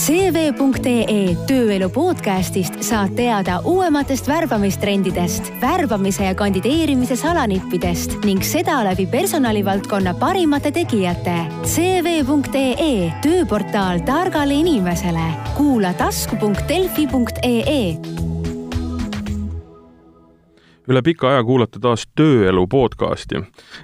CV.ee 0.00 1.34
tööelu 1.44 1.90
podcastist 1.92 2.78
saad 2.86 3.10
teada 3.18 3.58
uuematest 3.68 4.30
värbamistrendidest, 4.30 5.50
värbamise 5.60 6.24
ja 6.24 6.32
kandideerimise 6.38 7.18
salanippidest 7.20 8.16
ning 8.24 8.40
seda 8.40 8.78
läbi 8.86 9.04
personalivaldkonna 9.12 10.14
parimate 10.22 10.72
tegijate. 10.72 11.36
CV.ee 11.68 13.12
tööportaal 13.20 14.00
targale 14.08 14.56
inimesele. 14.62 15.28
kuula 15.58 15.92
tasku.delfi.ee 16.00 18.29
üle 20.88 21.02
pika 21.04 21.28
aja 21.30 21.42
kuulate 21.44 21.80
taas 21.82 22.06
Tööelu 22.16 22.64
podcasti. 22.70 23.42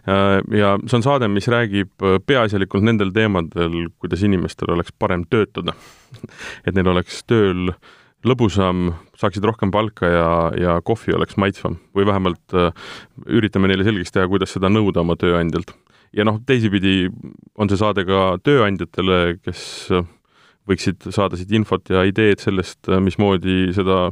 Äh, 0.09 0.39
ja 0.57 0.75
see 0.87 0.99
on 0.99 1.05
saade, 1.05 1.29
mis 1.33 1.49
räägib 1.53 1.93
äh, 2.05 2.19
peaasjalikult 2.25 2.87
nendel 2.87 3.13
teemadel, 3.15 3.91
kuidas 4.01 4.25
inimestel 4.27 4.73
oleks 4.75 4.95
parem 4.99 5.27
töötada. 5.31 5.77
et 6.67 6.75
neil 6.75 6.89
oleks 6.95 7.23
tööl 7.29 7.73
lõbusam, 8.27 8.91
saaksid 9.21 9.45
rohkem 9.47 9.71
palka 9.71 10.09
ja, 10.11 10.29
ja 10.59 10.79
kohvi 10.83 11.15
oleks 11.15 11.37
maitsvam 11.37 11.77
või 11.95 12.07
vähemalt 12.09 12.57
äh, 12.57 12.73
üritame 13.27 13.71
neile 13.71 13.87
selgeks 13.87 14.15
teha, 14.15 14.29
kuidas 14.31 14.55
seda 14.57 14.73
nõuda 14.73 15.05
oma 15.05 15.19
tööandjalt. 15.21 15.75
ja 16.17 16.25
noh, 16.25 16.41
teisipidi 16.47 17.11
on 17.57 17.69
see 17.69 17.81
saade 17.81 18.07
ka 18.09 18.37
tööandjatele, 18.43 19.39
kes 19.45 19.91
võiksid 20.67 21.11
saada 21.15 21.39
siit 21.39 21.53
infot 21.55 21.93
ja 21.93 22.03
ideed 22.09 22.43
sellest, 22.43 22.89
mismoodi 23.03 23.71
seda 23.77 24.09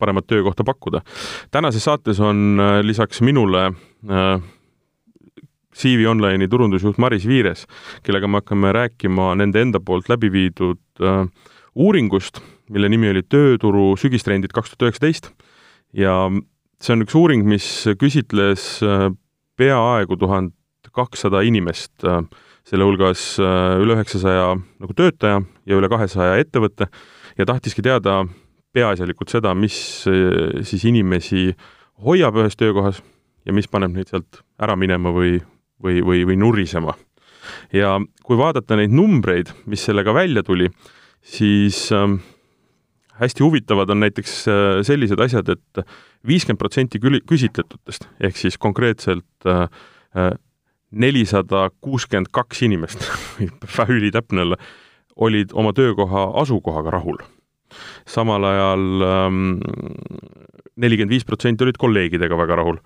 paremat 0.00 0.26
töökohta 0.26 0.64
pakkuda. 0.64 1.02
tänases 1.50 1.84
saates 1.84 2.20
on 2.20 2.60
äh, 2.60 2.80
lisaks 2.84 3.20
minule 3.20 3.66
äh, 3.66 4.40
CV 5.74 6.08
Online'i 6.10 6.48
turundusjuht 6.48 6.98
Maris 6.98 7.26
Viires, 7.28 7.66
kellega 8.02 8.28
me 8.28 8.40
hakkame 8.40 8.72
rääkima 8.74 9.34
nende 9.38 9.62
enda 9.62 9.80
poolt 9.80 10.08
läbi 10.10 10.32
viidud 10.32 10.80
äh, 11.00 11.26
uuringust, 11.74 12.40
mille 12.70 12.88
nimi 12.88 13.10
oli 13.10 13.22
Tööturu 13.22 13.94
sügistrendid 14.00 14.52
kaks 14.54 14.72
tuhat 14.72 14.88
üheksateist 14.88 15.30
ja 15.96 16.16
see 16.80 16.96
on 16.96 17.04
üks 17.04 17.14
uuring, 17.18 17.44
mis 17.46 17.66
küsitles 18.00 18.80
peaaegu 19.60 20.16
tuhat 20.16 20.54
kakssada 20.94 21.42
inimest, 21.46 21.92
selle 22.66 22.86
hulgas 22.86 23.22
üle 23.38 23.94
üheksasaja 23.94 24.54
nagu 24.56 24.96
töötaja 24.96 25.42
ja 25.68 25.78
üle 25.78 25.90
kahesaja 25.92 26.38
ettevõtte 26.42 26.88
ja 27.38 27.46
tahtiski 27.46 27.82
teada, 27.84 28.24
peaasjalikult 28.74 29.32
seda, 29.32 29.54
mis 29.54 29.76
eh, 30.10 30.62
siis 30.66 30.84
inimesi 30.88 31.50
hoiab 32.04 32.38
ühes 32.40 32.56
töökohas 32.58 33.02
ja 33.46 33.54
mis 33.56 33.68
paneb 33.70 33.94
neid 33.96 34.10
sealt 34.12 34.42
ära 34.60 34.76
minema 34.78 35.12
või, 35.14 35.38
või, 35.82 36.00
või, 36.04 36.24
või 36.28 36.36
nurisema. 36.40 36.94
ja 37.72 37.98
kui 38.24 38.38
vaadata 38.38 38.76
neid 38.78 38.92
numbreid, 38.94 39.52
mis 39.66 39.84
sellega 39.84 40.14
välja 40.14 40.42
tuli, 40.46 40.68
siis 41.22 41.88
äh, 41.92 42.18
hästi 43.20 43.42
huvitavad 43.42 43.90
on 43.90 44.00
näiteks 44.00 44.36
äh, 44.48 44.82
sellised 44.86 45.20
asjad 45.20 45.48
et, 45.52 45.64
et 45.78 45.96
viiskümmend 46.26 46.60
protsenti 46.60 47.00
küsitletutest 47.00 48.06
ehk 48.20 48.38
siis 48.38 48.58
konkreetselt 48.58 49.48
äh, 49.48 49.66
äh, 50.16 50.30
nelisada 50.90 51.68
kuuskümmend 51.80 52.32
kaks 52.34 52.64
inimest, 52.66 53.04
väga 53.78 53.92
ülitäpne 53.92 54.46
olla, 54.46 54.56
olid 55.16 55.52
oma 55.52 55.72
töökoha 55.76 56.30
asukohaga 56.42 56.96
rahul 56.96 57.20
samal 58.08 58.44
ajal 58.48 59.04
ähm, 59.06 59.44
nelikümmend 60.80 61.14
viis 61.14 61.28
protsenti 61.28 61.66
olid 61.66 61.78
kolleegidega 61.80 62.38
väga 62.38 62.60
rahul. 62.62 62.82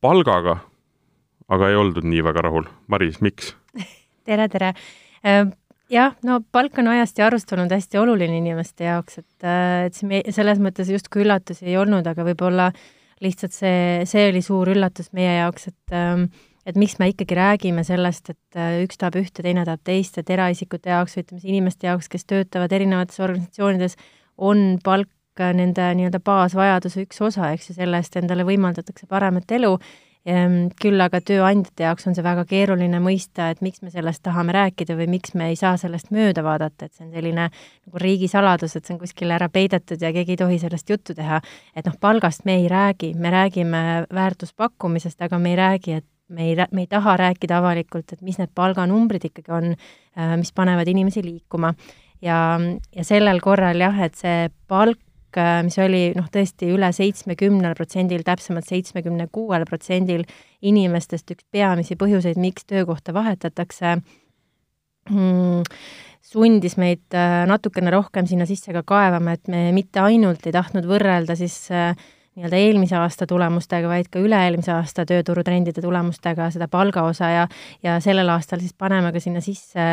palgaga 0.00 0.60
aga 1.52 1.70
ei 1.70 1.78
oldud 1.80 2.06
nii 2.08 2.24
väga 2.26 2.44
rahul. 2.48 2.68
Maris, 2.92 3.22
miks? 3.24 3.54
tere, 4.28 4.48
tere! 4.52 4.74
Äh, 5.24 5.44
jah, 5.92 6.14
no 6.26 6.40
palk 6.52 6.78
on 6.82 6.92
ajast 6.92 7.20
ja 7.20 7.28
arust 7.28 7.52
olnud 7.56 7.72
hästi 7.74 8.00
oluline 8.00 8.38
inimeste 8.40 8.88
jaoks, 8.88 9.22
et, 9.22 9.46
äh, 9.46 9.88
et 9.88 9.98
see 9.98 10.22
selles 10.36 10.60
mõttes 10.62 10.92
justkui 10.92 11.24
üllatusi 11.24 11.70
ei 11.70 11.78
olnud, 11.80 12.06
aga 12.06 12.26
võib-olla 12.28 12.70
lihtsalt 13.24 13.56
see, 13.56 14.04
see 14.06 14.28
oli 14.30 14.44
suur 14.44 14.70
üllatus 14.74 15.10
meie 15.16 15.40
jaoks, 15.40 15.72
et 15.72 15.96
ähm, 15.96 16.28
et 16.68 16.76
miks 16.76 16.98
me 17.00 17.08
ikkagi 17.12 17.36
räägime 17.38 17.84
sellest, 17.86 18.34
et 18.34 18.58
äh, 18.58 18.82
üks 18.84 19.00
tahab 19.00 19.16
ühte, 19.22 19.44
teine 19.44 19.64
tahab 19.64 19.84
teist, 19.88 20.18
et 20.20 20.30
eraisikute 20.30 20.92
jaoks 20.92 21.16
või 21.16 21.24
ütleme 21.24 21.40
siis 21.40 21.52
inimeste 21.54 21.88
jaoks, 21.88 22.10
kes 22.12 22.28
töötavad 22.28 22.74
erinevates 22.76 23.20
organisatsioonides, 23.24 23.96
on 24.38 24.66
palk 24.84 25.08
nende 25.38 25.92
nii-öelda 25.94 26.18
baasvajaduse 26.24 27.06
üks 27.06 27.22
osa, 27.22 27.52
eks 27.54 27.70
ju, 27.70 27.78
selle 27.78 28.00
eest 28.02 28.16
endale 28.18 28.42
võimaldatakse 28.46 29.06
paremat 29.06 29.52
elu, 29.54 29.70
ehm, 30.26 30.56
küll 30.82 30.98
aga 31.00 31.20
tööandjate 31.22 31.86
jaoks 31.86 32.08
on 32.10 32.18
see 32.18 32.26
väga 32.26 32.42
keeruline 32.50 32.98
mõista, 33.04 33.46
et 33.54 33.62
miks 33.62 33.80
me 33.86 33.92
sellest 33.94 34.24
tahame 34.26 34.56
rääkida 34.56 34.98
või 34.98 35.06
miks 35.14 35.36
me 35.38 35.52
ei 35.52 35.56
saa 35.56 35.76
sellest 35.78 36.10
mööda 36.10 36.42
vaadata, 36.42 36.88
et 36.88 36.92
see 36.98 37.06
on 37.06 37.14
selline 37.14 37.48
nagu 37.52 38.02
riigisaladus, 38.02 38.74
et 38.74 38.84
see 38.84 38.96
on 38.96 39.00
kuskile 39.04 39.38
ära 39.38 39.48
peidetud 39.48 40.02
ja 40.02 40.12
keegi 40.12 40.34
ei 40.34 40.42
tohi 40.42 40.58
sellest 40.58 40.90
juttu 40.90 41.14
teha. 41.14 41.40
et 41.74 41.86
noh, 41.86 41.96
palgast 42.00 42.44
me 42.44 42.58
ei 42.58 42.68
räägi, 42.68 43.14
me 43.14 43.30
räägime 43.30 43.82
väärtuspakkumisest, 44.14 45.22
aga 45.22 45.38
me 45.38 45.54
ei 45.54 45.60
räägi, 45.62 46.00
et 46.02 46.06
me 46.28 46.50
ei, 46.50 46.56
me 46.72 46.84
ei 46.84 46.90
taha 46.90 47.16
rääkida 47.16 47.58
avalikult, 47.58 48.12
et 48.12 48.22
mis 48.24 48.38
need 48.40 48.52
palganumbrid 48.56 49.28
ikkagi 49.30 49.52
on, 49.54 49.74
äh, 50.18 50.36
mis 50.40 50.52
panevad 50.52 50.88
inimesi 50.88 51.24
liikuma. 51.24 51.74
ja, 52.22 52.58
ja 52.96 53.04
sellel 53.06 53.40
korral 53.40 53.78
jah, 53.80 54.00
et 54.02 54.18
see 54.18 54.48
palk, 54.68 55.00
äh, 55.38 55.60
mis 55.64 55.78
oli 55.78 56.02
noh, 56.16 56.26
tõesti 56.34 56.72
üle 56.74 56.90
seitsmekümnel 56.92 57.76
protsendil, 57.78 58.24
täpsemalt 58.26 58.68
seitsmekümne 58.68 59.28
kuuel 59.32 59.64
protsendil 59.68 60.26
inimestest 60.62 61.30
üks 61.36 61.46
peamisi 61.50 61.96
põhjuseid, 61.96 62.40
miks 62.40 62.66
töökohta 62.66 63.14
vahetatakse 63.14 63.96
mm,, 65.08 65.62
sundis 66.28 66.76
meid 66.76 67.16
äh, 67.16 67.46
natukene 67.48 67.92
rohkem 67.94 68.28
sinna 68.28 68.46
sisse 68.48 68.74
ka 68.76 68.82
kaevama, 68.86 69.36
et 69.38 69.48
me 69.48 69.68
mitte 69.76 70.02
ainult 70.04 70.46
ei 70.46 70.54
tahtnud 70.56 70.88
võrrelda 70.88 71.38
siis 71.38 71.56
äh, 71.72 71.94
nii-öelda 72.38 72.62
eelmise 72.62 72.96
aasta 72.98 73.26
tulemustega, 73.26 73.90
vaid 73.90 74.08
ka 74.12 74.22
üle-eelmise 74.22 74.72
aasta 74.76 75.04
tööturutrendide 75.08 75.82
tulemustega, 75.82 76.52
seda 76.54 76.68
palgaosa 76.70 77.30
ja, 77.32 77.44
ja 77.82 77.98
sellel 78.04 78.30
aastal 78.30 78.62
siis 78.62 78.76
paneme 78.78 79.10
ka 79.14 79.22
sinna 79.22 79.42
sisse 79.42 79.88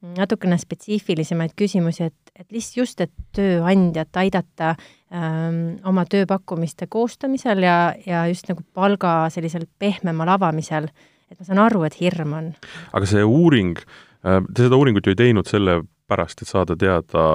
natukene 0.00 0.56
spetsiifilisemaid 0.58 1.52
küsimusi, 1.58 2.08
et, 2.08 2.32
et 2.38 2.46
lihtsalt 2.54 2.78
just, 2.80 3.00
et 3.04 3.12
tööandjat 3.36 4.16
aidata 4.22 4.72
ähm, 5.12 5.80
oma 5.84 6.06
tööpakkumiste 6.08 6.88
koostamisel 6.90 7.66
ja, 7.66 7.78
ja 8.06 8.24
just 8.30 8.48
nagu 8.48 8.64
palga 8.76 9.28
sellisel 9.32 9.66
pehmemal 9.78 10.30
avamisel, 10.36 10.88
et 11.30 11.36
ma 11.36 11.48
saan 11.48 11.60
aru, 11.66 11.84
et 11.88 11.98
hirm 12.00 12.36
on. 12.38 12.52
aga 12.96 13.10
see 13.10 13.24
uuring, 13.26 13.82
äh, 14.24 14.40
te 14.54 14.68
seda 14.68 14.80
uuringut 14.80 15.04
ju 15.04 15.12
ei 15.12 15.20
teinud 15.20 15.50
sellepärast, 15.50 16.46
et 16.46 16.54
saada 16.54 16.78
teada, 16.80 17.26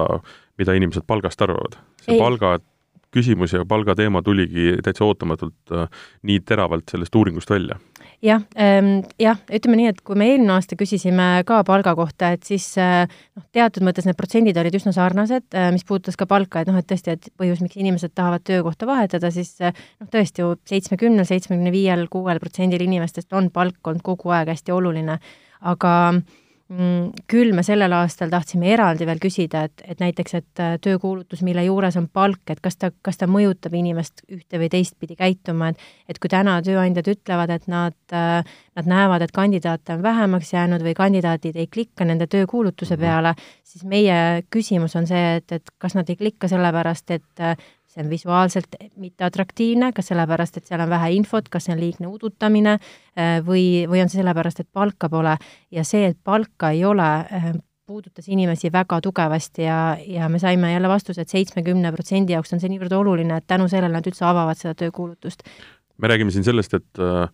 mida 0.58 0.74
inimesed 0.74 1.06
palgast 1.06 1.46
arvavad. 1.46 1.78
see 2.02 2.16
ei. 2.16 2.22
palga 2.24 2.56
küsimus 3.14 3.54
ja 3.54 3.64
palgateema 3.68 4.22
tuligi 4.22 4.76
täitsa 4.84 5.04
ootamatult 5.06 5.74
äh, 5.74 5.88
nii 6.26 6.40
teravalt 6.46 6.90
sellest 6.90 7.14
uuringust 7.14 7.50
välja? 7.50 7.78
jah 8.24 8.42
ähm,, 8.58 9.02
jah, 9.20 9.38
ütleme 9.52 9.76
nii, 9.80 9.88
et 9.92 10.00
kui 10.06 10.16
me 10.18 10.28
eelmine 10.30 10.54
aasta 10.54 10.76
küsisime 10.78 11.26
ka 11.48 11.60
palga 11.68 11.92
kohta, 11.98 12.32
et 12.36 12.46
siis 12.48 12.68
äh, 12.80 13.04
noh, 13.36 13.44
teatud 13.54 13.84
mõttes 13.86 14.08
need 14.08 14.16
protsendid 14.18 14.56
olid 14.60 14.78
üsna 14.78 14.94
sarnased 14.96 15.46
äh,, 15.54 15.68
mis 15.74 15.84
puudutas 15.86 16.16
ka 16.18 16.28
palka, 16.30 16.62
et 16.62 16.70
noh, 16.70 16.78
et 16.80 16.88
tõesti, 16.88 17.16
et 17.16 17.28
põhjus, 17.36 17.60
miks 17.64 17.76
inimesed 17.80 18.14
tahavad 18.16 18.46
töökohta 18.46 18.88
vahetada, 18.88 19.30
siis 19.34 19.54
noh, 19.60 20.08
tõesti 20.12 20.44
ju 20.44 20.54
seitsmekümnel, 20.68 21.28
seitsmekümne 21.28 21.74
viiel, 21.74 22.06
kuuel 22.12 22.40
protsendil 22.42 22.86
inimestest 22.88 23.36
on 23.36 23.52
palk 23.52 23.92
olnud 23.92 24.04
kogu 24.06 24.32
aeg 24.32 24.54
hästi 24.54 24.74
oluline, 24.74 25.20
aga 25.66 25.94
äh, 26.08 26.24
küll 27.30 27.52
me 27.54 27.62
sellel 27.62 27.92
aastal 27.94 28.30
tahtsime 28.32 28.72
eraldi 28.74 29.06
veel 29.06 29.20
küsida, 29.22 29.62
et, 29.68 29.82
et 29.86 30.00
näiteks, 30.02 30.32
et 30.34 30.62
äh, 30.62 30.72
töökuulutus, 30.82 31.44
mille 31.46 31.62
juures 31.62 31.94
on 32.00 32.08
palk, 32.10 32.42
et 32.50 32.58
kas 32.62 32.74
ta, 32.80 32.90
kas 33.06 33.20
ta 33.20 33.28
mõjutab 33.30 33.76
inimest 33.78 34.24
ühte 34.34 34.58
või 34.58 34.66
teistpidi 34.72 35.14
käituma, 35.14 35.70
et 35.70 36.10
et 36.10 36.18
kui 36.22 36.30
täna 36.30 36.56
tööandjad 36.66 37.06
ütlevad, 37.12 37.52
et 37.54 37.68
nad, 37.70 37.94
äh, 38.10 38.42
nad 38.74 38.90
näevad, 38.90 39.22
et 39.22 39.34
kandidaate 39.34 39.94
on 39.94 40.02
vähemaks 40.02 40.52
jäänud 40.52 40.82
või 40.82 40.96
kandidaadid 40.98 41.56
ei 41.56 41.70
klikka 41.70 42.04
nende 42.04 42.26
töökuulutuse 42.26 42.96
mhm. 42.96 43.04
peale, 43.04 43.34
siis 43.62 43.86
meie 43.86 44.42
küsimus 44.50 44.98
on 44.98 45.06
see, 45.06 45.36
et, 45.38 45.52
et 45.52 45.74
kas 45.78 45.94
nad 45.94 46.10
ei 46.10 46.18
klikka 46.18 46.50
sellepärast, 46.50 47.14
et 47.14 47.46
äh, 47.46 47.54
see 47.96 48.04
on 48.04 48.10
visuaalselt 48.10 48.76
mitteatraktiivne, 49.00 49.92
kas 49.96 50.12
sellepärast, 50.12 50.58
et 50.60 50.68
seal 50.68 50.82
on 50.84 50.90
vähe 50.92 51.14
infot, 51.16 51.48
kas 51.48 51.66
see 51.66 51.76
on 51.76 51.80
liigne 51.80 52.10
udutamine 52.10 52.76
äh, 52.76 53.38
või, 53.46 53.86
või 53.88 54.02
on 54.04 54.12
see 54.12 54.20
sellepärast, 54.20 54.60
et 54.60 54.68
palka 54.72 55.08
pole 55.12 55.36
ja 55.72 55.84
see, 55.84 56.12
et 56.12 56.18
palka 56.24 56.74
ei 56.76 56.84
ole, 56.84 57.08
äh, 57.24 57.48
puudutas 57.86 58.28
inimesi 58.28 58.72
väga 58.74 58.98
tugevasti 59.00 59.62
ja, 59.62 59.96
ja 60.02 60.28
me 60.28 60.40
saime 60.42 60.72
jälle 60.72 60.88
vastuse 60.90 61.22
et, 61.22 61.30
et 61.30 61.38
seitsmekümne 61.38 61.92
protsendi 61.94 62.34
jaoks 62.34 62.52
on 62.52 62.60
see 62.60 62.70
niivõrd 62.72 62.92
oluline, 62.98 63.38
et 63.38 63.46
tänu 63.46 63.68
sellele 63.70 63.94
nad 63.94 64.06
üldse 64.06 64.26
avavad 64.26 64.58
seda 64.58 64.74
töökuulutust. 64.74 65.46
me 65.96 66.08
räägime 66.08 66.34
siin 66.34 66.44
sellest, 66.44 66.74
et 66.74 67.00
äh 67.00 67.28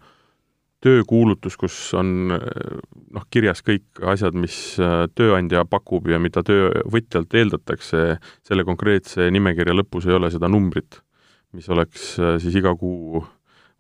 töökuulutus, 0.83 1.57
kus 1.61 1.77
on 1.99 2.33
noh, 2.33 3.27
kirjas 3.31 3.63
kõik 3.65 4.03
asjad, 4.13 4.37
mis 4.39 4.57
äh, 4.83 5.05
tööandja 5.15 5.65
pakub 5.69 6.09
ja 6.11 6.19
mida 6.23 6.43
töövõtjalt 6.47 7.37
eeldatakse, 7.39 8.17
selle 8.47 8.67
konkreetse 8.69 9.29
nimekirja 9.35 9.77
lõpus 9.77 10.09
ei 10.09 10.17
ole 10.19 10.33
seda 10.33 10.51
numbrit, 10.51 11.01
mis 11.57 11.69
oleks 11.73 12.17
äh, 12.19 12.37
siis 12.43 12.59
iga 12.59 12.75
kuu 12.79 13.23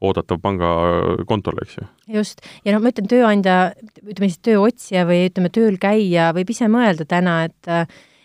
oodatav 0.02 0.40
pangakontole, 0.42 1.62
eks 1.66 1.76
ju. 1.78 1.88
just, 2.18 2.42
ja 2.66 2.74
noh, 2.74 2.82
ma 2.82 2.90
ütlen, 2.90 3.10
tööandja, 3.10 3.58
ütleme 4.02 4.30
siis 4.30 4.40
tööotsija 4.42 5.04
või 5.08 5.28
ütleme, 5.28 5.52
tööl 5.54 5.78
käija 5.82 6.32
võib 6.36 6.50
ise 6.54 6.70
mõelda 6.70 7.06
täna, 7.08 7.42
et 7.50 7.74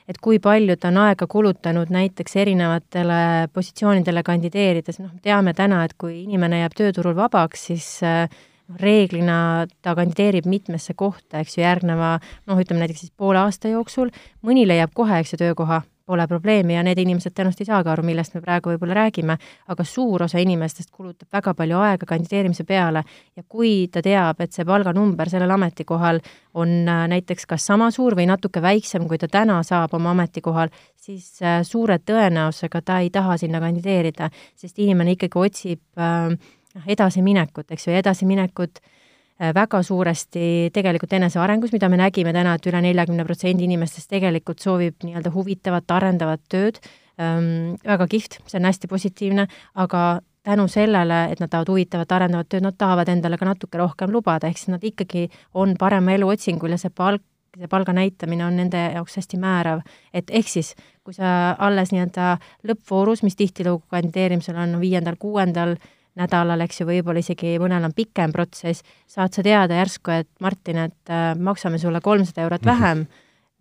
et 0.07 0.21
kui 0.23 0.37
palju 0.39 0.77
ta 0.79 0.87
on 0.87 1.01
aega 1.03 1.25
kulutanud 1.27 1.89
näiteks 1.91 2.37
erinevatele 2.39 3.49
positsioonidele 3.51 4.21
kandideerides, 4.23 5.01
noh, 5.03 5.11
teame 5.23 5.51
täna, 5.53 5.81
et 5.83 5.97
kui 5.99 6.21
inimene 6.21 6.61
jääb 6.61 6.77
tööturul 6.79 7.17
vabaks, 7.17 7.65
siis 7.67 7.89
äh, 8.07 8.29
reeglina 8.75 9.67
ta 9.81 9.95
kandideerib 9.95 10.47
mitmesse 10.49 10.93
kohta, 10.93 11.39
eks 11.39 11.57
ju, 11.57 11.63
järgneva 11.63 12.17
noh, 12.47 12.59
ütleme 12.59 12.83
näiteks 12.83 13.05
siis 13.05 13.13
poole 13.15 13.39
aasta 13.39 13.71
jooksul, 13.71 14.11
mõni 14.43 14.67
leiab 14.67 14.95
kohe, 14.97 15.21
eks 15.21 15.35
ju, 15.35 15.41
töökoha, 15.45 15.81
pole 16.07 16.27
probleemi 16.27 16.77
ja 16.77 16.83
need 16.87 16.99
inimesed 17.01 17.33
tõenäoliselt 17.35 17.65
ei 17.65 17.67
saagi 17.67 17.91
aru, 17.91 18.03
millest 18.07 18.35
me 18.35 18.41
praegu 18.43 18.71
võib-olla 18.71 18.95
räägime, 19.01 19.35
aga 19.67 19.85
suur 19.87 20.23
osa 20.23 20.39
inimestest 20.39 20.91
kulutab 20.95 21.27
väga 21.35 21.51
palju 21.57 21.81
aega 21.83 22.07
kandideerimise 22.07 22.63
peale 22.67 23.03
ja 23.35 23.43
kui 23.43 23.89
ta 23.91 24.03
teab, 24.05 24.39
et 24.43 24.55
see 24.55 24.65
palganumber 24.67 25.27
sellel 25.29 25.51
ametikohal 25.57 26.21
on 26.55 26.71
äh, 26.87 27.03
näiteks 27.11 27.45
kas 27.51 27.67
sama 27.67 27.89
suur 27.91 28.15
või 28.15 28.29
natuke 28.31 28.63
väiksem, 28.63 29.07
kui 29.09 29.19
ta 29.19 29.27
täna 29.31 29.59
saab 29.67 29.97
oma 29.99 30.15
ametikohal, 30.15 30.71
siis 30.95 31.41
äh, 31.43 31.59
suure 31.67 31.99
tõenäosusega 31.99 32.81
ta 32.87 33.01
ei 33.03 33.11
taha 33.11 33.35
sinna 33.41 33.59
kandideerida, 33.63 34.31
sest 34.55 34.79
inimene 34.79 35.17
ikkagi 35.17 35.43
otsib 35.43 35.83
äh, 35.99 36.31
noh, 36.77 36.85
edasiminekut, 36.87 37.71
eks 37.73 37.87
ju, 37.87 37.95
ja 37.95 38.03
edasiminekut 38.03 38.79
äh, 38.81 39.51
väga 39.55 39.81
suuresti 39.83 40.69
tegelikult 40.73 41.17
enesearengus, 41.17 41.73
mida 41.75 41.89
me 41.89 41.99
nägime 41.99 42.33
täna 42.35 42.55
et, 42.55 42.63
et 42.65 42.71
üle 42.71 42.81
neljakümne 42.87 43.25
protsendi 43.27 43.67
inimestest 43.67 44.09
tegelikult 44.13 44.63
soovib 44.63 45.03
nii-öelda 45.05 45.33
huvitavat, 45.33 45.91
arendavat 45.99 46.45
tööd 46.49 46.81
ähm,, 47.21 47.77
väga 47.85 48.09
kihvt, 48.09 48.41
see 48.45 48.61
on 48.61 48.69
hästi 48.69 48.89
positiivne, 48.91 49.47
aga 49.75 50.07
tänu 50.47 50.67
sellele, 50.71 51.25
et 51.31 51.41
nad 51.43 51.51
tahavad 51.51 51.73
huvitavat, 51.73 52.11
arendavat 52.11 52.49
tööd, 52.49 52.63
nad 52.63 52.75
tahavad 52.79 53.09
endale 53.11 53.37
ka 53.39 53.49
natuke 53.49 53.79
rohkem 53.81 54.13
lubada, 54.13 54.47
ehk 54.47 54.61
siis 54.61 54.71
nad 54.71 54.85
ikkagi 54.85 55.27
on 55.59 55.75
parema 55.79 56.15
elu 56.15 56.29
otsingul 56.31 56.71
ja 56.71 56.79
see 56.79 56.93
palk, 56.95 57.23
see 57.57 57.67
palga 57.67 57.93
näitamine 57.95 58.45
on 58.45 58.55
nende 58.55 58.79
jaoks 58.93 59.17
hästi 59.19 59.39
määrav. 59.41 59.81
et 60.13 60.31
ehk 60.31 60.47
siis, 60.47 60.75
kui 61.03 61.13
sa 61.13 61.51
alles 61.59 61.91
nii-öelda 61.91 62.37
lõppvoorus, 62.69 63.23
mis 63.23 63.35
tihtilugu 63.35 63.83
kandideerimisel 63.91 64.55
on 64.55 64.79
viiendal-kuuendal 64.79 65.75
nädalal, 66.17 66.63
eks 66.65 66.81
ju, 66.81 66.87
võib-olla 66.89 67.21
isegi 67.23 67.55
mõnel 67.61 67.87
on 67.87 67.95
pikem 67.95 68.33
protsess, 68.35 68.85
saad 69.09 69.35
sa 69.35 69.45
teada 69.45 69.79
järsku, 69.79 70.13
et 70.15 70.29
Martin, 70.43 70.83
et 70.87 71.13
äh, 71.13 71.31
maksame 71.35 71.79
sulle 71.81 72.01
kolmsada 72.03 72.45
eurot 72.47 72.65
mhm. 72.65 72.71
vähem, 72.73 73.05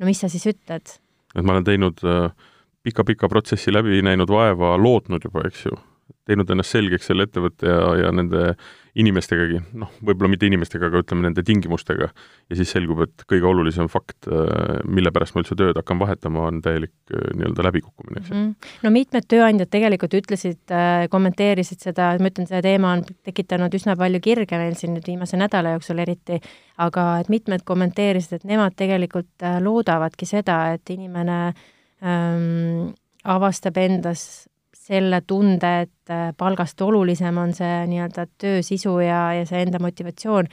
no 0.01 0.09
mis 0.09 0.23
sa 0.23 0.33
siis 0.33 0.47
ütled? 0.53 0.97
et 1.37 1.45
ma 1.45 1.53
olen 1.53 1.67
teinud 1.67 2.01
pika-pika 2.87 3.29
äh, 3.29 3.33
protsessi 3.33 3.75
läbi, 3.75 4.01
näinud 4.05 4.31
vaeva, 4.33 4.77
lootnud 4.81 5.25
juba, 5.29 5.45
eks 5.49 5.67
ju, 5.69 5.77
teinud 6.27 6.51
ennast 6.51 6.75
selgeks 6.75 7.11
selle 7.11 7.27
ettevõtte 7.29 7.69
ja, 7.69 7.83
ja 8.07 8.13
nende 8.15 8.55
inimestegagi, 8.97 9.61
noh, 9.77 9.91
võib-olla 10.05 10.31
mitte 10.33 10.49
inimestega, 10.49 10.89
aga 10.89 11.03
ütleme 11.03 11.27
nende 11.27 11.43
tingimustega, 11.47 12.09
ja 12.49 12.57
siis 12.59 12.71
selgub, 12.73 13.03
et 13.05 13.25
kõige 13.29 13.49
olulisem 13.49 13.91
fakt, 13.93 14.29
äh, 14.31 14.79
mille 14.89 15.13
pärast 15.13 15.37
ma 15.37 15.43
üldse 15.43 15.57
tööd 15.59 15.77
hakkan 15.77 16.01
vahetama, 16.01 16.47
on 16.49 16.63
täielik 16.65 16.95
äh, 17.13 17.29
nii-öelda 17.37 17.67
läbikukkumine, 17.69 18.23
eks 18.23 18.31
ju 18.31 18.37
mm. 18.37 18.47
-hmm. 18.47 18.73
no 18.87 18.95
mitmed 18.95 19.29
tööandjad 19.29 19.73
tegelikult 19.73 20.17
ütlesid, 20.17 20.63
äh, 20.73 21.07
kommenteerisid 21.13 21.85
seda, 21.85 22.15
ma 22.21 22.33
ütlen, 22.33 22.49
see 22.49 22.63
teema 22.65 22.95
on 22.97 23.05
tekitanud 23.29 23.77
üsna 23.77 23.99
palju 24.01 24.23
kirge 24.25 24.61
meil 24.61 24.79
siin 24.81 24.97
nüüd 24.97 25.09
viimase 25.13 25.37
nädala 25.37 25.77
jooksul 25.77 26.01
eriti, 26.01 26.41
aga 26.81 27.07
et 27.21 27.29
mitmed 27.33 27.69
kommenteerisid, 27.69 28.41
et 28.41 28.49
nemad 28.49 28.77
tegelikult 28.77 29.45
loodavadki 29.61 30.27
seda, 30.27 30.73
et 30.77 30.91
inimene 30.91 31.41
ähm, 32.01 32.95
avastab 33.25 33.77
endas 33.77 34.47
selle 34.87 35.21
tunde, 35.27 35.73
et 35.87 36.15
äh, 36.15 36.31
palgast 36.39 36.81
olulisem 36.83 37.39
on 37.43 37.55
see 37.57 37.83
nii-öelda 37.91 38.27
töö 38.39 38.63
sisu 38.63 38.99
ja, 39.03 39.21
ja 39.35 39.47
see 39.49 39.65
enda 39.67 39.81
motivatsioon, 39.83 40.49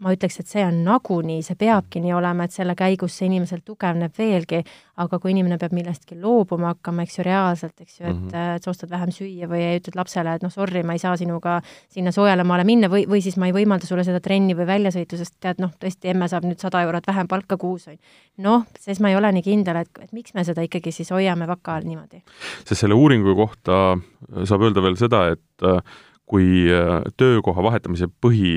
ma 0.00 0.14
ütleks, 0.14 0.38
et 0.40 0.48
see 0.48 0.62
on 0.64 0.80
nagunii, 0.84 1.42
see 1.44 1.56
peabki 1.60 2.00
nii 2.00 2.12
olema, 2.16 2.46
et 2.46 2.54
selle 2.54 2.74
käigus 2.78 3.18
see 3.18 3.28
inimesel 3.28 3.60
tugevneb 3.66 4.14
veelgi, 4.16 4.62
aga 5.00 5.18
kui 5.20 5.32
inimene 5.34 5.58
peab 5.60 5.74
millestki 5.76 6.16
loobuma 6.20 6.72
hakkama, 6.72 7.04
eks 7.04 7.18
ju, 7.18 7.24
reaalselt, 7.26 7.74
eks 7.80 8.00
ju, 8.00 8.06
et 8.06 8.14
mm, 8.14 8.28
-hmm. 8.28 8.56
et 8.56 8.64
sa 8.64 8.70
ostad 8.72 8.90
vähem 8.90 9.12
süüa 9.14 9.48
või 9.50 9.62
ütled 9.78 9.96
lapsele, 9.96 10.34
et 10.34 10.44
noh, 10.44 10.52
sorry, 10.52 10.82
ma 10.82 10.96
ei 10.96 11.02
saa 11.02 11.16
sinuga 11.20 11.60
sinna 11.88 12.12
soojale 12.12 12.44
maale 12.44 12.64
minna 12.64 12.88
või, 12.88 13.06
või 13.08 13.20
siis 13.24 13.36
ma 13.36 13.48
ei 13.50 13.56
võimalda 13.56 13.88
sulle 13.88 14.04
seda 14.04 14.20
trenni 14.20 14.56
või 14.56 14.66
väljasõitu, 14.66 15.16
sest 15.20 15.36
tead, 15.40 15.60
noh, 15.60 15.72
tõesti, 15.80 16.12
emme 16.14 16.28
saab 16.28 16.48
nüüd 16.48 16.60
sada 16.60 16.82
eurot 16.82 17.06
vähem 17.06 17.28
palka 17.28 17.56
kuus, 17.56 17.88
on 17.88 17.94
ju. 17.94 17.98
noh, 18.38 18.64
siis 18.78 19.00
ma 19.00 19.10
ei 19.10 19.16
ole 19.16 19.32
nii 19.32 19.42
kindel, 19.42 19.82
et, 19.84 19.90
et 20.00 20.12
miks 20.12 20.34
me 20.34 20.44
seda 20.44 20.64
ikkagi 20.64 20.92
siis 20.92 21.10
hoiame 21.10 21.48
vaka 21.48 21.76
all 21.76 21.88
niimoodi. 21.88 22.22
sest 22.64 22.80
selle 22.80 22.96
uuringu 22.96 23.36
kohta 23.36 23.98
saab 24.44 24.64
öelda 24.64 24.82
veel 24.82 24.96
seda, 24.96 25.26
et 25.34 25.66
äh, 25.66 25.82
kui 26.30 26.68
äh, 26.70 27.02
töökoha 27.16 27.62
vahetamise 27.62 28.08
põhi 28.22 28.54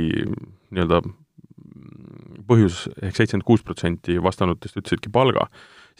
nii-öelda 0.73 1.01
põhjus 2.47 2.87
ehk 3.01 3.15
seitsekümmend 3.15 3.47
kuus 3.47 3.63
protsenti 3.65 4.17
vastanutest 4.23 4.77
ütlesidki 4.79 5.11
palga, 5.13 5.47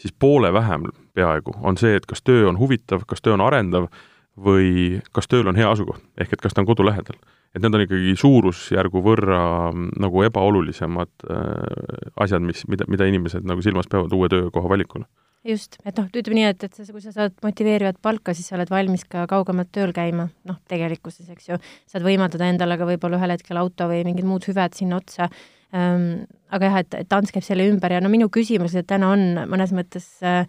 siis 0.00 0.14
poole 0.18 0.52
vähem 0.52 0.88
peaaegu 1.14 1.56
on 1.62 1.78
see, 1.80 1.94
et 1.98 2.06
kas 2.06 2.22
töö 2.22 2.48
on 2.50 2.58
huvitav, 2.60 3.06
kas 3.08 3.22
töö 3.24 3.36
on 3.36 3.44
arendav 3.44 3.88
või 4.34 5.00
kas 5.14 5.30
tööl 5.30 5.48
on 5.50 5.58
hea 5.58 5.70
asukoht, 5.70 6.02
ehk 6.18 6.34
et 6.34 6.42
kas 6.42 6.54
ta 6.54 6.62
on 6.62 6.70
kodu 6.70 6.86
lähedal. 6.86 7.18
et 7.54 7.62
need 7.62 7.74
on 7.74 7.84
ikkagi 7.84 8.16
suurusjärgu 8.18 8.98
võrra 8.98 9.70
mm, 9.70 9.92
nagu 10.02 10.22
ebaolulisemad 10.26 11.28
äh, 11.30 12.08
asjad, 12.18 12.42
mis, 12.42 12.64
mida, 12.66 12.84
mida 12.90 13.06
inimesed 13.06 13.46
nagu 13.46 13.62
silmas 13.62 13.86
peavad 13.86 14.12
uue 14.12 14.28
töökoha 14.28 14.68
valikul 14.68 15.04
just, 15.46 15.78
et 15.84 15.96
noh, 16.00 16.08
ütleme 16.08 16.40
nii, 16.40 16.46
et, 16.50 16.66
et 16.66 16.74
sa, 16.74 16.86
kui 16.90 17.02
sa 17.04 17.12
saad 17.14 17.36
motiveerivat 17.44 18.00
palka, 18.02 18.34
siis 18.34 18.48
sa 18.50 18.56
oled 18.58 18.70
valmis 18.72 19.04
ka 19.06 19.26
kaugemalt 19.30 19.70
tööl 19.74 19.92
käima, 19.94 20.28
noh, 20.48 20.58
tegelikkuses, 20.70 21.28
eks 21.30 21.50
ju, 21.50 21.58
saad 21.90 22.06
võimaldada 22.06 22.48
endale 22.50 22.78
ka 22.80 22.88
võib-olla 22.88 23.20
ühel 23.20 23.36
hetkel 23.36 23.60
auto 23.60 23.86
või 23.90 24.02
mingid 24.08 24.26
muud 24.28 24.46
hüved 24.48 24.78
sinna 24.78 24.98
otsa 25.02 25.28
aga 25.74 26.68
jah, 26.68 26.78
et, 26.84 26.94
et 27.02 27.12
Ants 27.16 27.34
käib 27.34 27.42
selle 27.42 27.66
ümber 27.66 27.96
ja 27.96 28.00
no 28.00 28.10
minu 28.12 28.28
küsimus 28.30 28.76
täna 28.86 29.08
on 29.10 29.24
mõnes 29.50 29.72
mõttes 29.74 30.06
äh, 30.22 30.44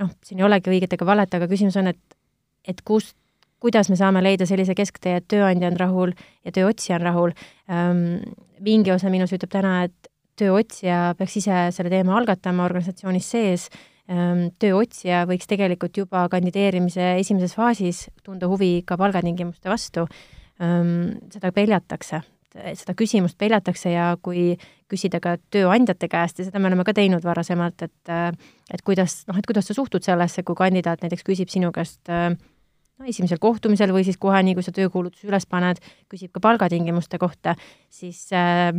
noh, 0.00 0.12
siin 0.24 0.40
ei 0.40 0.46
olegi 0.46 0.72
õiget 0.72 0.96
ega 0.96 1.08
valet, 1.08 1.34
aga 1.36 1.48
küsimus 1.50 1.76
on, 1.80 1.90
et, 1.92 2.18
et 2.68 2.80
kust, 2.86 3.16
kuidas 3.60 3.90
me 3.92 3.98
saame 4.00 4.22
leida 4.24 4.48
sellise 4.48 4.74
kesktee, 4.76 5.18
et 5.20 5.28
tööandja 5.28 5.68
on 5.70 5.78
rahul 5.80 6.14
ja 6.46 6.54
tööotsija 6.56 6.96
on 6.96 7.04
rahul. 7.04 7.36
Ehm, 7.68 8.00
mingi 8.64 8.92
osa 8.94 9.12
minus 9.12 9.34
ütleb 9.36 9.52
täna, 9.52 9.74
et 9.88 10.10
tööotsija 10.40 11.10
peaks 11.18 11.36
ise 11.42 11.66
selle 11.76 11.92
teema 11.92 12.16
algatama 12.16 12.64
organisatsioonis 12.64 13.30
sees, 13.34 13.68
ehm, 14.08 14.48
tööotsija 14.62 15.26
võiks 15.28 15.50
tegelikult 15.50 16.00
juba 16.00 16.24
kandideerimise 16.32 17.16
esimeses 17.20 17.56
faasis 17.58 18.06
tunda 18.24 18.48
huvi 18.48 18.78
ka 18.86 18.96
palgatingimuste 19.00 19.72
vastu, 19.72 20.08
seda 20.60 21.48
peljatakse 21.56 22.18
seda 22.50 22.94
küsimust 22.98 23.38
peljatakse 23.38 23.92
ja 23.92 24.12
kui 24.22 24.54
küsida 24.90 25.20
ka 25.22 25.36
tööandjate 25.54 26.08
käest 26.10 26.40
ja 26.40 26.48
seda 26.48 26.58
me 26.58 26.70
oleme 26.70 26.84
ka 26.84 26.94
teinud 26.96 27.24
varasemalt, 27.24 27.82
et 27.86 28.14
et 28.74 28.82
kuidas, 28.86 29.22
noh, 29.28 29.38
et 29.38 29.46
kuidas 29.46 29.70
sa 29.70 29.76
suhtud 29.76 30.02
sellesse, 30.02 30.42
kui 30.42 30.58
kandidaat 30.58 31.04
näiteks 31.04 31.26
küsib 31.26 31.52
sinu 31.52 31.70
käest 31.74 32.10
no 33.00 33.08
esimesel 33.08 33.40
kohtumisel 33.40 33.92
või 33.94 34.04
siis 34.06 34.18
kohe, 34.20 34.42
nii 34.44 34.56
kui 34.58 34.66
sa 34.66 34.74
töökuulutuse 34.76 35.28
üles 35.30 35.46
paned, 35.48 35.80
küsib 36.10 36.34
ka 36.34 36.42
palgatingimuste 36.44 37.20
kohta, 37.22 37.56
siis 37.88 38.26
äh, 38.36 38.74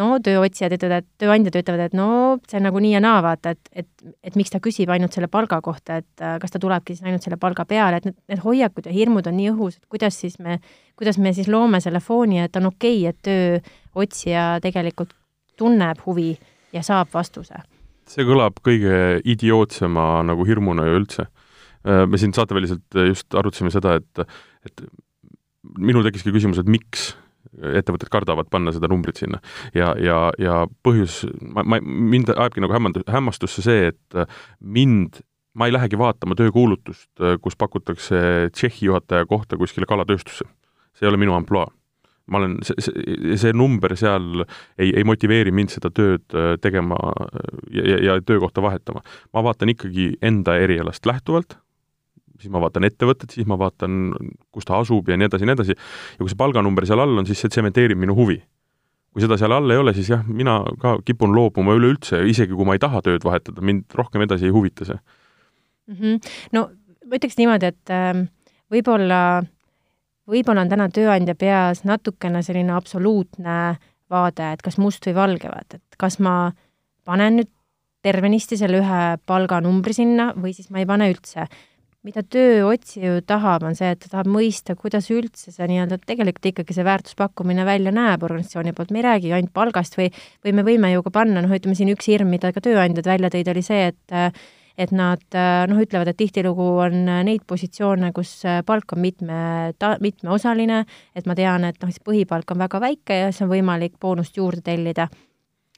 no 0.00 0.08
tööotsijad 0.22 0.74
ütlevad, 0.76 1.04
et 1.04 1.22
tööandjad 1.22 1.58
ütlevad, 1.60 1.82
et 1.88 1.96
no 1.96 2.08
see 2.48 2.58
on 2.60 2.66
nagu 2.68 2.80
nii 2.82 2.92
ja 2.94 3.02
naa, 3.02 3.20
vaata, 3.24 3.54
et, 3.56 3.70
et, 3.84 4.08
et 4.26 4.36
miks 4.38 4.52
ta 4.52 4.60
küsib 4.62 4.90
ainult 4.92 5.16
selle 5.16 5.28
palga 5.32 5.58
kohta, 5.64 6.00
et 6.02 6.24
äh, 6.24 6.36
kas 6.42 6.52
ta 6.52 6.60
tulebki 6.62 6.96
siis 6.96 7.06
ainult 7.06 7.24
selle 7.24 7.38
palga 7.40 7.66
peale, 7.68 8.00
et 8.00 8.08
need, 8.08 8.18
need 8.32 8.42
hoiakud 8.44 8.88
ja 8.88 8.96
hirmud 8.96 9.28
on 9.30 9.38
nii 9.38 9.52
õhus, 9.54 9.78
et 9.80 9.88
kuidas 9.92 10.18
siis 10.20 10.36
me, 10.42 10.58
kuidas 10.98 11.20
me 11.22 11.32
siis 11.36 11.48
loome 11.52 11.80
selle 11.84 12.02
fooni, 12.04 12.42
et 12.44 12.60
on 12.60 12.70
okei 12.72 13.06
okay,, 13.06 13.14
et 13.14 13.64
tööotsija 13.94 14.46
tegelikult 14.64 15.16
tunneb 15.56 16.02
huvi 16.04 16.34
ja 16.76 16.84
saab 16.84 17.12
vastuse. 17.14 17.62
see 18.06 18.26
kõlab 18.26 18.60
kõige 18.62 19.22
idiootsema 19.26 20.22
nagu 20.28 20.44
hirmuna 20.46 20.84
ju 20.86 21.00
üldse. 21.00 21.28
Äh, 21.86 22.04
me 22.06 22.20
siin 22.20 22.36
saateväliselt 22.36 23.00
just 23.08 23.34
arutasime 23.34 23.72
seda, 23.72 23.96
et, 24.02 24.28
et 24.66 24.88
minul 25.78 26.04
tekkiski 26.06 26.34
küsimus, 26.34 26.60
et 26.60 26.68
miks 26.70 27.14
ettevõtted 27.56 28.10
kardavad 28.12 28.50
panna 28.52 28.74
seda 28.74 28.90
numbrit 28.90 29.20
sinna. 29.20 29.40
ja, 29.74 29.92
ja, 30.00 30.18
ja 30.38 30.58
põhjus, 30.86 31.22
ma, 31.42 31.64
ma, 31.64 31.80
mind 31.80 32.32
ajabki 32.34 32.62
nagu 32.64 32.76
hämmandu-, 32.76 33.06
hämmastusse 33.10 33.64
see, 33.64 33.90
et 33.92 34.20
mind, 34.60 35.22
ma 35.56 35.68
ei 35.68 35.74
lähegi 35.76 35.98
vaatama 35.98 36.36
töökuulutust, 36.38 37.10
kus 37.42 37.56
pakutakse 37.58 38.50
Tšehhi 38.52 38.90
juhataja 38.90 39.26
kohta 39.26 39.58
kuskile 39.60 39.88
kalatööstusse. 39.88 40.46
see 40.96 41.04
ei 41.06 41.12
ole 41.12 41.20
minu 41.20 41.34
ampluaa. 41.36 41.68
ma 42.26 42.38
olen, 42.38 42.56
see, 42.66 42.74
see, 42.82 43.36
see 43.38 43.52
number 43.54 43.96
seal 43.96 44.42
ei, 44.78 44.90
ei 44.90 45.04
motiveeri 45.04 45.52
mind 45.54 45.70
seda 45.70 45.92
tööd 45.94 46.34
äh, 46.34 46.56
tegema 46.58 46.96
ja, 47.70 47.84
ja, 47.86 47.98
ja 48.02 48.16
töökohta 48.20 48.62
vahetama. 48.62 49.04
ma 49.32 49.44
vaatan 49.46 49.70
ikkagi 49.70 50.16
enda 50.22 50.56
erialast 50.58 51.06
lähtuvalt 51.06 51.58
siis 52.40 52.52
ma 52.52 52.60
vaatan 52.62 52.86
ettevõtet, 52.88 53.32
siis 53.34 53.48
ma 53.48 53.58
vaatan, 53.60 54.12
kus 54.54 54.68
ta 54.68 54.80
asub 54.80 55.08
ja 55.08 55.16
nii 55.18 55.28
edasi 55.30 55.44
ja 55.46 55.50
nii 55.50 55.56
edasi, 55.58 55.76
ja 56.16 56.20
kui 56.22 56.32
see 56.32 56.40
palganumber 56.40 56.86
seal 56.88 57.02
all 57.02 57.22
on, 57.22 57.28
siis 57.28 57.42
see 57.42 57.52
tsementeerib 57.52 57.98
minu 58.00 58.16
huvi. 58.18 58.40
kui 59.16 59.24
seda 59.24 59.38
seal 59.40 59.54
all 59.56 59.72
ei 59.72 59.78
ole, 59.80 59.94
siis 59.96 60.10
jah, 60.12 60.24
mina 60.28 60.58
ka 60.80 60.98
kipun 61.04 61.32
loobuma 61.32 61.72
üleüldse, 61.78 62.20
isegi 62.28 62.52
kui 62.52 62.66
ma 62.68 62.74
ei 62.76 62.82
taha 62.82 63.00
tööd 63.00 63.24
vahetada, 63.24 63.64
mind 63.64 63.94
rohkem 63.96 64.26
edasi 64.26 64.50
ei 64.50 64.52
huvita 64.52 64.84
see 64.84 64.98
mm. 65.88 65.96
-hmm. 65.96 66.32
no 66.52 66.68
ma 67.06 67.18
ütleks 67.18 67.38
niimoodi, 67.40 67.70
et 67.72 67.92
äh, 67.94 68.26
võib-olla, 68.72 69.20
võib-olla 70.28 70.64
on 70.66 70.72
täna 70.72 70.88
tööandja 70.92 71.34
peas 71.34 71.84
natukene 71.84 72.42
selline 72.42 72.74
absoluutne 72.76 73.76
vaade, 74.10 74.52
et 74.52 74.62
kas 74.62 74.78
must 74.78 75.06
või 75.08 75.16
valge, 75.16 75.50
vaata, 75.50 75.80
et 75.80 75.98
kas 75.98 76.18
ma 76.22 76.52
panen 77.06 77.40
nüüd 77.40 77.50
tervenisti 78.06 78.58
selle 78.58 78.82
ühe 78.82 79.00
palganumbri 79.26 79.94
sinna 79.96 80.30
või 80.36 80.54
siis 80.54 80.70
ma 80.70 80.82
ei 80.82 80.88
pane 80.88 81.08
üldse 81.10 81.46
mida 82.06 82.22
tööotsija 82.22 83.14
ju 83.16 83.22
tahab, 83.26 83.64
on 83.66 83.76
see, 83.78 83.88
et 83.94 84.00
ta 84.02 84.10
tahab 84.12 84.28
mõista, 84.30 84.76
kuidas 84.78 85.08
üldse 85.14 85.52
see 85.54 85.66
nii-öelda 85.70 85.98
tegelikult 86.06 86.52
ikkagi 86.52 86.76
see 86.76 86.86
väärtuspakkumine 86.86 87.66
välja 87.66 87.92
näeb 87.94 88.22
organisatsiooni 88.26 88.74
poolt, 88.76 88.92
me 88.94 89.02
ei 89.02 89.08
räägi 89.08 89.32
ainult 89.34 89.54
palgast 89.56 89.98
või, 89.98 90.12
või 90.46 90.54
me 90.56 90.66
võime 90.66 90.92
ju 90.92 91.02
ka 91.06 91.14
panna, 91.18 91.42
noh, 91.42 91.56
ütleme 91.56 91.78
siin 91.78 91.90
üks 91.94 92.10
hirm, 92.12 92.30
mida 92.30 92.52
ka 92.54 92.62
tööandjad 92.62 93.10
välja 93.10 93.32
tõid, 93.34 93.50
oli 93.54 93.66
see, 93.66 93.90
et 93.90 94.44
et 94.76 94.90
nad 94.92 95.22
noh, 95.70 95.78
ütlevad, 95.80 96.10
et 96.10 96.18
tihtilugu 96.20 96.64
on 96.84 97.06
neid 97.24 97.46
positsioone, 97.48 98.10
kus 98.12 98.42
palk 98.68 98.92
on 98.92 99.00
mitme, 99.00 99.38
mitmeosaline, 100.04 100.82
et 101.16 101.28
ma 101.28 101.36
tean, 101.38 101.64
et 101.64 101.80
noh, 101.80 101.88
siis 101.88 102.04
põhipalk 102.04 102.52
on 102.52 102.60
väga 102.60 102.82
väike 102.84 103.22
ja 103.22 103.30
siis 103.30 103.46
on 103.46 103.54
võimalik 103.54 103.96
boonust 104.00 104.36
juurde 104.36 104.60
tellida 104.66 105.08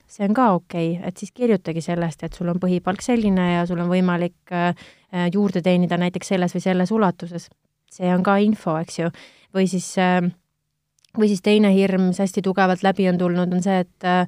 see 0.08 0.26
on 0.26 0.34
ka 0.36 0.50
okei 0.56 0.92
okay., 0.96 1.08
et 1.08 1.20
siis 1.20 1.32
kirjutagi 1.36 1.82
sellest, 1.84 2.24
et 2.24 2.36
sul 2.36 2.48
on 2.48 2.60
põhipalk 2.60 3.04
selline 3.04 3.46
ja 3.52 3.64
sul 3.68 3.80
on 3.84 3.90
võimalik 3.92 4.52
äh, 4.54 4.72
juurde 5.32 5.62
teenida 5.64 5.98
näiteks 6.00 6.34
selles 6.34 6.54
või 6.56 6.64
selles 6.64 6.92
ulatuses. 6.94 7.48
see 7.92 8.10
on 8.12 8.22
ka 8.22 8.36
info, 8.44 8.76
eks 8.80 8.98
ju. 8.98 9.10
või 9.54 9.68
siis, 9.68 9.90
äh, 9.98 10.22
või 11.18 11.28
siis 11.28 11.42
teine 11.42 11.72
hirm, 11.74 12.10
mis 12.10 12.20
hästi 12.20 12.42
tugevalt 12.42 12.82
läbi 12.82 13.08
on 13.08 13.18
tulnud, 13.18 13.52
on 13.52 13.62
see, 13.62 13.78
et 13.84 14.08
äh, 14.08 14.26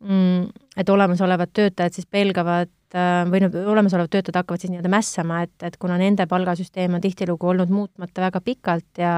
mm, 0.00 0.48
et 0.76 0.88
olemasolevad 0.88 1.52
töötajad 1.52 1.94
siis 1.94 2.06
pelgavad 2.06 2.70
või 3.30 3.40
noh, 3.42 3.56
olemasolevad 3.72 4.12
töötajad 4.12 4.38
hakkavad 4.40 4.62
siis 4.62 4.70
nii-öelda 4.72 4.90
mässama, 4.92 5.42
et, 5.46 5.54
et 5.66 5.76
kuna 5.80 5.98
nende 6.00 6.26
palgasüsteem 6.30 6.96
on 6.96 7.02
tihtilugu 7.04 7.50
olnud 7.52 7.72
muutmata 7.72 8.26
väga 8.28 8.40
pikalt 8.44 9.02
ja 9.02 9.16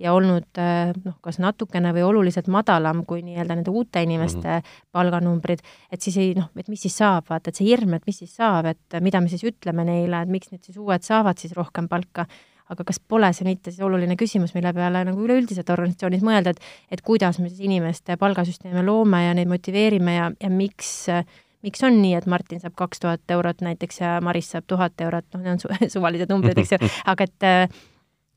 ja 0.00 0.14
olnud 0.16 0.58
äh, 0.58 0.94
noh, 1.04 1.18
kas 1.20 1.36
natukene 1.42 1.92
või 1.92 2.04
oluliselt 2.08 2.48
madalam 2.48 3.02
kui 3.06 3.20
nii-öelda 3.24 3.58
nende 3.58 3.70
uute 3.70 4.02
inimeste 4.02 4.48
mm 4.48 4.62
-hmm. 4.62 4.86
palganumbrid, 4.96 5.60
et 5.92 6.00
siis 6.00 6.16
ei 6.16 6.34
noh, 6.34 6.48
et 6.56 6.68
mis 6.68 6.80
siis 6.80 6.96
saab, 6.96 7.26
vaata, 7.28 7.50
et 7.50 7.60
see 7.60 7.66
hirm, 7.68 7.94
et 7.94 8.06
mis 8.06 8.18
siis 8.18 8.36
saab, 8.36 8.66
et 8.66 9.00
mida 9.00 9.20
me 9.20 9.28
siis 9.28 9.44
ütleme 9.44 9.84
neile, 9.84 10.22
et 10.22 10.28
miks 10.28 10.52
nüüd 10.52 10.64
siis 10.64 10.78
uued 10.78 11.04
saavad 11.04 11.38
siis 11.38 11.52
rohkem 11.52 11.88
palka, 11.88 12.26
aga 12.70 12.84
kas 12.84 13.00
pole 13.00 13.32
see 13.32 13.44
mitte 13.44 13.70
siis 13.70 13.84
oluline 13.84 14.16
küsimus, 14.16 14.54
mille 14.54 14.72
peale 14.72 15.04
nagu 15.04 15.20
üleüldiselt 15.20 15.70
organisatsioonis 15.70 16.22
mõelda, 16.22 16.50
et 16.50 16.60
et 16.90 17.02
kuidas 17.02 17.38
me 17.38 17.48
siis 17.48 17.60
inimeste 17.60 18.16
palgasüsteeme 18.16 18.82
loome 18.86 19.24
ja 19.26 19.34
neid 19.34 19.48
motiveerime 19.48 20.14
ja, 20.14 20.32
ja 20.40 20.50
miks 20.50 21.08
äh, 21.08 21.24
miks 21.66 21.84
on 21.84 22.00
nii, 22.02 22.14
et 22.18 22.26
Martin 22.30 22.60
saab 22.62 22.74
kaks 22.78 23.00
tuhat 23.02 23.36
eurot 23.36 23.62
näiteks 23.64 24.00
ja 24.00 24.18
Maris 24.24 24.50
saab 24.54 24.66
tuhat 24.70 25.00
eurot, 25.00 25.26
noh, 25.34 25.44
need 25.44 25.56
on 25.56 25.62
su 25.62 25.70
suvalised 25.96 26.32
numbrid, 26.32 26.58
eks 26.60 26.76
ju, 26.76 26.90
aga 27.12 27.26
et 27.28 27.48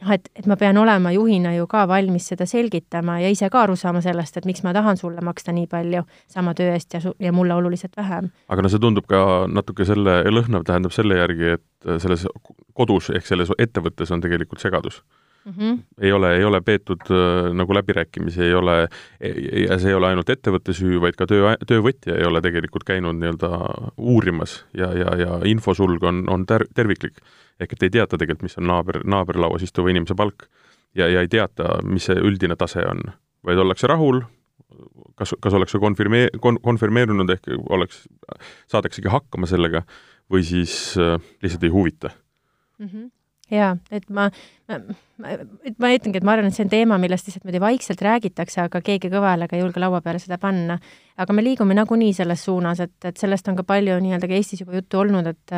noh, 0.04 0.14
et, 0.16 0.30
et 0.36 0.48
ma 0.50 0.58
pean 0.60 0.78
olema 0.78 1.14
juhina 1.16 1.54
ju 1.56 1.68
ka 1.72 1.86
valmis 1.90 2.28
seda 2.32 2.48
selgitama 2.50 3.20
ja 3.24 3.32
ise 3.34 3.50
ka 3.54 3.64
aru 3.64 3.76
saama 3.80 4.02
sellest, 4.04 4.38
et 4.38 4.48
miks 4.50 4.64
ma 4.66 4.74
tahan 4.76 5.00
sulle 5.00 5.24
maksta 5.24 5.56
nii 5.56 5.68
palju 5.72 6.04
sama 6.32 6.56
töö 6.58 6.74
eest 6.76 6.94
ja 6.98 7.04
su-, 7.04 7.16
ja 7.20 7.34
mulle 7.36 7.56
oluliselt 7.56 7.98
vähem. 7.98 8.32
aga 8.50 8.66
no 8.66 8.72
see 8.72 8.84
tundub 8.84 9.08
ka 9.10 9.24
natuke 9.48 9.88
selle, 9.88 10.22
lõhnav 10.30 10.68
tähendab 10.68 10.96
selle 10.96 11.20
järgi, 11.22 11.58
et 11.58 11.92
selles 12.04 12.28
kodus 12.74 13.12
ehk 13.14 13.28
selles 13.28 13.54
ettevõttes 13.58 14.12
on 14.12 14.24
tegelikult 14.24 14.64
segadus 14.64 15.04
mm. 15.46 15.52
-hmm. 15.52 15.80
ei 16.02 16.12
ole, 16.12 16.36
ei 16.38 16.44
ole 16.44 16.62
peetud 16.62 17.02
äh, 17.12 17.54
nagu 17.54 17.74
läbirääkimisi, 17.74 18.44
ei 18.44 18.54
ole, 18.54 18.88
ja 19.68 19.80
see 19.80 19.90
ei 19.90 19.98
ole 19.98 20.08
ainult 20.08 20.30
ettevõtte 20.30 20.74
süü, 20.74 21.02
vaid 21.02 21.18
ka 21.20 21.28
töö, 21.28 21.56
töövõtja 21.68 22.18
ei 22.18 22.28
ole 22.28 22.42
tegelikult 22.42 22.84
käinud 22.88 23.20
nii-öelda 23.20 23.50
uurimas 23.98 24.66
ja, 24.74 24.92
ja, 24.98 25.16
ja 25.20 25.40
infosulg 25.46 26.04
on, 26.04 26.24
on 26.30 26.46
ter-, 26.46 26.68
terviklik. 26.76 27.20
ehk 27.60 27.74
et 27.74 27.84
ei 27.84 27.90
teata 27.90 28.18
tegelikult, 28.18 28.44
mis 28.44 28.58
on 28.58 28.68
naaber, 28.68 29.02
naaberlauas 29.06 29.64
istuva 29.64 29.90
inimese 29.90 30.16
palk 30.16 30.48
ja, 30.96 31.08
ja 31.08 31.22
ei 31.22 31.28
teata, 31.28 31.80
mis 31.84 32.06
see 32.10 32.16
üldine 32.16 32.56
tase 32.56 32.86
on, 32.88 33.04
vaid 33.46 33.58
ollakse 33.58 33.88
rahul, 33.88 34.24
kas, 35.16 35.36
kas 35.40 35.54
ollakse 35.54 35.80
konfirmee-, 35.80 36.32
kon-, 36.42 36.62
konfirmeerunud 36.62 37.30
ehk 37.30 37.52
oleks, 37.70 38.08
saadaksegi 38.72 39.12
hakkama 39.12 39.50
sellega 39.50 39.84
või 40.32 40.46
siis 40.48 40.98
äh, 40.98 41.20
lihtsalt 41.44 41.64
ei 41.64 41.74
huvita 41.74 42.10
mm. 42.80 42.88
-hmm 42.88 43.12
jaa, 43.52 43.74
et 43.92 44.06
ma, 44.14 44.30
ma, 44.70 45.34
et 45.68 45.80
ma 45.82 45.92
ütlengi, 45.94 46.20
et 46.20 46.26
ma 46.26 46.36
arvan, 46.36 46.50
et 46.50 46.56
see 46.56 46.66
on 46.66 46.72
teema, 46.72 47.00
millest 47.02 47.28
lihtsalt 47.28 47.44
niimoodi 47.44 47.64
vaikselt 47.64 48.04
räägitakse, 48.06 48.62
aga 48.64 48.82
keegi 48.86 49.12
kõva 49.14 49.34
häälega 49.34 49.58
ei 49.58 49.64
julge 49.64 49.84
laua 49.84 50.02
peale 50.06 50.22
seda 50.24 50.40
panna. 50.42 50.80
aga 51.18 51.34
me 51.34 51.44
liigume 51.44 51.76
nagunii 51.78 52.14
selles 52.16 52.46
suunas, 52.46 52.80
et, 52.80 52.96
et 53.06 53.20
sellest 53.20 53.48
on 53.52 53.60
ka 53.60 53.66
palju 53.68 54.00
nii-öelda 54.02 54.30
ka 54.30 54.40
Eestis 54.40 54.64
juba 54.64 54.80
juttu 54.80 55.04
olnud, 55.04 55.28
et 55.34 55.58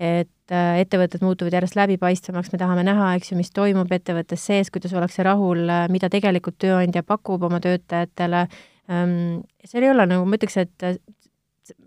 et 0.00 0.52
ettevõtted 0.80 1.20
muutuvad 1.20 1.52
järjest 1.52 1.76
läbipaistvamaks, 1.76 2.48
me 2.54 2.58
tahame 2.62 2.86
näha, 2.88 3.10
eks 3.18 3.34
ju, 3.34 3.36
mis 3.36 3.52
toimub 3.52 3.90
ettevõttes 3.92 4.46
sees, 4.48 4.70
kuidas 4.72 4.94
ollakse 4.96 5.26
rahul, 5.26 5.60
mida 5.92 6.08
tegelikult 6.08 6.56
tööandja 6.56 7.02
pakub 7.04 7.44
oma 7.44 7.60
töötajatele, 7.60 8.46
ehm, 8.88 9.42
seal 9.68 9.84
ei 9.84 9.92
ole 9.92 10.06
nagu, 10.08 10.24
ma 10.24 10.40
ütleks, 10.40 10.56
et 10.64 10.88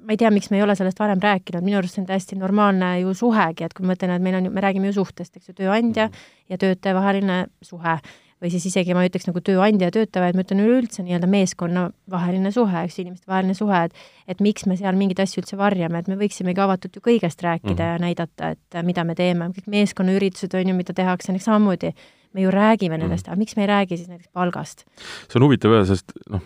ma 0.03 0.15
ei 0.15 0.19
tea, 0.21 0.31
miks 0.33 0.51
me 0.51 0.59
ei 0.59 0.65
ole 0.65 0.75
sellest 0.79 0.99
varem 0.99 1.21
rääkinud, 1.23 1.65
minu 1.65 1.79
arust 1.79 1.97
see 1.97 2.03
on 2.03 2.09
täiesti 2.09 2.39
normaalne 2.39 2.95
ju 3.01 3.13
suhegi, 3.17 3.67
et 3.67 3.73
kui 3.73 3.85
ma 3.85 3.93
mõtlen, 3.93 4.15
et 4.15 4.25
meil 4.25 4.39
on, 4.39 4.51
me 4.53 4.63
räägime 4.63 4.91
ju 4.91 4.99
suhtest, 5.01 5.35
eks 5.37 5.51
ju, 5.51 5.57
tööandja 5.63 6.09
mhm. 6.09 6.29
ja 6.53 6.61
töötaja 6.61 6.97
vaheline 6.97 7.39
suhe 7.61 7.97
või 8.43 8.51
siis 8.51 8.65
isegi 8.67 8.95
ma 8.95 9.05
ei 9.05 9.09
ütleks 9.11 9.29
nagu 9.29 9.39
tööandja 9.39 9.87
ja 9.87 9.93
töötaja, 9.95 10.25
vaid 10.25 10.35
ma 10.35 10.43
ütlen 10.43 10.63
üleüldse 10.65 11.03
nii-öelda 11.05 11.29
meeskonnavaheline 11.31 12.51
suhe, 12.51 12.81
eks 12.83 12.97
ju, 12.97 13.05
inimestevaheline 13.05 13.55
suhe, 13.55 13.85
et 13.87 14.01
et 14.33 14.41
miks 14.43 14.67
me 14.67 14.75
seal 14.79 14.97
mingeid 14.99 15.21
asju 15.23 15.41
üldse 15.41 15.59
varjame, 15.59 16.01
et 16.03 16.09
me 16.11 16.17
võiksimegi 16.19 16.63
avatult 16.63 16.97
ju 16.99 17.03
kõigest 17.05 17.39
rääkida 17.43 17.71
mm 17.71 17.79
-hmm. 17.79 17.93
ja 17.93 18.03
näidata, 18.03 18.49
et 18.51 18.83
mida 18.83 19.03
me 19.07 19.15
teeme, 19.15 19.47
kõik 19.55 19.69
meeskonnaüritused 19.77 20.59
on 20.59 20.67
ju, 20.67 20.75
mida 20.75 20.93
tehakse, 20.93 21.31
näiteks 21.31 21.47
samamoodi 21.47 21.93
me 22.33 22.41
ju 22.41 22.51
räägime 22.51 22.97
nendest 22.97 23.27
mm, 23.27 23.29
-hmm. 23.29 23.33
aga 23.33 23.39
miks 23.39 23.55
me 23.55 23.63
ei 23.63 23.67
räägi 23.67 23.97
siis 23.97 24.09
näiteks 24.09 24.29
palgast? 24.33 24.85
see 25.29 25.39
on 25.39 25.43
huvitav 25.43 25.71
jah, 25.71 25.87
sest 25.87 26.11
noh, 26.29 26.41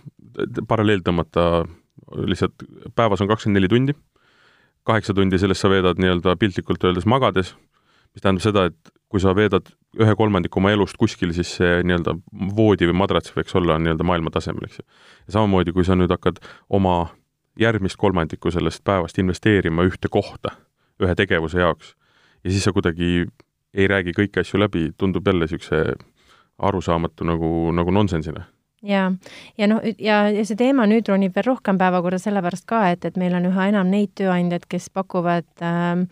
paralleel 0.67 1.01
tõmmata 1.01 1.65
lihtsalt 2.16 2.64
päevas 2.96 3.22
on 3.22 3.28
kakskümmend 3.28 3.60
neli 3.60 3.72
tundi, 3.72 3.96
kaheksa 4.88 5.14
tundi 5.14 5.40
sellest 5.40 5.64
sa 5.64 5.72
veedad 5.72 6.00
nii-öelda 6.00 6.36
piltlikult 6.40 6.84
öeldes 6.88 7.06
magades, 7.10 7.54
mis 8.16 8.24
tähendab 8.24 8.46
seda, 8.46 8.66
et 8.72 8.94
kui 9.12 9.22
sa 9.24 9.34
veedad 9.36 9.70
ühe 10.00 10.16
kolmandiku 10.20 10.62
oma 10.62 10.72
elust 10.76 10.98
kuskil, 11.00 11.34
siis 11.36 11.54
see 11.60 11.82
nii-öelda 11.84 12.16
voodi 12.56 12.88
või 12.90 13.00
madrats 13.04 13.34
võiks 13.36 13.56
olla 13.60 13.78
nii-öelda 13.82 14.08
maailmatasemel, 14.08 14.68
eks 14.68 14.82
ju. 14.82 14.88
ja 15.28 15.38
samamoodi, 15.38 15.76
kui 15.76 15.88
sa 15.88 15.98
nüüd 16.00 16.12
hakkad 16.14 16.42
oma 16.70 16.98
järgmist 17.60 17.98
kolmandikku 18.00 18.52
sellest 18.54 18.84
päevast 18.88 19.18
investeerima 19.20 19.86
ühte 19.88 20.12
kohta, 20.14 20.54
ühe 21.04 21.16
tegevuse 21.18 21.64
jaoks, 21.64 21.96
ja 22.44 22.52
siis 22.54 22.68
sa 22.68 22.76
kuidagi 22.76 23.26
ei 23.74 23.88
räägi 23.88 24.14
kõiki 24.18 24.44
asju 24.44 24.62
läbi, 24.62 24.92
tundub 24.98 25.28
jälle 25.28 25.48
niisuguse 25.48 25.98
arusaamatu 26.58 27.26
nagu, 27.28 27.50
nagu 27.76 27.94
nonsensina 27.94 28.46
ja, 28.84 29.12
ja 29.58 29.68
noh, 29.70 29.82
ja, 30.00 30.22
ja 30.34 30.46
see 30.46 30.60
teema 30.60 30.86
nüüd 30.90 31.10
ronib 31.10 31.36
veel 31.36 31.48
rohkem 31.48 31.80
päevakorda 31.80 32.20
sellepärast 32.22 32.68
ka, 32.70 32.84
et, 32.94 33.06
et 33.06 33.18
meil 33.18 33.36
on 33.38 33.50
üha 33.50 33.70
enam 33.72 33.90
neid 33.92 34.14
tööandjaid, 34.20 34.68
kes 34.70 34.90
pakuvad 34.94 35.48
äh, 35.66 36.04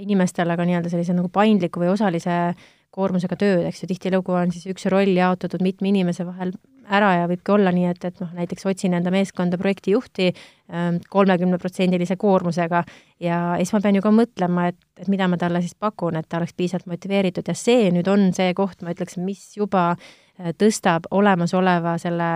inimestele 0.00 0.56
ka 0.56 0.66
nii-öelda 0.68 0.92
sellise 0.92 1.16
nagu 1.16 1.30
paindliku 1.32 1.82
või 1.82 1.92
osalise 1.94 2.54
koormusega 2.94 3.36
tööd, 3.38 3.64
eks 3.68 3.82
ju, 3.82 3.90
tihtilugu 3.90 4.36
on 4.38 4.54
siis 4.54 4.68
üks 4.70 4.86
roll 4.92 5.16
jaotatud 5.16 5.62
mitme 5.64 5.90
inimese 5.90 6.26
vahel 6.26 6.54
ära 6.90 7.10
ja 7.20 7.28
võibki 7.30 7.54
olla 7.54 7.72
nii, 7.74 7.86
et, 7.90 8.04
et 8.08 8.20
noh, 8.22 8.30
näiteks 8.36 8.66
otsin 8.70 8.96
enda 8.98 9.12
meeskonda 9.14 9.58
projektijuhti 9.60 10.30
ähm, 10.30 11.00
kolmekümneprotsendilise 11.10 12.16
koormusega 12.20 12.84
ja 13.22 13.38
siis 13.60 13.74
ma 13.74 13.82
pean 13.84 13.98
ju 13.98 14.04
ka 14.04 14.12
mõtlema, 14.14 14.68
et, 14.72 14.80
et 15.00 15.10
mida 15.12 15.28
ma 15.30 15.38
talle 15.40 15.62
siis 15.64 15.76
pakun, 15.78 16.18
et 16.20 16.28
ta 16.28 16.40
oleks 16.40 16.56
piisavalt 16.56 16.90
motiveeritud 16.94 17.48
ja 17.48 17.56
see 17.58 17.90
nüüd 17.94 18.10
on 18.10 18.30
see 18.36 18.52
koht, 18.56 18.82
ma 18.82 18.94
ütleks, 18.96 19.18
mis 19.22 19.54
juba 19.58 19.92
äh, 19.94 20.52
tõstab 20.58 21.08
olemasoleva 21.14 21.96
selle 22.02 22.30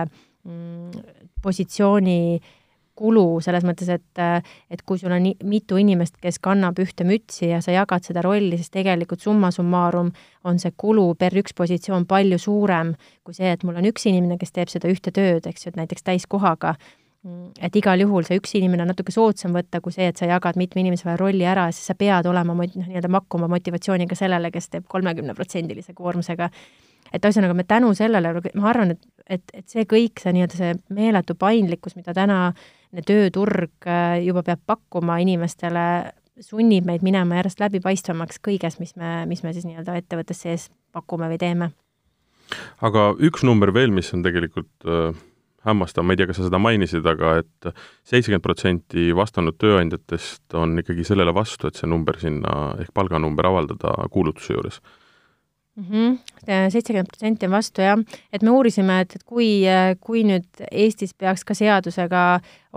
mm, 0.45 1.03
positsiooni 1.43 2.21
äh, 2.37 2.55
kulu 2.99 3.25
selles 3.43 3.65
mõttes, 3.67 3.89
et 3.95 4.23
et 4.69 4.83
kui 4.85 4.99
sul 4.99 5.13
on 5.15 5.29
mitu 5.47 5.79
inimest, 5.79 6.17
kes 6.21 6.41
kannab 6.43 6.79
ühte 6.83 7.07
mütsi 7.07 7.49
ja 7.53 7.61
sa 7.63 7.73
jagad 7.75 8.05
seda 8.05 8.23
rolli, 8.25 8.57
siis 8.59 8.73
tegelikult 8.73 9.23
summa 9.23 9.53
summarum 9.55 10.11
on 10.43 10.59
see 10.59 10.75
kulu 10.77 11.13
per 11.19 11.35
üks 11.39 11.55
positsioon 11.55 12.07
palju 12.09 12.39
suurem 12.41 12.95
kui 13.23 13.37
see, 13.37 13.51
et 13.55 13.63
mul 13.63 13.79
on 13.79 13.87
üks 13.89 14.07
inimene, 14.09 14.39
kes 14.41 14.55
teeb 14.55 14.71
seda 14.71 14.91
ühte 14.91 15.13
tööd, 15.15 15.47
eks 15.47 15.65
ju, 15.65 15.73
et 15.73 15.79
näiteks 15.79 16.05
täiskohaga, 16.07 16.75
et 17.59 17.75
igal 17.75 17.99
juhul 17.99 18.23
see 18.27 18.39
üks 18.39 18.53
inimene 18.55 18.85
on 18.85 18.91
natuke 18.93 19.11
soodsam 19.11 19.55
võtta 19.57 19.81
kui 19.83 19.91
see, 19.95 20.07
et 20.07 20.19
sa 20.19 20.27
jagad 20.29 20.59
mitme 20.59 20.79
inimese 20.83 21.07
vahel 21.07 21.19
rolli 21.19 21.47
ära, 21.47 21.67
siis 21.75 21.91
sa 21.91 21.95
pead 21.99 22.29
olema 22.31 22.55
noh, 22.55 22.77
nii-öelda 22.77 23.11
makkuma 23.11 23.49
motivatsiooniga 23.51 24.15
sellele, 24.15 24.51
kes 24.55 24.69
teeb 24.71 24.87
kolmekümneprotsendilise 24.91 25.95
koormusega. 25.97 26.49
Et 27.11 27.25
ühesõnaga 27.25 27.55
me 27.57 27.65
tänu 27.67 27.91
sellele, 27.97 28.31
ma 28.55 28.69
arvan, 28.71 28.93
et, 28.93 29.03
et, 29.27 29.43
et 29.53 29.67
see 29.67 29.83
kõik, 29.89 30.21
see 30.21 30.35
nii-öelda 30.35 30.59
see 30.59 30.73
meeletu 30.95 31.35
paindlikkus, 31.39 31.97
mida 31.99 32.13
täna 32.15 32.53
tööturg 33.05 33.87
äh, 33.87 34.19
juba 34.25 34.43
peab 34.45 34.61
pakkuma 34.67 35.19
inimestele, 35.23 36.13
sunnib 36.39 36.87
meid 36.87 37.03
minema 37.05 37.39
järjest 37.41 37.61
läbipaistvamaks 37.61 38.39
kõiges, 38.45 38.79
mis 38.79 38.95
me, 38.99 39.25
mis 39.29 39.43
me 39.43 39.53
siis 39.53 39.67
nii-öelda 39.67 39.97
ettevõttes 39.99 40.45
sees 40.45 40.69
pakume 40.95 41.29
või 41.31 41.39
teeme. 41.41 41.71
aga 42.81 43.11
üks 43.19 43.43
number 43.45 43.73
veel, 43.75 43.91
mis 43.93 44.13
on 44.15 44.23
tegelikult 44.25 44.87
äh, 44.87 45.11
hämmastav, 45.67 46.05
ma 46.07 46.15
ei 46.15 46.21
tea, 46.21 46.29
kas 46.29 46.39
sa 46.39 46.47
seda 46.47 46.61
mainisid, 46.61 47.05
aga 47.05 47.35
et 47.43 47.69
seitsekümmend 48.07 48.45
protsenti 48.45 49.09
vastanud 49.15 49.59
tööandjatest 49.59 50.57
on 50.57 50.79
ikkagi 50.81 51.05
sellele 51.07 51.35
vastu, 51.35 51.67
et 51.67 51.77
see 51.77 51.89
number 51.89 52.17
sinna 52.21 52.73
ehk 52.79 52.93
palganumber 52.95 53.51
avaldada 53.51 53.93
kuulutuse 54.13 54.55
juures 54.55 54.81
seitsekümmend 56.45 57.07
protsenti 57.07 57.45
on 57.45 57.51
vastu, 57.53 57.83
jah. 57.85 57.99
et 58.33 58.43
me 58.43 58.51
uurisime, 58.51 59.01
et, 59.03 59.15
et 59.15 59.23
kui, 59.27 59.49
kui 60.01 60.23
nüüd 60.27 60.63
Eestis 60.71 61.13
peaks 61.13 61.45
ka 61.47 61.57
seadusega 61.57 62.23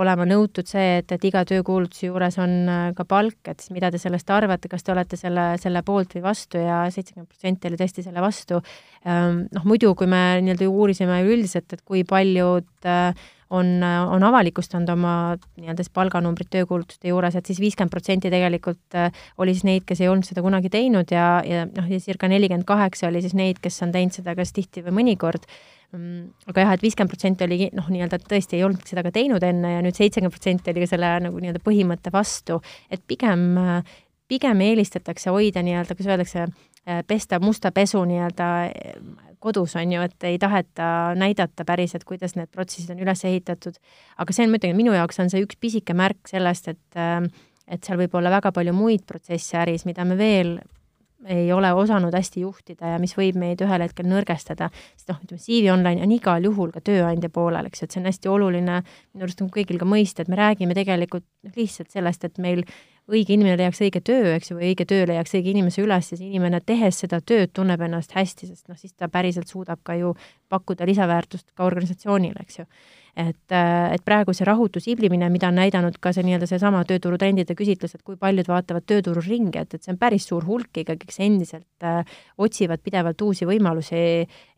olema 0.01 0.25
nõutud 0.25 0.69
see, 0.69 1.01
et, 1.03 1.13
et 1.13 1.25
iga 1.29 1.43
töökuulutuse 1.49 2.07
juures 2.09 2.39
on 2.41 2.55
äh, 2.71 2.85
ka 2.97 3.05
palk, 3.09 3.41
et 3.51 3.61
siis 3.61 3.75
mida 3.75 3.91
te 3.93 4.01
sellest 4.01 4.31
arvate, 4.33 4.71
kas 4.73 4.85
te 4.87 4.95
olete 4.95 5.19
selle, 5.21 5.53
selle 5.61 5.83
poolt 5.85 6.17
või 6.17 6.25
vastu 6.25 6.63
ja 6.63 6.85
seitsekümmend 6.93 7.29
protsenti 7.29 7.69
oli 7.69 7.81
tõesti 7.81 8.05
selle 8.07 8.25
vastu. 8.25 8.63
Ähm, 9.05 9.45
noh, 9.53 9.69
muidu, 9.69 9.93
kui 9.99 10.09
me 10.09 10.23
nii-öelda 10.41 10.71
uurisime 10.71 11.21
üleüldiselt, 11.27 11.77
et 11.77 11.85
kui 11.85 12.07
paljud 12.09 12.89
äh, 12.89 13.13
on, 13.53 13.83
on 13.83 14.25
avalikustanud 14.25 14.89
oma 14.95 15.13
nii-öelda 15.61 15.85
siis 15.85 15.93
palganumbrid 15.95 16.49
töökuulutuste 16.53 17.11
juures, 17.11 17.37
et 17.37 17.49
siis 17.49 17.61
viiskümmend 17.63 17.93
protsenti 17.93 18.31
tegelikult 18.33 18.97
äh, 18.99 19.13
oli 19.43 19.55
siis 19.57 19.67
neid, 19.69 19.87
kes 19.89 20.01
ei 20.03 20.09
olnud 20.13 20.27
seda 20.29 20.45
kunagi 20.45 20.73
teinud 20.73 21.13
ja, 21.13 21.27
ja 21.47 21.67
noh, 21.69 21.91
ja 21.91 22.01
circa 22.03 22.31
nelikümmend 22.33 22.67
kaheksa 22.69 23.11
oli 23.11 23.23
siis 23.25 23.37
neid, 23.39 23.61
kes 23.63 23.83
on 23.85 23.93
teinud 23.95 24.17
seda 24.17 24.37
kas 24.39 24.55
tihti 24.57 24.85
või 24.87 25.03
mõnikord. 25.03 25.49
Mm, 25.93 26.31
aga 26.49 26.65
jah, 26.65 26.77
et 26.77 26.87
viiskümmend 26.87 27.13
protsenti 27.13 27.45
oli 27.45 27.69
noh, 27.77 27.91
nii-öelda 27.93 28.23
tõesti 28.25 28.57
ei 28.57 28.65
olnud 28.65 28.87
seda 28.89 29.05
ka 29.05 29.13
teinud 29.13 29.45
enne 29.45 29.77
ja 29.77 29.85
nüüd 29.85 29.99
seitsekümmend 29.99 30.33
protsenti 30.33 30.73
oli 30.73 30.87
ka 30.87 30.93
selle 30.95 31.13
nagu 31.29 31.43
nii-öelda 31.43 31.61
põhimõtte 31.65 32.13
vastu, 32.15 32.63
et 32.93 33.05
pigem, 33.07 33.51
pigem 34.33 34.65
eelistatakse 34.65 35.35
hoida 35.35 35.61
nii-öelda, 35.65 35.99
kuidas 35.99 36.15
öeldakse, 36.15 36.47
äh, 36.49 36.72
pesta 37.07 37.39
musta 37.39 37.71
pesu 37.71 38.01
nii-öelda 38.09 38.47
kodus, 39.43 39.77
on 39.77 39.93
ju, 39.93 40.03
et 40.03 40.27
ei 40.27 40.39
taheta 40.39 41.15
näidata 41.19 41.65
päriselt, 41.67 42.05
kuidas 42.07 42.37
need 42.39 42.51
protsessid 42.55 42.91
on 42.95 43.03
üles 43.03 43.25
ehitatud. 43.27 43.79
aga 44.19 44.35
see 44.35 44.47
on, 44.47 44.53
ma 44.53 44.59
ütlen, 44.59 44.77
minu 44.79 44.95
jaoks 44.95 45.19
on 45.23 45.31
see 45.31 45.43
üks 45.43 45.59
pisike 45.63 45.95
märk 45.99 46.31
sellest, 46.31 46.69
et 46.75 46.99
äh, 46.99 47.27
et 47.73 47.85
seal 47.87 48.01
võib 48.01 48.15
olla 48.19 48.33
väga 48.33 48.53
palju 48.55 48.75
muid 48.77 49.05
protsesse 49.09 49.57
äris, 49.63 49.87
mida 49.89 50.05
me 50.05 50.17
veel 50.19 50.57
ei 51.31 51.53
ole 51.55 51.69
osanud 51.79 52.15
hästi 52.15 52.41
juhtida 52.43 52.95
ja 52.95 52.99
mis 52.99 53.13
võib 53.15 53.37
meid 53.39 53.61
ühel 53.63 53.85
hetkel 53.85 54.09
nõrgestada, 54.11 54.73
sest 54.99 55.13
noh, 55.13 55.21
ütleme 55.23 55.43
CV 55.43 55.71
Online 55.71 56.03
on 56.03 56.15
igal 56.17 56.43
juhul 56.49 56.73
ka 56.75 56.83
tööandja 56.83 57.31
poolel, 57.31 57.69
eks 57.69 57.83
ju, 57.83 57.87
et 57.87 57.95
see 57.95 58.03
on 58.03 58.09
hästi 58.11 58.31
oluline 58.33 58.81
minu 58.83 59.29
arust 59.29 59.45
on 59.45 59.53
kõigil 59.55 59.79
ka 59.79 59.87
mõista, 59.87 60.25
et 60.25 60.33
me 60.33 60.41
räägime 60.41 60.75
tegelikult 60.75 61.27
lihtsalt 61.55 61.95
sellest, 61.95 62.27
et 62.27 62.43
meil 62.43 62.65
õige 63.11 63.35
inimene 63.35 63.57
leiaks 63.59 63.83
õige 63.83 64.03
töö, 64.05 64.35
eks 64.37 64.53
ju, 64.53 64.57
või 64.59 64.71
õige 64.71 64.87
töö 64.89 65.07
leiaks 65.11 65.35
õige 65.35 65.53
inimese 65.53 65.83
üles 65.83 66.13
ja 66.13 66.19
see 66.19 66.29
inimene, 66.29 66.61
tehes 66.65 67.03
seda 67.03 67.21
tööd, 67.21 67.51
tunneb 67.57 67.83
ennast 67.83 68.15
hästi, 68.17 68.49
sest 68.53 68.69
noh, 68.71 68.79
siis 68.79 68.95
ta 68.95 69.11
päriselt 69.13 69.51
suudab 69.51 69.83
ka 69.83 69.97
ju 69.99 70.15
pakkuda 70.53 70.87
lisaväärtust 70.89 71.51
ka 71.57 71.67
organisatsioonile, 71.67 72.45
eks 72.45 72.63
ju. 72.63 72.69
Et, 73.13 73.53
äh, 73.53 73.93
et 73.93 74.01
praegu 74.09 74.33
see 74.33 74.47
rahutu 74.49 74.81
siblimine, 74.81 75.27
mida 75.29 75.51
on 75.51 75.59
näidanud 75.61 75.99
ka 76.01 76.15
see 76.17 76.23
nii-öelda 76.25 76.47
seesama 76.49 76.79
tööturutrendide 76.89 77.53
küsitlus, 77.53 77.93
et 77.93 78.01
kui 78.01 78.17
paljud 78.17 78.49
vaatavad 78.49 78.87
tööturul 78.89 79.27
ringi, 79.27 79.61
et, 79.61 79.75
et 79.77 79.85
see 79.85 79.93
on 79.93 79.99
päris 80.01 80.25
suur 80.31 80.47
hulk 80.49 80.81
ikkagi, 80.81 81.05
kes 81.11 81.21
endiselt 81.21 81.85
äh, 81.85 82.09
otsivad 82.41 82.81
pidevalt 82.81 83.21
uusi 83.21 83.45
võimalusi 83.45 84.01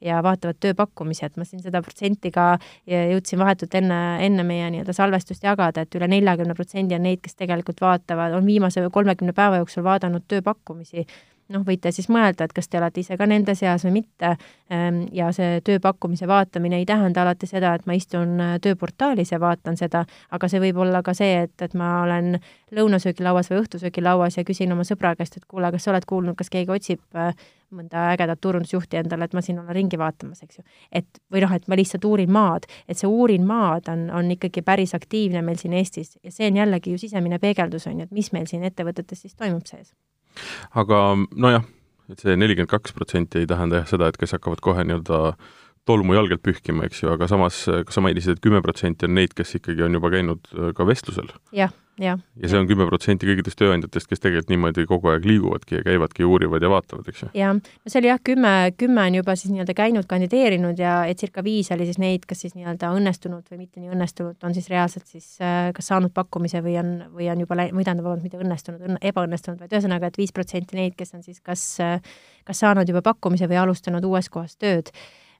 ja 0.07 0.21
vaatavad 0.23 0.61
tööpakkumisi, 0.63 1.25
et 1.27 1.35
ma 1.41 1.49
siin 1.49 1.65
seda 1.65 1.83
protsenti 1.83 2.31
ka 2.31 2.53
jõudsin 2.87 3.43
vahetult 3.43 3.75
enne, 3.75 3.99
enne 4.23 4.47
meie 4.47 4.71
nii-öelda 4.71 4.95
salvestust 4.95 5.43
jagada, 5.43 5.83
et 5.83 5.99
üle 5.99 6.07
neljakümne 6.15 6.55
protsendi 6.55 6.95
on 6.95 7.03
neid, 7.09 7.25
kes 7.27 7.35
tegelikult 7.43 7.83
vaatavad, 7.83 8.39
on 8.39 8.44
viimase 8.47 8.83
kolmekümne 8.93 9.33
päeva 9.33 9.61
jooksul 9.63 9.85
vaadanud 9.85 10.27
tööpakkumisi 10.29 11.07
noh, 11.53 11.65
võite 11.67 11.93
siis 11.93 12.09
mõelda, 12.13 12.47
et 12.47 12.53
kas 12.57 12.69
te 12.69 12.79
olete 12.81 13.03
ise 13.03 13.19
ka 13.21 13.27
nende 13.29 13.55
seas 13.59 13.85
või 13.87 13.99
mitte. 14.01 14.35
Ehm, 14.73 15.05
ja 15.13 15.31
see 15.37 15.61
tööpakkumise 15.65 16.29
vaatamine 16.29 16.79
ei 16.81 16.87
tähenda 16.89 17.23
alati 17.23 17.49
seda, 17.51 17.75
et 17.75 17.87
ma 17.87 17.97
istun 17.99 18.39
äh, 18.41 18.55
tööportaalis 18.65 19.35
ja 19.35 19.41
vaatan 19.43 19.77
seda, 19.81 20.05
aga 20.31 20.49
see 20.49 20.63
võib 20.63 20.81
olla 20.85 21.03
ka 21.05 21.15
see, 21.17 21.45
et, 21.45 21.57
et 21.63 21.75
ma 21.79 21.91
olen 22.05 22.39
lõunasöögilauas 22.75 23.51
või 23.53 23.61
õhtusöögilauas 23.65 24.39
ja 24.39 24.47
küsin 24.47 24.73
oma 24.73 24.87
sõbra 24.89 25.15
käest, 25.19 25.37
et 25.37 25.45
kuule, 25.49 25.71
kas 25.75 25.85
sa 25.85 25.93
oled 25.93 26.09
kuulnud, 26.09 26.39
kas 26.39 26.51
keegi 26.53 26.73
otsib 26.73 27.21
äh, 27.21 27.35
mõnda 27.75 28.09
ägedat 28.13 28.41
turundusjuhti 28.41 29.01
endale, 29.01 29.29
et 29.29 29.35
ma 29.35 29.43
siin 29.45 29.59
olen 29.59 29.75
ringi 29.75 29.99
vaatamas, 29.99 30.43
eks 30.47 30.61
ju. 30.61 30.65
et 30.93 31.21
või 31.33 31.43
noh, 31.45 31.53
et 31.57 31.69
ma 31.69 31.79
lihtsalt 31.79 32.07
uurin 32.09 32.33
maad, 32.33 32.69
et 32.89 32.99
see 32.99 33.11
uurin 33.11 33.47
maad 33.47 33.91
on, 33.93 34.09
on 34.15 34.31
ikkagi 34.37 34.63
päris 34.63 34.95
aktiivne 34.95 35.43
meil 35.43 35.61
siin 35.61 35.75
Eestis 35.77 36.17
ja 36.23 36.33
see 36.33 36.49
on 36.53 36.63
jällegi 36.63 36.95
ju 36.95 37.03
sisemine 37.03 37.41
peegeldus, 37.43 37.89
on 37.91 38.01
ju, 38.01 38.09
et 38.09 38.15
mis 38.15 38.33
meil 38.33 38.47
siin 38.51 38.65
ettevõtetes 38.65 39.27
siis 39.27 39.35
toimub 39.35 39.67
sees 39.67 39.93
aga 40.75 41.01
nojah, 41.35 41.67
et 42.13 42.25
see 42.25 42.37
nelikümmend 42.37 42.73
kaks 42.73 42.95
protsenti 42.97 43.43
ei 43.43 43.51
tähenda 43.51 43.83
jah 43.83 43.93
seda, 43.95 44.09
et 44.09 44.19
kes 44.21 44.37
hakkavad 44.37 44.63
kohe 44.65 44.85
nii-öelda 44.85 45.21
tolmu 45.89 46.17
jalgelt 46.17 46.43
pühkima, 46.45 46.89
eks 46.89 47.05
ju, 47.05 47.13
aga 47.13 47.29
samas, 47.31 47.65
kas 47.69 47.99
sa 47.99 48.05
mainisid, 48.05 48.37
et 48.37 48.45
kümme 48.45 48.63
protsenti 48.65 49.09
on 49.09 49.17
neid, 49.19 49.35
kes 49.37 49.59
ikkagi 49.61 49.85
on 49.87 50.01
juba 50.01 50.13
käinud 50.15 50.53
ka 50.77 50.87
vestlusel? 50.89 51.33
jah 51.55 51.73
ja, 51.99 52.19
ja 52.43 52.49
see 52.49 52.59
on 52.59 52.67
kümme 52.69 52.87
protsenti 52.89 53.27
kõikidest 53.29 53.59
tööandjatest, 53.61 54.09
kes 54.11 54.23
tegelikult 54.23 54.51
niimoodi 54.51 54.85
kogu 54.91 55.11
aeg 55.13 55.27
liiguvadki 55.29 55.79
ja 55.79 55.85
käivadki, 55.87 56.27
uurivad 56.27 56.65
ja 56.65 56.71
vaatavad, 56.73 57.09
eks 57.11 57.25
ju? 57.25 57.29
jah, 57.39 57.55
no 57.55 57.93
see 57.93 58.01
oli 58.01 58.11
jah, 58.11 58.21
kümme, 58.25 58.53
kümme 58.79 59.05
on 59.05 59.19
juba 59.21 59.37
siis 59.39 59.53
nii-öelda 59.55 59.77
käinud, 59.79 60.09
kandideerinud 60.11 60.81
ja 60.81 60.97
et 61.11 61.23
circa 61.23 61.45
viis 61.47 61.71
oli 61.75 61.87
siis 61.89 62.01
neid, 62.03 62.27
kas 62.31 62.45
siis 62.45 62.57
nii-öelda 62.59 62.91
õnnestunud 62.99 63.47
või 63.51 63.65
mitte 63.65 63.83
nii 63.83 63.95
õnnestunud, 63.95 64.39
on 64.47 64.57
siis 64.57 64.71
reaalselt 64.73 65.11
siis 65.11 65.29
äh, 65.43 65.71
kas 65.77 65.91
saanud 65.93 66.15
pakkumise 66.15 66.63
või 66.65 66.79
on, 66.83 66.95
või 67.15 67.31
on 67.33 67.45
juba 67.47 67.61
läinud, 67.63 67.79
või 67.79 67.87
tähendab, 67.87 68.09
vabandust, 68.09 68.29
mitte 68.29 68.43
õnnestunud, 68.43 69.03
ebaõnnestunud, 69.13 69.61
vaid 69.63 69.77
ühesõnaga, 69.79 70.11
et 70.11 70.19
viis 70.19 70.35
protsenti 70.35 70.81
neid, 70.81 70.99
kes 70.99 71.15
on 71.15 71.23
siis 71.27 71.43
kas, 71.45 71.67
äh, 71.85 72.17
kas 72.49 72.65
saanud 72.65 72.91
juba 72.91 73.05
pakkumise 73.07 73.51
või 73.51 73.63
alustanud 73.63 74.11
uues 74.11 74.33
kohas 74.33 74.59
tööd 74.59 74.91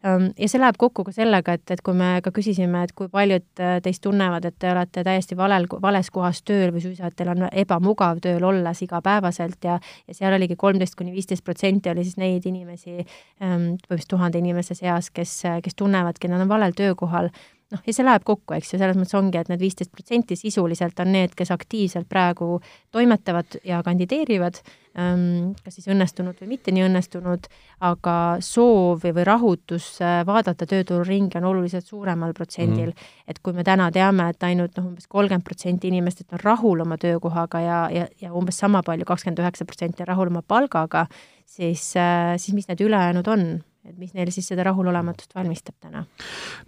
ja 0.05 0.49
see 0.49 0.61
läheb 0.61 0.77
kokku 0.79 1.05
ka 1.07 1.13
sellega, 1.17 1.55
et, 1.57 1.65
et 1.73 1.81
kui 1.85 1.97
me 1.97 2.19
ka 2.25 2.33
küsisime, 2.35 2.83
et 2.85 2.93
kui 2.97 3.09
paljud 3.13 3.45
äh, 3.63 3.79
teist 3.85 4.03
tunnevad, 4.05 4.45
et 4.45 4.57
te 4.61 4.71
olete 4.73 5.05
täiesti 5.07 5.37
valel, 5.39 5.67
vales 5.83 6.11
kohas 6.13 6.43
tööl 6.45 6.75
või 6.75 6.83
suisa, 6.85 7.09
et 7.09 7.17
teil 7.17 7.33
on 7.33 7.47
ebamugav 7.51 8.21
tööl 8.25 8.45
olles 8.45 8.83
igapäevaselt 8.85 9.65
ja 9.65 9.79
ja 10.09 10.15
seal 10.17 10.37
oligi 10.37 10.57
kolmteist 10.61 10.99
kuni 10.99 11.15
viisteist 11.15 11.45
protsenti 11.45 11.91
oli 11.91 12.05
siis 12.05 12.19
neid 12.21 12.45
inimesi, 12.47 12.99
ehm, 13.01 13.69
põhimõtteliselt 13.87 14.11
tuhande 14.11 14.39
inimese 14.39 14.77
seas, 14.77 15.11
kes, 15.11 15.33
kes 15.65 15.77
tunnevadki, 15.79 16.29
et 16.29 16.35
nad 16.35 16.45
on 16.45 16.53
valel 16.53 16.77
töökohal 16.77 17.31
noh, 17.73 17.83
ja 17.87 17.95
see 17.95 18.05
läheb 18.05 18.25
kokku, 18.27 18.55
eks 18.57 18.73
ju, 18.75 18.79
selles 18.81 18.97
mõttes 18.99 19.17
ongi, 19.19 19.39
et 19.41 19.51
need 19.51 19.63
viisteist 19.63 19.93
protsenti 19.95 20.37
sisuliselt 20.39 21.01
on 21.03 21.13
need, 21.15 21.35
kes 21.37 21.53
aktiivselt 21.55 22.09
praegu 22.11 22.59
toimetavad 22.95 23.59
ja 23.67 23.81
kandideerivad, 23.87 24.61
ähm, 25.01 25.55
kas 25.65 25.79
siis 25.79 25.89
õnnestunud 25.93 26.39
või 26.43 26.55
mitte 26.55 26.75
nii 26.75 26.87
õnnestunud, 26.89 27.49
aga 27.89 28.17
soov 28.45 29.05
või, 29.07 29.27
rahutus 29.27 29.91
vaadata 30.01 30.69
tööturu 30.71 31.07
ringi 31.09 31.39
on 31.41 31.49
oluliselt 31.51 31.87
suuremal 31.89 32.35
protsendil 32.37 32.93
mm. 32.93 32.97
-hmm. 32.97 33.29
et 33.29 33.43
kui 33.43 33.57
me 33.57 33.65
täna 33.65 33.91
teame, 33.93 34.29
et 34.31 34.49
ainult 34.51 34.77
noh, 34.79 34.91
umbes 34.93 35.07
kolmkümmend 35.09 35.45
protsenti 35.45 35.89
inimestest 35.89 36.33
on 36.33 36.43
rahul 36.43 36.81
oma 36.85 36.99
töökohaga 36.99 37.61
ja, 37.61 37.83
ja, 37.91 38.09
ja 38.21 38.33
umbes 38.33 38.59
sama 38.59 38.83
palju, 38.83 39.05
kakskümmend 39.05 39.45
üheksa 39.45 39.65
protsenti 39.65 40.03
on 40.03 40.13
rahul 40.13 40.33
oma 40.33 40.43
palgaga, 40.43 41.07
siis, 41.45 41.95
äh, 41.97 42.37
siis 42.37 42.55
mis 42.55 42.69
need 42.69 42.81
ülejäänud 42.81 43.29
on 43.29 43.47
et 43.85 43.99
mis 44.01 44.15
neil 44.17 44.33
siis 44.35 44.49
seda 44.49 44.65
rahulolematust 44.71 45.35
valmistab 45.37 45.77
täna? 45.83 46.05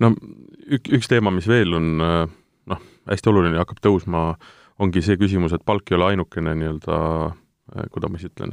no 0.03 0.13
ük, 0.13 0.93
üks 0.99 1.09
teema, 1.11 1.33
mis 1.35 1.49
veel 1.51 1.75
on 1.79 1.97
noh, 2.01 2.85
hästi 3.11 3.33
oluline 3.33 3.57
ja 3.57 3.65
hakkab 3.65 3.81
tõusma, 3.85 4.29
ongi 4.83 5.03
see 5.05 5.19
küsimus, 5.21 5.55
et 5.57 5.65
palk 5.67 5.91
ei 5.91 5.99
ole 5.99 6.13
ainukene 6.13 6.55
nii-öelda 6.59 7.01
kuidas 7.91 8.13
ma 8.13 8.19
siis 8.21 8.31
ütlen, 8.31 8.53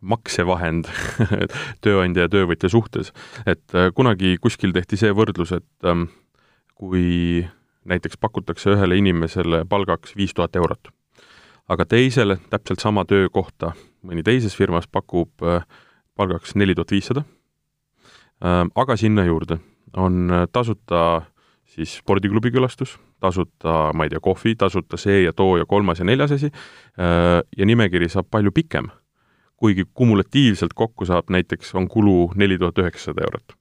maksevahend 0.00 0.88
tööandja 1.84 2.24
ja 2.26 2.32
töövõtja 2.32 2.70
suhtes. 2.72 3.12
et 3.46 3.76
kunagi 3.94 4.36
kuskil 4.40 4.72
tehti 4.72 4.96
see 4.96 5.12
võrdlus, 5.12 5.52
et 5.52 5.88
ähm, 5.88 6.08
kui 6.78 7.44
näiteks 7.88 8.16
pakutakse 8.20 8.72
ühele 8.76 8.96
inimesele 9.00 9.64
palgaks 9.68 10.16
viis 10.16 10.32
tuhat 10.34 10.56
eurot, 10.56 10.88
aga 11.68 11.84
teisele 11.84 12.38
täpselt 12.50 12.80
sama 12.80 13.04
töökohta 13.04 13.74
mõni 14.02 14.24
teises 14.24 14.56
firmas 14.56 14.88
pakub 14.88 15.44
äh, 15.44 15.66
palgaks 16.16 16.56
neli 16.56 16.74
tuhat 16.74 16.96
viissada 16.96 17.24
Äh, 17.24 17.37
aga 18.40 18.96
sinna 18.96 19.24
juurde 19.26 19.58
on 19.96 20.30
äh, 20.30 20.46
tasuta 20.52 21.22
siis 21.68 21.98
spordiklubi 22.00 22.50
külastus, 22.50 22.96
tasuta, 23.20 23.90
ma 23.94 24.06
ei 24.06 24.12
tea, 24.12 24.20
kohvi, 24.24 24.54
tasuta 24.58 24.98
see 25.00 25.22
ja 25.24 25.34
too 25.36 25.58
ja 25.60 25.66
kolmas 25.68 26.00
ja 26.00 26.06
neljas 26.08 26.32
asi, 26.38 26.50
äh, 26.98 27.40
ja 27.56 27.68
nimekiri 27.68 28.08
saab 28.12 28.30
palju 28.30 28.52
pikem, 28.54 28.90
kuigi 29.58 29.84
kumulatiivselt 29.94 30.74
kokku 30.74 31.06
saab 31.08 31.32
näiteks, 31.34 31.74
on 31.74 31.88
kulu 31.90 32.32
neli 32.38 32.58
tuhat 32.58 32.78
üheksasada 32.78 33.26
eurot. 33.26 33.56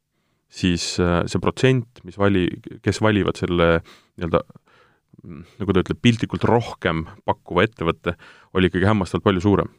siis 0.47 0.83
see 0.95 1.39
protsent, 1.43 1.99
mis 2.07 2.15
vali, 2.17 2.45
kes 2.81 3.01
valivad 3.03 3.35
selle 3.35 3.81
nii-öelda 4.15 4.39
nagu 5.27 5.73
ta 5.73 5.81
ütleb, 5.83 5.99
piltlikult 5.99 6.45
rohkem 6.47 7.03
pakkuva 7.27 7.65
ettevõtte, 7.67 8.13
oli 8.55 8.69
ikkagi 8.69 8.87
hämmastavalt 8.87 9.25
palju 9.25 9.43
suurem. 9.43 9.73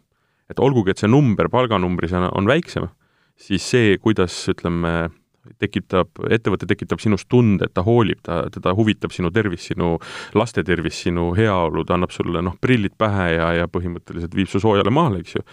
et 0.50 0.58
olgugi, 0.58 0.90
et 0.90 0.98
see 0.98 1.08
number 1.08 1.48
palganumbris 1.48 2.12
on, 2.16 2.28
on 2.32 2.46
väiksem, 2.48 2.88
siis 3.38 3.64
see, 3.70 3.96
kuidas 4.02 4.34
ütleme, 4.50 5.10
tekitab, 5.58 6.10
ettevõte 6.30 6.66
tekitab 6.68 7.00
sinus 7.00 7.24
tunde, 7.30 7.68
et 7.68 7.74
ta 7.74 7.84
hoolib, 7.86 8.20
ta, 8.26 8.42
teda 8.52 8.74
huvitab 8.76 9.14
sinu 9.14 9.30
tervis, 9.34 9.68
sinu 9.70 9.94
laste 10.36 10.64
tervis, 10.66 10.98
sinu 11.06 11.30
heaolu, 11.38 11.84
ta 11.86 11.96
annab 11.96 12.12
sulle 12.14 12.42
noh, 12.44 12.58
prillid 12.60 12.96
pähe 12.98 13.30
ja, 13.36 13.52
ja 13.62 13.68
põhimõtteliselt 13.72 14.34
viib 14.36 14.50
su 14.50 14.60
soojale 14.62 14.92
maale, 14.94 15.22
eks 15.24 15.38
ju. 15.38 15.44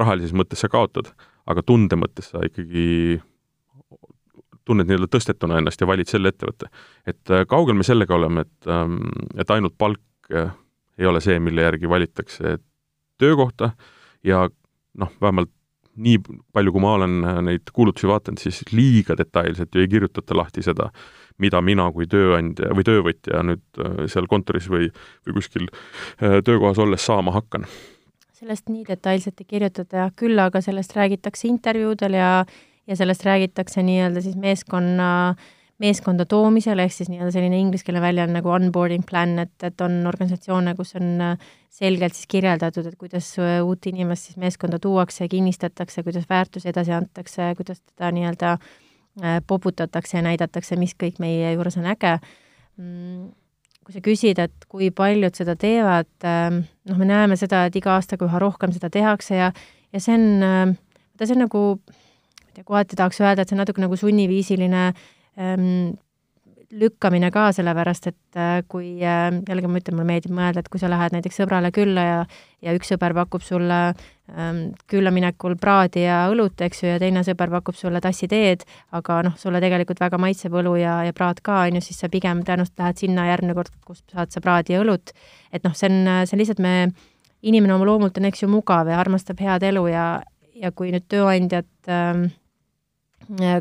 rahalises 0.00 0.32
mõttes 0.36 0.64
sa 0.64 0.72
kaotad, 0.72 1.12
aga 1.46 1.62
tunde 1.62 1.98
mõttes 2.00 2.32
sa 2.32 2.42
ikkagi 2.46 3.20
tunned 4.64 4.86
nii-öelda 4.86 5.10
tõstetuna 5.10 5.58
ennast 5.58 5.80
ja 5.82 5.88
valid 5.90 6.10
selle 6.10 6.30
ettevõtte. 6.32 6.70
et 7.06 7.30
äh, 7.30 7.46
kaugel 7.48 7.74
me 7.74 7.86
sellega 7.86 8.14
oleme, 8.14 8.46
et, 8.46 8.68
ähm, 8.70 9.00
et 9.36 9.50
ainult 9.50 9.74
palk 9.78 10.00
äh, 10.34 10.52
ei 10.98 11.06
ole 11.06 11.20
see, 11.20 11.38
mille 11.42 11.62
järgi 11.62 11.88
valitakse 11.88 12.58
töökohta 13.18 13.72
ja 14.24 14.48
noh, 14.98 15.10
vähemalt 15.20 15.50
nii 15.96 16.20
palju, 16.52 16.72
kui 16.72 16.82
ma 16.82 16.94
olen 16.96 17.18
neid 17.44 17.72
kuulutusi 17.74 18.08
vaadanud, 18.08 18.40
siis 18.40 18.62
liiga 18.72 19.16
detailselt 19.18 19.74
ju 19.74 19.84
ei 19.84 19.90
kirjutata 19.92 20.36
lahti 20.36 20.64
seda, 20.64 20.88
mida 21.42 21.60
mina 21.64 21.88
kui 21.92 22.06
tööandja 22.10 22.72
või 22.76 22.86
töövõtja 22.86 23.42
nüüd 23.44 23.82
seal 24.12 24.28
kontoris 24.30 24.68
või, 24.72 24.88
või 25.26 25.36
kuskil 25.36 25.68
töökohas 26.18 26.80
olles 26.80 27.04
saama 27.04 27.34
hakkan. 27.36 27.66
Sellest 28.42 28.72
nii 28.72 28.86
detailselt 28.88 29.40
ei 29.44 29.48
kirjutata 29.54 30.04
jah, 30.04 30.12
küll 30.16 30.38
aga 30.42 30.62
sellest 30.64 30.96
räägitakse 30.96 31.48
intervjuudel 31.50 32.18
ja 32.18 32.34
ja 32.86 32.96
sellest 32.96 33.22
räägitakse 33.24 33.82
nii-öelda 33.82 34.20
siis 34.20 34.36
meeskonna, 34.36 35.34
meeskonda 35.82 36.26
toomisel, 36.28 36.78
ehk 36.82 36.94
siis 36.94 37.10
nii-öelda 37.10 37.32
selline 37.34 37.58
ingliskeelne 37.58 38.02
väljend 38.02 38.36
nagu 38.36 38.52
onboarding 38.54 39.04
plan, 39.08 39.34
et, 39.42 39.54
et 39.66 39.84
on 39.84 40.00
organisatsioone, 40.10 40.74
kus 40.78 40.94
on 41.00 41.24
selgelt 41.72 42.16
siis 42.16 42.28
kirjeldatud, 42.30 42.86
et 42.86 42.98
kuidas 43.00 43.32
uut 43.64 43.88
inimest 43.90 44.30
siis 44.30 44.40
meeskonda 44.40 44.78
tuuakse, 44.82 45.28
kinnistatakse, 45.32 46.04
kuidas 46.06 46.28
väärtusi 46.30 46.70
edasi 46.72 46.94
antakse, 46.96 47.52
kuidas 47.58 47.82
teda 47.82 48.12
nii-öelda 48.14 48.52
äh, 48.56 49.38
poputatakse 49.46 50.18
ja 50.18 50.26
näidatakse, 50.26 50.78
mis 50.80 50.94
kõik 50.98 51.22
meie 51.22 51.54
juures 51.56 51.78
on 51.80 51.88
äge. 51.94 52.18
Mm, 52.80 53.32
kui 53.82 53.96
sa 53.96 54.04
küsid, 54.04 54.38
et 54.38 54.68
kui 54.70 54.92
paljud 54.94 55.34
seda 55.34 55.56
teevad, 55.58 56.12
ähm, 56.28 56.62
noh, 56.88 57.00
me 57.00 57.08
näeme 57.08 57.38
seda, 57.40 57.64
et 57.66 57.78
iga 57.80 57.96
aastaga 57.96 58.28
üha 58.28 58.38
rohkem 58.42 58.74
seda 58.74 58.92
tehakse 58.92 59.40
ja, 59.40 59.50
ja 59.90 60.02
see 60.02 60.14
on, 60.14 60.76
vaata 61.16 61.26
see 61.26 61.34
on 61.34 61.44
nagu, 61.48 61.64
ma 61.88 62.46
ei 62.46 62.54
tea, 62.60 62.68
kohati 62.68 63.00
tahaks 63.00 63.20
öelda, 63.24 63.42
et 63.42 63.50
see 63.50 63.56
on 63.56 63.62
natuke 63.64 63.82
nagu 63.82 63.98
sunniviisiline 63.98 64.84
ähm, 64.92 65.02
lükkamine 66.72 67.28
ka, 67.32 67.50
sellepärast 67.52 68.06
et 68.08 68.38
äh, 68.38 68.62
kui 68.68 68.94
äh, 69.04 69.28
jällegi 69.48 69.68
ma 69.68 69.80
ütlen, 69.80 69.96
mulle 69.98 70.08
meeldib 70.08 70.32
mõelda, 70.34 70.62
et 70.62 70.70
kui 70.72 70.80
sa 70.80 70.88
lähed 70.90 71.12
näiteks 71.12 71.42
sõbrale 71.42 71.72
külla 71.74 72.04
ja 72.06 72.18
ja 72.62 72.72
üks 72.76 72.92
sõber 72.92 73.12
pakub 73.16 73.42
sulle 73.42 73.78
ähm, 73.90 74.60
küllaminekul 74.90 75.56
praadi 75.60 76.04
ja 76.04 76.22
õlut, 76.30 76.60
eks 76.62 76.84
ju, 76.84 76.92
ja 76.92 77.00
teine 77.02 77.24
sõber 77.26 77.50
pakub 77.50 77.76
sulle 77.76 78.00
tassi 78.00 78.28
teed, 78.30 78.62
aga 78.94 79.18
noh, 79.26 79.34
sulle 79.36 79.60
tegelikult 79.60 80.00
väga 80.00 80.20
maitseb 80.22 80.54
õlu 80.62 80.76
ja, 80.80 81.00
ja 81.08 81.14
praad 81.16 81.42
ka, 81.44 81.64
on 81.66 81.80
ju, 81.80 81.84
siis 81.84 81.98
sa 82.04 82.10
pigem 82.12 82.44
tõenäoliselt 82.46 82.84
lähed 82.84 83.02
sinna 83.02 83.26
järgmine 83.32 83.56
kord, 83.58 83.74
kus 83.84 84.04
saad 84.14 84.30
sa 84.32 84.40
praadi 84.44 84.76
ja 84.76 84.84
õlut. 84.84 85.12
et 85.52 85.66
noh, 85.66 85.74
see 85.74 85.90
on, 85.90 85.98
see 86.22 86.36
on 86.36 86.44
lihtsalt 86.44 86.62
me, 86.62 86.76
inimene 87.42 87.74
oma 87.74 87.88
loomult 87.90 88.22
on, 88.22 88.30
eks 88.30 88.46
ju, 88.46 88.52
mugav 88.52 88.88
ja 88.88 89.00
armastab 89.02 89.42
head 89.42 89.66
elu 89.66 89.88
ja, 89.90 90.06
ja 90.54 90.70
kui 90.70 90.94
nüüd 90.94 91.10
tööandjad 91.10 91.90
ähm, 91.90 92.28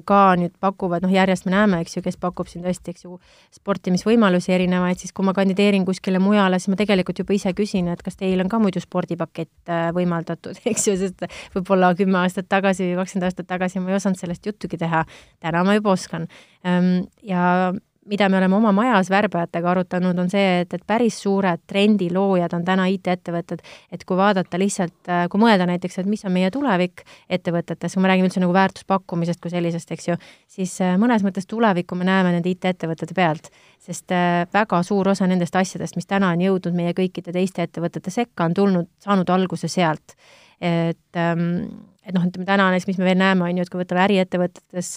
ka 0.07 0.19
nüüd 0.39 0.53
pakuvad, 0.61 1.05
noh 1.05 1.11
järjest 1.13 1.45
me 1.47 1.53
näeme, 1.53 1.81
eks 1.83 1.97
ju, 1.97 2.03
kes 2.05 2.17
pakub 2.21 2.49
siin 2.51 2.63
tõesti, 2.65 2.93
eks 2.93 3.05
ju, 3.05 3.17
sportimisvõimalusi 3.57 4.53
erinevaid, 4.55 5.01
siis 5.01 5.13
kui 5.15 5.25
ma 5.27 5.35
kandideerin 5.37 5.85
kuskile 5.87 6.21
mujale, 6.23 6.59
siis 6.59 6.71
ma 6.73 6.79
tegelikult 6.79 7.21
juba 7.23 7.35
ise 7.37 7.53
küsin, 7.57 7.91
et 7.91 8.01
kas 8.05 8.19
teil 8.19 8.43
on 8.43 8.51
ka 8.51 8.61
muidu 8.61 8.83
spordipakett 8.83 9.71
äh, 9.71 9.89
võimaldatud, 9.95 10.59
eks 10.71 10.89
ju, 10.89 10.97
sest 10.99 11.27
võib-olla 11.55 11.93
kümme 11.99 12.21
aastat 12.23 12.49
tagasi 12.51 12.91
või 12.91 13.01
kakskümmend 13.01 13.29
aastat 13.29 13.49
tagasi 13.51 13.83
ma 13.83 13.93
ei 13.93 13.99
osanud 13.99 14.19
sellest 14.19 14.51
juttugi 14.51 14.81
teha, 14.81 15.05
täna 15.43 15.63
ma 15.67 15.77
juba 15.77 15.95
oskan. 15.95 16.27
Ehm, 16.67 17.07
ja 17.25 17.71
mida 18.05 18.29
me 18.29 18.37
oleme 18.37 18.55
oma 18.55 18.71
majas 18.73 19.09
värbajatega 19.09 19.69
arutanud, 19.71 20.17
on 20.19 20.29
see, 20.29 20.61
et, 20.63 20.73
et 20.73 20.83
päris 20.87 21.19
suured 21.21 21.61
trendiloojad 21.69 22.53
on 22.57 22.63
täna 22.65 22.87
IT-ettevõtted, 22.89 23.61
et 23.93 24.05
kui 24.09 24.17
vaadata 24.17 24.57
lihtsalt, 24.57 24.95
äh, 25.09 25.27
kui 25.29 25.41
mõelda 25.41 25.67
näiteks, 25.69 25.99
et 26.01 26.09
mis 26.09 26.25
on 26.25 26.33
meie 26.33 26.49
tulevik 26.53 27.05
ettevõtetes, 27.29 27.93
kui 27.93 28.01
me 28.01 28.09
räägime 28.09 28.31
üldse 28.31 28.41
nagu 28.41 28.55
väärtuspakkumisest 28.57 29.41
kui 29.43 29.53
sellisest, 29.53 29.93
eks 29.93 30.09
ju, 30.09 30.17
siis 30.49 30.73
äh, 30.81 30.97
mõnes 31.01 31.25
mõttes 31.25 31.45
tulevikku 31.49 31.97
me 31.99 32.09
näeme 32.09 32.33
nende 32.33 32.49
IT-ettevõtete 32.49 33.17
pealt, 33.17 33.51
sest 33.81 34.17
äh, 34.17 34.47
väga 34.53 34.81
suur 34.87 35.13
osa 35.13 35.29
nendest 35.29 35.55
asjadest, 35.61 35.99
mis 35.99 36.09
täna 36.09 36.33
on 36.33 36.41
jõudnud 36.41 36.77
meie 36.77 36.97
kõikide 36.97 37.35
teiste 37.37 37.69
ettevõtete 37.69 38.13
sekka, 38.13 38.49
on 38.49 38.57
tulnud, 38.57 38.89
saanud 39.05 39.29
alguse 39.29 39.69
sealt. 39.69 40.17
et 40.61 41.17
ähm, 41.17 41.90
et 42.05 42.15
noh, 42.15 42.23
ütleme 42.27 42.47
täna 42.47 42.69
näiteks, 42.71 42.87
mis 42.89 43.01
me 43.01 43.09
veel 43.09 43.19
näeme, 43.19 43.45
on 43.45 43.59
ju, 43.59 43.65
et 43.65 43.73
kui 43.73 43.81
võtame 43.83 44.05
äriettevõtetes, 44.07 44.93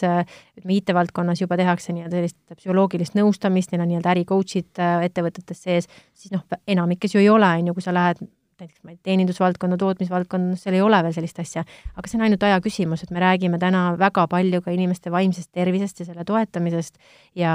ütleme 0.59 0.79
IT-valdkonnas 0.79 1.43
juba 1.45 1.59
tehakse 1.61 1.93
nii-öelda 1.97 2.21
sellist 2.21 2.39
psühholoogilist 2.55 3.19
nõustamist, 3.19 3.73
neil 3.73 3.85
on 3.85 3.93
nii-öelda 3.93 4.15
äri 4.15 4.25
coach'id 4.29 4.81
äh, 4.81 5.05
ettevõtetes 5.11 5.61
sees, 5.67 5.91
siis 6.17 6.33
noh, 6.35 6.47
enamikes 6.71 7.17
ju 7.17 7.21
ei 7.21 7.29
ole, 7.33 7.51
on 7.61 7.71
ju, 7.71 7.77
kui 7.77 7.85
sa 7.85 7.95
lähed 7.97 8.25
näiteks 8.61 8.85
ma 8.85 8.93
ei 8.93 8.97
tea, 8.97 9.11
teenindusvaldkonda, 9.11 9.77
tootmisvaldkonda, 9.81 10.57
seal 10.59 10.77
ei 10.79 10.83
ole 10.85 11.01
veel 11.03 11.15
sellist 11.17 11.39
asja. 11.43 11.65
aga 11.97 12.11
see 12.11 12.19
on 12.19 12.25
ainult 12.27 12.45
aja 12.47 12.61
küsimus, 12.63 13.03
et 13.03 13.11
me 13.15 13.23
räägime 13.23 13.59
täna 13.59 13.83
väga 13.99 14.27
palju 14.31 14.61
ka 14.63 14.75
inimeste 14.75 15.11
vaimsest 15.11 15.51
tervisest 15.53 16.01
ja 16.01 16.07
selle 16.09 16.25
toetamisest 16.29 16.99
ja, 17.35 17.55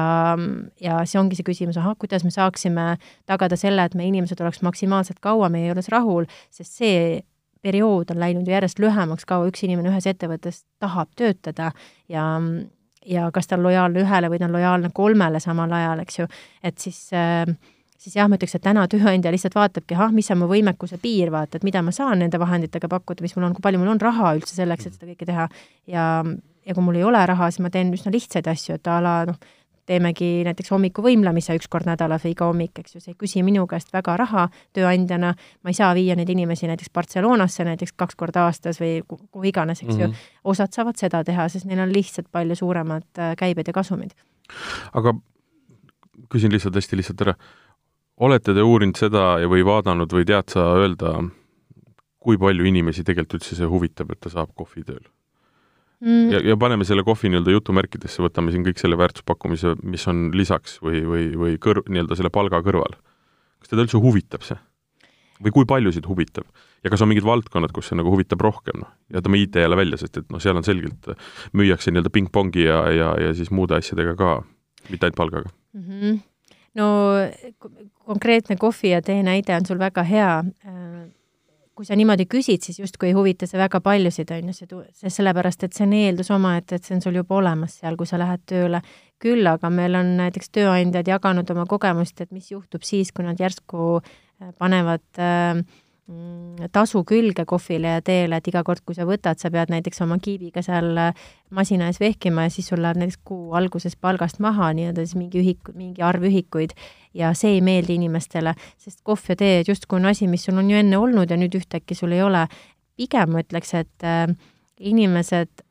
ja 0.81 0.99
see 1.05 1.21
ongi 1.21 1.39
see 1.39 1.47
küsimus, 1.47 1.79
ahah, 1.79 1.95
kuidas 1.99 2.25
me 2.27 2.33
saaksime 2.35 2.97
tagada 3.29 3.57
selle, 3.59 3.85
et 3.85 3.95
meie 3.95 4.11
inimesed 4.11 4.41
oleks 4.43 4.61
maksimaalselt 4.65 5.21
kaua 5.23 5.49
meie 5.49 5.69
juures 5.71 5.89
rahul, 5.93 6.27
sest 6.51 6.81
see 6.81 7.21
periood 7.61 8.11
on 8.13 8.19
läinud 8.19 8.47
ju 8.47 8.55
järjest 8.55 8.79
lühemaks, 8.79 9.27
kaua 9.29 9.49
üks 9.49 9.63
inimene 9.67 9.91
ühes 9.91 10.07
ettevõttes 10.09 10.63
tahab 10.79 11.11
töötada 11.19 11.71
ja 12.09 12.27
ja 13.05 13.29
kas 13.31 13.47
ta 13.47 13.55
on 13.55 13.63
lojaalne 13.63 14.03
ühele 14.03 14.29
või 14.29 14.39
ta 14.39 14.47
on 14.49 14.55
lojaalne 14.57 14.89
kolmele 14.93 15.39
samal 15.39 15.71
ajal, 15.73 16.03
eks 16.03 16.19
ju, 16.19 16.27
et 16.63 16.77
siis 16.83 17.07
äh, 17.15 17.47
siis 17.99 18.15
jah, 18.15 18.29
ma 18.31 18.37
ütleks, 18.39 18.55
et 18.55 18.63
täna 18.63 18.85
tööandja 18.91 19.31
lihtsalt 19.33 19.57
vaatabki, 19.57 19.97
ahah, 19.97 20.13
mis 20.15 20.29
on 20.31 20.41
mu 20.41 20.49
võimekuse 20.51 20.99
piir, 21.01 21.31
vaata, 21.35 21.59
et 21.59 21.67
mida 21.67 21.81
ma 21.83 21.93
saan 21.95 22.21
nende 22.23 22.39
vahenditega 22.39 22.89
pakkuda, 22.91 23.23
mis 23.25 23.35
mul 23.35 23.49
on, 23.49 23.55
kui 23.57 23.65
palju 23.65 23.81
mul 23.81 23.91
on 23.95 24.01
raha 24.03 24.33
üldse 24.37 24.55
selleks, 24.55 24.87
et 24.87 24.95
seda 24.95 25.09
kõike 25.11 25.27
teha. 25.27 25.49
ja, 25.91 26.05
ja 26.65 26.75
kui 26.77 26.85
mul 26.85 26.99
ei 26.99 27.05
ole 27.07 27.23
raha, 27.27 27.49
siis 27.51 27.63
ma 27.65 27.71
teen 27.73 27.91
üsna 27.95 28.13
lihtsaid 28.15 28.47
asju, 28.47 28.79
et 28.79 28.87
a 28.87 28.99
la 29.03 29.15
noh, 29.29 29.39
teemegi 29.89 30.29
näiteks 30.47 30.71
hommikuvõimlemise 30.73 31.55
üks 31.57 31.69
kord 31.71 31.87
nädalas 31.89 32.25
või 32.25 32.33
iga 32.35 32.49
hommik, 32.49 32.81
eks 32.81 32.95
ju, 32.95 33.03
see 33.03 33.13
ei 33.15 33.19
küsi 33.19 33.43
minu 33.45 33.65
käest 33.69 33.93
väga 33.95 34.15
raha 34.21 34.47
tööandjana, 34.77 35.33
ma 35.63 35.73
ei 35.73 35.77
saa 35.77 35.93
viia 35.97 36.17
neid 36.19 36.29
inimesi 36.29 36.69
näiteks 36.69 36.93
Barcelonasse 36.93 37.65
näiteks 37.67 37.95
kaks 37.97 38.19
korda 38.19 38.45
aastas 38.47 38.81
või 38.81 38.99
kuhu 39.07 39.47
iganes, 39.49 39.81
eks 39.81 39.93
mm 39.93 39.95
-hmm. 39.95 40.01
ju. 40.01 40.07
Mhm. 40.07 40.35
osad 40.53 40.75
saavad 40.75 41.01
seda 41.01 41.23
teha, 41.23 41.47
sest 41.49 41.65
neil 41.65 41.79
on 41.79 41.93
lihtsalt 41.93 42.29
palju 42.31 42.55
suuremad 42.55 43.07
äh, 43.17 43.35
käibed 43.37 43.67
ja 43.67 43.73
kasumid. 43.73 44.13
aga 44.93 45.13
küsin 46.29 46.51
lihtsalt 46.51 46.75
hästi 46.75 46.97
lihtsalt 46.97 47.21
ära, 47.21 47.33
olete 48.17 48.53
te 48.53 48.61
uurinud 48.61 48.97
seda 48.97 49.39
ja 49.39 49.47
või 49.47 49.65
vaadanud 49.65 50.13
või 50.13 50.25
tead 50.25 50.49
sa 50.53 50.73
öelda, 50.77 51.29
kui 52.19 52.37
palju 52.37 52.65
inimesi 52.65 53.03
tegelikult 53.03 53.39
üldse 53.39 53.55
see 53.55 53.65
huvitab, 53.65 54.11
et 54.11 54.19
ta 54.19 54.29
saab 54.29 54.53
kohvitööl? 54.55 55.05
Mm.. 56.03 56.31
ja, 56.33 56.41
ja 56.51 56.57
paneme 56.59 56.87
selle 56.87 57.03
kohvi 57.07 57.31
nii-öelda 57.31 57.53
jutumärkidesse, 57.57 58.23
võtame 58.23 58.53
siin 58.53 58.65
kõik 58.67 58.81
selle 58.81 58.97
väärtuspakkumise, 58.99 59.75
mis 59.83 60.07
on 60.11 60.29
lisaks 60.35 60.79
või, 60.83 61.03
või, 61.07 61.27
või 61.39 61.59
kõr-, 61.61 61.83
nii-öelda 61.87 62.17
selle 62.19 62.33
palga 62.33 62.61
kõrval. 62.65 62.97
kas 63.59 63.71
teda 63.71 63.85
üldse 63.85 64.01
huvitab 64.01 64.45
see? 64.47 64.59
või 65.43 65.53
kui 65.55 65.67
paljusid 65.67 66.07
huvitab? 66.09 66.47
ja 66.83 66.91
kas 66.91 67.03
on 67.03 67.11
mingid 67.11 67.27
valdkonnad, 67.27 67.73
kus 67.75 67.91
see 67.91 67.99
nagu 67.99 68.11
huvitab 68.13 68.41
rohkem, 68.43 68.83
noh, 68.83 68.91
jätame 69.13 69.41
IT 69.43 69.59
jälle 69.59 69.77
välja, 69.79 69.99
sest 69.99 70.21
et 70.21 70.29
noh, 70.31 70.41
seal 70.43 70.59
on 70.59 70.65
selgelt, 70.67 71.11
müüakse 71.57 71.91
nii-öelda 71.91 72.11
pingpongi 72.15 72.65
ja, 72.67 72.81
ja, 72.95 73.13
ja 73.19 73.35
siis 73.35 73.51
muude 73.51 73.77
asjadega 73.79 74.15
ka, 74.19 74.33
mitte 74.89 75.07
ainult 75.07 75.19
palgaga 75.19 75.51
mm. 75.73 75.85
-hmm. 75.87 76.19
no 76.79 76.87
konkreetne 78.09 78.55
kohvi 78.55 78.95
ja 78.95 79.01
tee 79.01 79.23
näide 79.23 79.55
on 79.55 79.65
sul 79.65 79.79
väga 79.79 80.03
hea 80.03 80.33
kui 81.79 81.87
sa 81.87 81.95
niimoodi 81.95 82.25
küsid, 82.27 82.59
siis 82.59 82.81
justkui 82.81 83.07
ei 83.07 83.15
huvita 83.15 83.47
see 83.47 83.55
väga 83.55 83.79
paljusid, 83.79 84.33
on 84.35 84.49
ju, 84.51 84.55
see, 84.57 84.79
see 84.99 85.11
sellepärast, 85.15 85.61
et 85.63 85.77
see 85.77 85.85
on 85.85 85.93
eeldus 85.95 86.27
omaette, 86.35 86.75
et 86.75 86.83
see 86.83 86.97
on 86.97 87.03
sul 87.05 87.15
juba 87.15 87.37
olemas 87.37 87.77
seal, 87.79 87.95
kui 87.95 88.09
sa 88.09 88.19
lähed 88.19 88.43
tööle. 88.51 88.81
küll 89.19 89.47
aga 89.47 89.67
meil 89.71 89.95
on 89.99 90.13
näiteks 90.19 90.51
tööandjad 90.55 91.07
jaganud 91.07 91.49
oma 91.51 91.65
kogemust, 91.71 92.19
et 92.19 92.31
mis 92.35 92.51
juhtub 92.51 92.83
siis, 92.87 93.13
kui 93.15 93.23
nad 93.23 93.39
järsku 93.39 94.01
äh, 94.01 94.51
panevad 94.59 95.23
äh, 95.23 95.63
tasu 96.73 97.03
külge 97.07 97.45
kohvile 97.45 97.91
ja 97.97 98.01
teele, 98.05 98.39
et 98.39 98.47
iga 98.49 98.63
kord, 98.65 98.81
kui 98.85 98.95
sa 98.97 99.05
võtad, 99.07 99.37
sa 99.39 99.51
pead 99.53 99.69
näiteks 99.69 100.01
oma 100.01 100.17
kiibiga 100.21 100.63
seal 100.65 100.97
äh, 100.97 101.27
masina 101.53 101.89
ees 101.89 101.99
vehkima 102.01 102.47
ja 102.47 102.53
siis 102.53 102.69
sul 102.71 102.81
läheb 102.83 102.97
näiteks 102.99 103.19
kuu 103.29 103.53
alguses 103.57 103.95
palgast 103.95 104.41
maha 104.43 104.71
nii-öelda 104.77 105.05
siis 105.05 105.19
mingi 105.19 105.41
ühik, 105.43 105.71
mingi 105.77 106.03
arv 106.05 106.25
ühikuid 106.29 106.73
ja 107.17 107.31
see 107.37 107.57
ei 107.57 107.63
meeldi 107.65 107.99
inimestele, 107.99 108.55
sest 108.81 109.03
kohv 109.05 109.29
ja 109.29 109.37
tee 109.39 109.63
justkui 109.67 109.99
on 109.99 110.09
asi, 110.09 110.27
mis 110.27 110.47
sul 110.47 110.57
on 110.57 110.71
ju 110.71 110.79
enne 110.81 110.97
olnud 110.97 111.29
ja 111.29 111.37
nüüd 111.39 111.57
ühtäkki 111.61 111.97
sul 111.97 112.15
ei 112.17 112.23
ole. 112.25 112.47
pigem 112.99 113.29
ma 113.31 113.43
ütleks, 113.45 113.73
et 113.79 114.03
äh, 114.03 114.27
inimesed, 114.79 115.61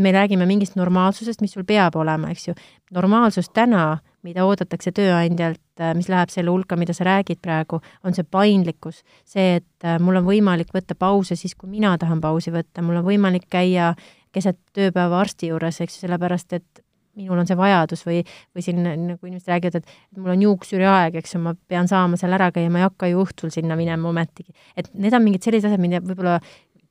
me 0.00 0.12
räägime 0.12 0.46
mingist 0.48 0.74
normaalsusest, 0.76 1.40
mis 1.44 1.52
sul 1.52 1.68
peab 1.68 1.96
olema, 1.96 2.32
eks 2.32 2.48
ju. 2.48 2.54
normaalsus 2.90 3.52
täna 3.52 4.00
mida 4.26 4.44
oodatakse 4.46 4.92
tööandjalt, 4.94 5.62
äh, 5.80 5.92
mis 5.98 6.08
läheb 6.12 6.30
selle 6.32 6.52
hulka, 6.52 6.78
mida 6.78 6.94
sa 6.96 7.06
räägid 7.08 7.42
praegu, 7.42 7.80
on 8.04 8.14
see 8.14 8.24
paindlikkus. 8.24 9.02
see, 9.24 9.58
et 9.60 9.86
äh, 9.86 9.98
mul 10.02 10.20
on 10.20 10.28
võimalik 10.28 10.72
võtta 10.74 10.94
pause 10.98 11.36
siis, 11.36 11.54
kui 11.58 11.70
mina 11.70 11.96
tahan 11.98 12.20
pausi 12.20 12.54
võtta, 12.54 12.82
mul 12.82 13.02
on 13.02 13.06
võimalik 13.06 13.48
käia 13.50 13.94
keset 14.32 14.58
tööpäeva 14.72 15.20
arsti 15.20 15.52
juures, 15.52 15.80
eks 15.80 15.98
ju, 15.98 16.06
sellepärast 16.06 16.56
et 16.56 16.84
minul 17.18 17.42
on 17.42 17.48
see 17.48 17.58
vajadus 17.58 18.04
või, 18.06 18.22
või 18.56 18.64
siin 18.64 18.80
nagu 18.82 19.28
inimesed 19.28 19.50
räägivad, 19.52 19.82
et 19.82 20.18
mul 20.18 20.32
on 20.32 20.44
juuksuri 20.46 20.86
aeg, 20.88 21.18
eks 21.20 21.34
ju, 21.36 21.42
ma 21.44 21.52
pean 21.68 21.90
saama 21.90 22.16
seal 22.20 22.32
ära 22.32 22.48
käia, 22.54 22.70
ma 22.72 22.80
ei 22.80 22.86
hakka 22.86 23.10
ju 23.10 23.20
õhtul 23.24 23.52
sinna 23.52 23.76
minema 23.76 24.08
ometigi. 24.08 24.54
et 24.76 24.88
need 24.94 25.12
on 25.12 25.24
mingid 25.24 25.44
sellised 25.44 25.68
asjad, 25.68 25.82
mida 25.82 26.00
võib-olla 26.00 26.38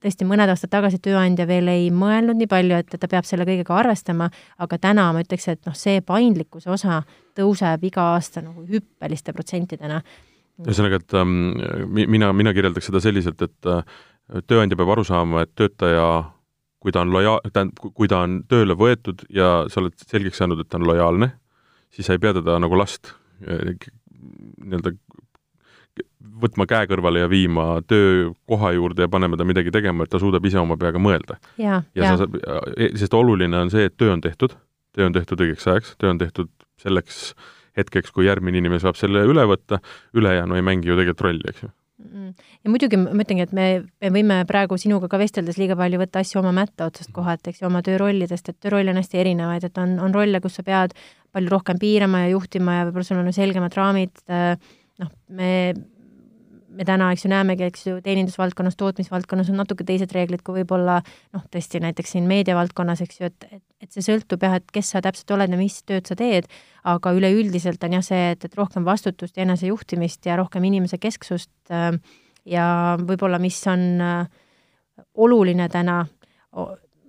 tõesti 0.01 0.27
mõned 0.27 0.49
aastad 0.49 0.71
tagasi 0.73 0.99
tööandja 1.03 1.45
veel 1.49 1.69
ei 1.71 1.89
mõelnud 1.93 2.39
nii 2.39 2.49
palju, 2.51 2.79
et 2.81 2.97
ta 2.97 3.09
peab 3.11 3.27
selle 3.27 3.45
kõigega 3.47 3.77
arvestama, 3.77 4.29
aga 4.61 4.79
täna 4.81 5.07
ma 5.13 5.23
ütleks, 5.23 5.47
et 5.51 5.61
noh, 5.69 5.77
see 5.77 6.01
paindlikkuse 6.05 6.71
osa 6.73 7.01
tõuseb 7.37 7.85
iga 7.87 8.11
aasta 8.15 8.43
nagu 8.45 8.65
hüppeliste 8.67 9.33
protsentidena. 9.33 10.01
ühesõnaga, 10.65 11.01
et 11.01 11.13
ähm, 11.17 11.55
mina, 11.89 12.33
mina 12.33 12.53
kirjeldaks 12.53 12.89
seda 12.91 13.01
selliselt, 13.01 13.41
et 13.41 13.69
äh, 13.69 13.83
tööandja 14.47 14.77
peab 14.77 14.93
aru 14.93 15.05
saama, 15.07 15.45
et 15.45 15.55
töötaja 15.55 16.31
kui 16.81 16.93
ta 16.93 17.03
on 17.05 17.13
loja-, 17.13 17.39
tähendab, 17.53 17.93
kui 17.93 18.09
ta 18.09 18.23
on 18.25 18.41
tööle 18.49 18.75
võetud 18.77 19.23
ja 19.33 19.67
sa 19.69 19.83
oled 19.83 19.95
selgeks 20.01 20.41
saanud, 20.41 20.63
et 20.63 20.69
ta 20.69 20.79
on 20.79 20.87
lojaalne, 20.89 21.31
siis 21.93 22.09
sa 22.09 22.17
ei 22.17 22.23
pea 22.23 22.33
teda 22.37 22.57
nagu 22.61 22.77
last 22.79 23.13
eh, 23.45 23.75
nii-öelda 24.61 24.95
võtma 26.41 26.67
käe 26.69 26.89
kõrvale 26.89 27.23
ja 27.23 27.29
viima 27.31 27.67
töökoha 27.87 28.73
juurde 28.77 29.07
ja 29.07 29.11
panema 29.11 29.39
ta 29.39 29.47
midagi 29.47 29.73
tegema, 29.73 30.05
et 30.05 30.13
ta 30.13 30.21
suudab 30.21 30.45
ise 30.47 30.59
oma 30.61 30.77
peaga 30.81 31.01
mõelda. 31.01 31.39
ja, 31.57 31.81
ja 31.95 32.03
ja, 32.03 32.13
sa 32.15 32.25
saad, 32.25 32.37
sest 32.99 33.17
oluline 33.17 33.65
on 33.65 33.73
see, 33.73 33.87
et 33.89 33.97
töö 33.97 34.13
on 34.15 34.23
tehtud, 34.23 34.55
töö 34.95 35.09
on 35.09 35.17
tehtud 35.17 35.43
õigeks 35.43 35.67
ajaks, 35.67 35.95
töö 36.01 36.13
on 36.13 36.21
tehtud 36.21 36.51
selleks 36.81 37.31
hetkeks, 37.77 38.11
kui 38.11 38.27
järgmine 38.27 38.59
inimene 38.59 38.81
saab 38.83 38.97
selle 38.99 39.23
üle 39.27 39.45
võtta, 39.47 39.79
ülejäänu 40.17 40.57
ei 40.57 40.65
mängi 40.65 40.91
ju 40.91 40.97
tegelikult 40.99 41.27
rolli, 41.27 41.53
eks 41.53 41.63
ju. 41.67 41.71
Ja 42.01 42.71
muidugi 42.71 42.97
ma 42.97 43.13
ütlengi, 43.13 43.45
et 43.45 43.53
me, 43.55 43.65
me 44.01 44.09
võime 44.13 44.39
praegu 44.49 44.77
sinuga 44.81 45.05
ka 45.11 45.19
vesteldes 45.21 45.59
liiga 45.61 45.75
palju 45.77 45.99
võtta 46.01 46.23
asju 46.23 46.39
oma 46.41 46.53
mätta 46.55 46.87
otsast 46.89 47.11
kohalt, 47.13 47.45
eks 47.47 47.61
ju, 47.61 47.67
oma 47.69 47.83
töörollidest, 47.85 48.49
et 48.49 48.57
töörolle 48.63 48.93
on 48.93 48.99
hästi 48.99 49.21
erinevaid, 49.21 49.67
et 49.67 49.77
on, 49.81 49.93
on 50.01 50.15
rolle, 50.15 50.41
kus 50.41 50.57
sa 50.57 50.65
pead 50.65 50.95
palju 51.31 51.53
rohkem 51.53 51.79
piirama 51.81 52.25
ja 52.25 52.33
juhtima 52.33 52.79
ja 52.79 52.87
võib-olla 52.87 53.07
sul 53.07 53.21
on 53.21 53.35
selgemad 53.35 53.77
raamid, 53.77 54.23
noh, 54.27 55.13
me 55.37 55.51
me 56.71 56.85
täna, 56.87 57.09
eks 57.13 57.25
ju, 57.25 57.31
näemegi, 57.31 57.65
eks 57.67 57.85
ju, 57.87 57.97
teenindusvaldkonnas, 58.05 58.77
tootmisvaldkonnas 58.79 59.51
on 59.51 59.59
natuke 59.61 59.85
teised 59.87 60.13
reeglid 60.15 60.43
kui 60.45 60.61
võib-olla 60.61 60.99
noh, 61.03 61.43
tõesti 61.51 61.81
näiteks 61.83 62.15
siin 62.15 62.29
meediavaldkonnas, 62.29 63.03
eks 63.05 63.21
ju, 63.21 63.31
et, 63.31 63.47
et, 63.51 63.63
et 63.83 63.91
see 63.91 64.05
sõltub 64.05 64.43
jah, 64.45 64.57
et 64.59 64.73
kes 64.73 64.93
sa 64.95 65.01
täpselt 65.03 65.35
oled 65.35 65.51
ja 65.51 65.59
mis 65.59 65.81
tööd 65.87 66.09
sa 66.09 66.17
teed, 66.19 66.47
aga 66.87 67.15
üleüldiselt 67.17 67.83
on 67.87 67.97
jah 67.99 68.05
see, 68.05 68.31
et, 68.35 68.45
et 68.47 68.59
rohkem 68.59 68.87
vastutust 68.87 69.37
ja 69.37 69.45
enesejuhtimist 69.45 70.29
ja 70.29 70.39
rohkem 70.39 70.65
inimese 70.69 71.01
kesksust 71.01 71.51
äh, 71.73 71.91
ja 72.45 72.67
võib-olla, 73.01 73.39
mis 73.41 73.59
on 73.69 73.85
äh, 74.01 74.23
oluline 75.21 75.67
täna, 75.71 76.03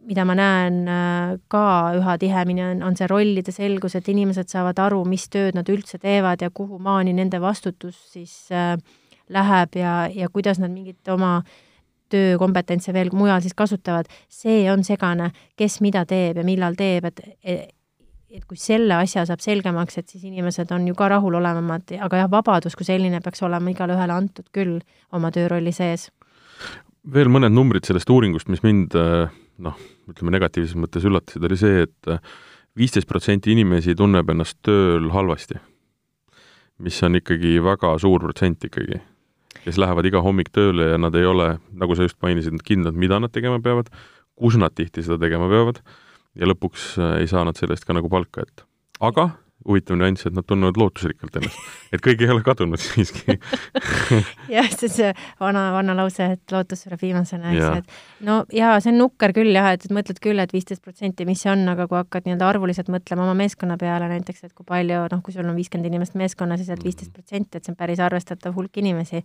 mida 0.07 0.25
ma 0.27 0.37
näen 0.39 0.81
äh, 0.91 1.37
ka 1.51 1.65
üha 1.99 2.17
tihemini, 2.21 2.65
on, 2.65 2.83
on 2.89 2.99
see 2.99 3.09
rollide 3.11 3.55
selgus, 3.55 3.97
et 3.99 4.09
inimesed 4.11 4.51
saavad 4.51 4.81
aru, 4.83 5.03
mis 5.09 5.29
tööd 5.33 5.57
nad 5.59 5.69
üldse 5.71 6.01
teevad 6.03 6.43
ja 6.43 6.51
kuhu 6.55 6.81
maani 6.83 7.15
nende 7.17 7.41
vastutus 7.43 7.99
siis 8.15 8.35
äh, 8.55 8.77
läheb 9.33 9.77
ja, 9.81 9.93
ja 10.13 10.29
kuidas 10.33 10.61
nad 10.63 10.73
mingit 10.73 11.09
oma 11.09 11.41
töökompetentse 12.13 12.93
veel 12.93 13.13
mujal 13.17 13.41
siis 13.41 13.55
kasutavad, 13.57 14.11
see 14.29 14.67
on 14.73 14.85
segane, 14.85 15.31
kes 15.57 15.81
mida 15.85 16.05
teeb 16.09 16.43
ja 16.43 16.45
millal 16.47 16.77
teeb, 16.79 17.09
et 17.09 17.73
et 18.33 18.47
kui 18.49 18.57
selle 18.57 18.97
asja 18.97 19.27
saab 19.29 19.43
selgemaks, 19.45 19.99
et 20.01 20.09
siis 20.09 20.23
inimesed 20.25 20.71
on 20.73 20.87
ju 20.89 20.95
ka 20.97 21.11
rahulolevamad, 21.13 21.91
aga 22.01 22.23
jah, 22.23 22.31
vabadus 22.33 22.77
kui 22.79 22.87
selline 22.89 23.21
peaks 23.21 23.43
olema 23.45 23.69
igale 23.69 23.93
ühele 23.93 24.15
antud 24.17 24.47
küll 24.57 24.79
oma 25.13 25.29
töörolli 25.35 25.73
sees. 25.77 26.09
veel 27.13 27.29
mõned 27.29 27.53
numbrid 27.53 27.85
sellest 27.85 28.09
uuringust, 28.09 28.49
mis 28.49 28.65
mind 28.65 28.97
noh, 28.97 29.77
ütleme 30.09 30.33
negatiivses 30.33 30.79
mõttes 30.81 31.05
üllatasid, 31.05 31.45
oli 31.45 31.61
see, 31.61 31.85
et 31.85 32.13
viisteist 32.79 33.09
protsenti 33.09 33.53
inimesi 33.53 33.95
tunneb 33.99 34.31
ennast 34.33 34.63
tööl 34.65 35.11
halvasti. 35.13 35.61
mis 36.79 37.03
on 37.03 37.21
ikkagi 37.21 37.61
väga 37.63 37.99
suur 38.01 38.21
protsent 38.21 38.65
ikkagi 38.65 38.97
kes 39.63 39.79
lähevad 39.81 40.09
iga 40.09 40.23
hommik 40.25 40.51
tööle 40.55 40.93
ja 40.95 40.99
nad 41.01 41.15
ei 41.19 41.27
ole, 41.29 41.57
nagu 41.79 41.97
sa 41.97 42.07
just 42.07 42.19
mainisid, 42.25 42.59
kindlad, 42.67 42.99
mida 42.99 43.21
nad 43.23 43.33
tegema 43.35 43.61
peavad, 43.63 43.91
kus 44.39 44.59
nad 44.61 44.75
tihti 44.75 45.05
seda 45.05 45.21
tegema 45.23 45.49
peavad 45.53 45.83
ja 46.39 46.49
lõpuks 46.49 46.93
äh, 46.99 47.17
ei 47.23 47.31
saa 47.31 47.45
nad 47.47 47.59
selle 47.59 47.77
eest 47.77 47.87
ka 47.89 47.97
nagu 47.97 48.11
palka, 48.13 48.47
et 48.47 48.65
aga 49.03 49.33
huvitav 49.67 49.99
nüanss, 50.01 50.27
et 50.29 50.37
nad 50.37 50.47
tunnevad 50.49 50.79
lootusrikkalt 50.81 51.39
ennast. 51.41 51.71
et 51.93 52.03
kõik 52.05 52.23
ei 52.25 52.33
ole 52.33 52.45
kadunud 52.47 52.81
siiski 52.83 53.37
jah, 54.57 54.69
see 54.73 54.89
on 54.89 54.95
see 54.97 55.13
vana, 55.41 55.65
vana 55.77 55.97
lause, 55.99 56.29
et 56.37 56.55
lootus 56.55 56.85
sureb 56.87 57.03
viimasena, 57.03 57.53
eks 57.53 57.63
ju, 57.63 57.73
et 57.83 58.27
no 58.29 58.39
jaa, 58.55 58.77
see 58.83 58.93
on 58.95 59.01
nukker 59.05 59.35
küll 59.37 59.53
jah, 59.55 59.73
et 59.77 59.87
mõtled 59.93 60.21
küll, 60.23 60.43
et 60.43 60.55
viisteist 60.55 60.85
protsenti, 60.85 61.27
mis 61.29 61.43
see 61.43 61.53
on, 61.53 61.65
aga 61.73 61.89
kui 61.91 62.01
hakkad 62.01 62.29
nii-öelda 62.29 62.51
arvuliselt 62.53 62.93
mõtlema 62.93 63.27
oma 63.27 63.37
meeskonna 63.39 63.79
peale 63.81 64.11
näiteks, 64.13 64.47
et 64.49 64.55
kui 64.57 64.69
palju, 64.69 65.07
noh, 65.13 65.25
kui 65.25 65.35
sul 65.35 65.49
on 65.49 65.59
viiskümmend 65.59 65.91
inimest 65.91 66.19
meeskonnas, 66.19 66.63
siis 66.63 66.73
et 66.75 66.85
viisteist 66.85 67.15
protsenti, 67.15 67.59
et 67.59 67.65
see 67.65 67.75
on 67.75 67.79
päris 67.81 68.03
arvestatav 68.03 68.57
hulk 68.57 68.83
inimesi. 68.83 69.23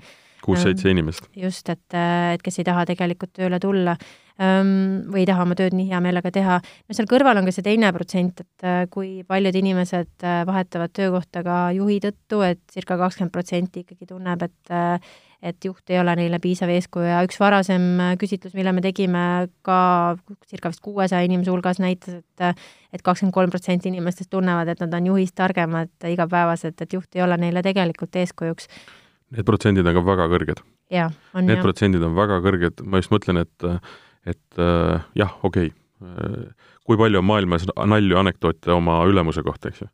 Kuus-seitse 0.47 0.89
inimest. 0.93 1.27
just, 1.35 1.69
et, 1.69 1.99
et 2.33 2.43
kes 2.43 2.63
ei 2.63 2.67
taha 2.71 2.87
tegelikult 2.89 3.35
tööle 3.37 3.59
tulla 3.63 3.97
või 4.37 5.23
ei 5.23 5.25
taha 5.25 5.45
oma 5.47 5.55
tööd 5.57 5.73
nii 5.73 5.87
hea 5.89 5.99
meelega 6.03 6.29
teha. 6.31 6.59
no 6.61 6.95
seal 6.95 7.07
kõrval 7.09 7.39
on 7.39 7.47
ka 7.47 7.53
see 7.55 7.65
teine 7.65 7.89
protsent, 7.93 8.43
et 8.43 8.65
äh, 8.65 8.83
kui 8.89 9.23
paljud 9.27 9.55
inimesed 9.55 10.11
äh, 10.23 10.43
vahetavad 10.45 10.93
töökohta 10.93 11.41
ka 11.43 11.55
juhi 11.73 11.97
tõttu, 12.03 12.43
et 12.45 12.61
circa 12.71 12.99
kakskümmend 13.01 13.33
protsenti 13.33 13.81
ikkagi 13.81 14.05
tunneb, 14.13 14.45
et 14.45 14.71
äh, 14.73 15.15
et 15.37 15.65
juht 15.65 15.89
ei 15.93 15.99
ole 16.01 16.15
neile 16.17 16.39
piisav 16.41 16.69
eeskuju 16.73 17.05
ja 17.05 17.19
üks 17.21 17.37
varasem 17.37 17.83
küsitlus, 18.17 18.55
mille 18.57 18.71
me 18.73 18.81
tegime 18.81 19.19
ka 19.61 20.17
circa 20.49 20.71
vist 20.73 20.81
kuuesaja 20.81 21.27
inimese 21.29 21.53
hulgas, 21.53 21.77
näitas, 21.77 22.23
et 22.23 22.63
et 22.93 23.03
kakskümmend 23.05 23.35
kolm 23.35 23.53
protsenti 23.53 23.91
inimestest 23.91 24.31
tunnevad, 24.33 24.71
et 24.73 24.81
nad 24.81 24.95
on 24.97 25.11
juhist 25.11 25.35
targemad 25.37 25.93
igapäevaselt, 26.09 26.81
et 26.81 26.93
juht 26.93 27.15
ei 27.15 27.21
ole 27.21 27.37
neile 27.37 27.61
tegelikult 27.61 28.17
eeskujuks. 28.17 28.65
Need 29.35 29.47
protsendid 29.47 29.87
on 29.87 29.97
ka 29.97 30.03
väga 30.07 30.27
kõrged. 30.31 30.61
Need 31.43 31.63
protsendid 31.63 32.03
on 32.07 32.15
väga 32.15 32.39
kõrged, 32.45 32.83
ma 32.87 33.01
just 33.01 33.11
mõtlen, 33.11 33.43
et 33.43 33.67
et 34.27 34.59
äh, 34.59 35.03
jah, 35.15 35.35
okei 35.47 35.71
okay., 35.71 36.51
kui 36.87 36.97
palju 36.99 37.19
on 37.19 37.25
maailmas 37.25 37.65
nalju, 37.67 38.17
anekdoote 38.19 38.69
oma 38.75 38.99
ülemuse 39.09 39.41
kohta, 39.43 39.71
eks 39.71 39.81
ju. 39.81 39.87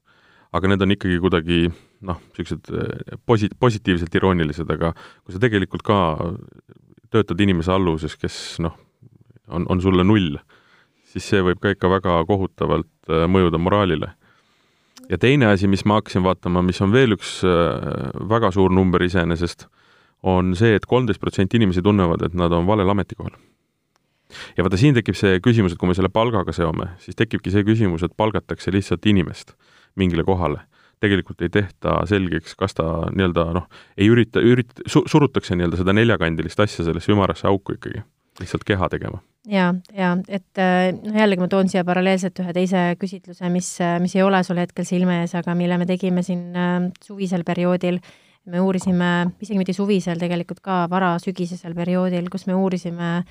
aga 0.53 0.69
need 0.69 0.83
on 0.83 0.93
ikkagi 0.93 1.19
kuidagi 1.23 1.59
noh, 2.05 2.19
niisugused 2.33 2.71
äh, 2.73 3.19
posi-, 3.29 3.51
positiivselt 3.59 4.15
iroonilised, 4.19 4.69
aga 4.73 4.91
kui 4.97 5.35
sa 5.35 5.41
tegelikult 5.41 5.85
ka 5.85 5.99
töötad 7.13 7.41
inimese 7.45 7.71
alluvuses, 7.73 8.17
kes 8.19 8.39
noh, 8.65 8.75
on, 9.47 9.67
on 9.69 9.81
sulle 9.81 10.05
null, 10.05 10.37
siis 11.09 11.25
see 11.29 11.45
võib 11.45 11.61
ka 11.61 11.73
ikka 11.73 11.91
väga 11.93 12.19
kohutavalt 12.29 12.91
äh, 13.09 13.25
mõjuda 13.29 13.61
moraalile. 13.61 14.13
Ja 15.09 15.17
teine 15.17 15.49
asi, 15.51 15.67
mis 15.67 15.85
ma 15.85 15.99
hakkasin 15.99 16.23
vaatama, 16.25 16.63
mis 16.65 16.81
on 16.81 16.93
veel 16.93 17.15
üks 17.17 17.39
äh, 17.47 18.11
väga 18.29 18.51
suur 18.55 18.73
number 18.73 19.03
iseenesest, 19.03 19.67
on 20.23 20.53
see 20.55 20.73
et, 20.75 20.83
et 20.83 20.89
kolmteist 20.89 21.21
protsenti 21.21 21.59
inimesi 21.59 21.83
tunnevad, 21.83 22.23
et 22.25 22.37
nad 22.37 22.53
on 22.55 22.67
valel 22.69 22.89
ametikohal 22.93 23.35
ja 24.57 24.65
vaata, 24.65 24.79
siin 24.79 24.95
tekib 24.97 25.17
see 25.17 25.39
küsimus, 25.43 25.75
et 25.75 25.81
kui 25.81 25.89
me 25.89 25.97
selle 25.97 26.11
palgaga 26.13 26.55
seome, 26.55 26.93
siis 27.03 27.17
tekibki 27.19 27.53
see 27.53 27.65
küsimus, 27.67 28.05
et 28.05 28.15
palgatakse 28.17 28.73
lihtsalt 28.73 29.05
inimest 29.09 29.57
mingile 29.99 30.25
kohale. 30.27 30.63
tegelikult 31.03 31.41
ei 31.43 31.49
tehta 31.51 31.97
selgeks, 32.07 32.53
kas 32.55 32.77
ta 32.77 32.85
nii-öelda 33.11 33.43
noh, 33.57 33.65
ei 33.99 34.07
ürita, 34.07 34.39
ürit- 34.39 34.85
su,, 34.87 35.01
surutakse 35.11 35.57
nii-öelda 35.59 35.81
seda 35.81 35.93
neljakandilist 35.93 36.63
asja 36.63 36.85
sellesse 36.87 37.11
ümarasse 37.11 37.47
auku 37.49 37.75
ikkagi, 37.75 38.05
lihtsalt 38.39 38.63
keha 38.63 38.87
tegema 38.89 39.19
ja, 39.49 39.69
ja 39.93 40.11
et 40.27 40.61
noh, 41.03 41.15
jällegi 41.19 41.43
ma 41.43 41.49
toon 41.51 41.71
siia 41.71 41.83
paralleelselt 41.87 42.39
ühe 42.43 42.55
teise 42.55 42.83
küsitluse, 42.99 43.49
mis, 43.53 43.69
mis 44.03 44.17
ei 44.17 44.25
ole 44.25 44.43
sul 44.47 44.61
hetkel 44.61 44.87
silme 44.87 45.21
ees, 45.23 45.35
aga 45.39 45.55
mille 45.57 45.77
me 45.81 45.87
tegime 45.89 46.23
siin 46.25 46.51
äh, 46.55 46.77
suvisel 47.03 47.45
perioodil. 47.47 47.99
me 48.43 48.59
uurisime, 48.59 49.09
isegi 49.39 49.55
mitte 49.55 49.71
suvisel, 49.71 50.19
tegelikult 50.19 50.59
ka 50.59 50.81
varasügisesel 50.91 51.71
perioodil, 51.77 52.27
kus 52.31 52.43
me 52.49 52.57
uurisime 52.59 53.21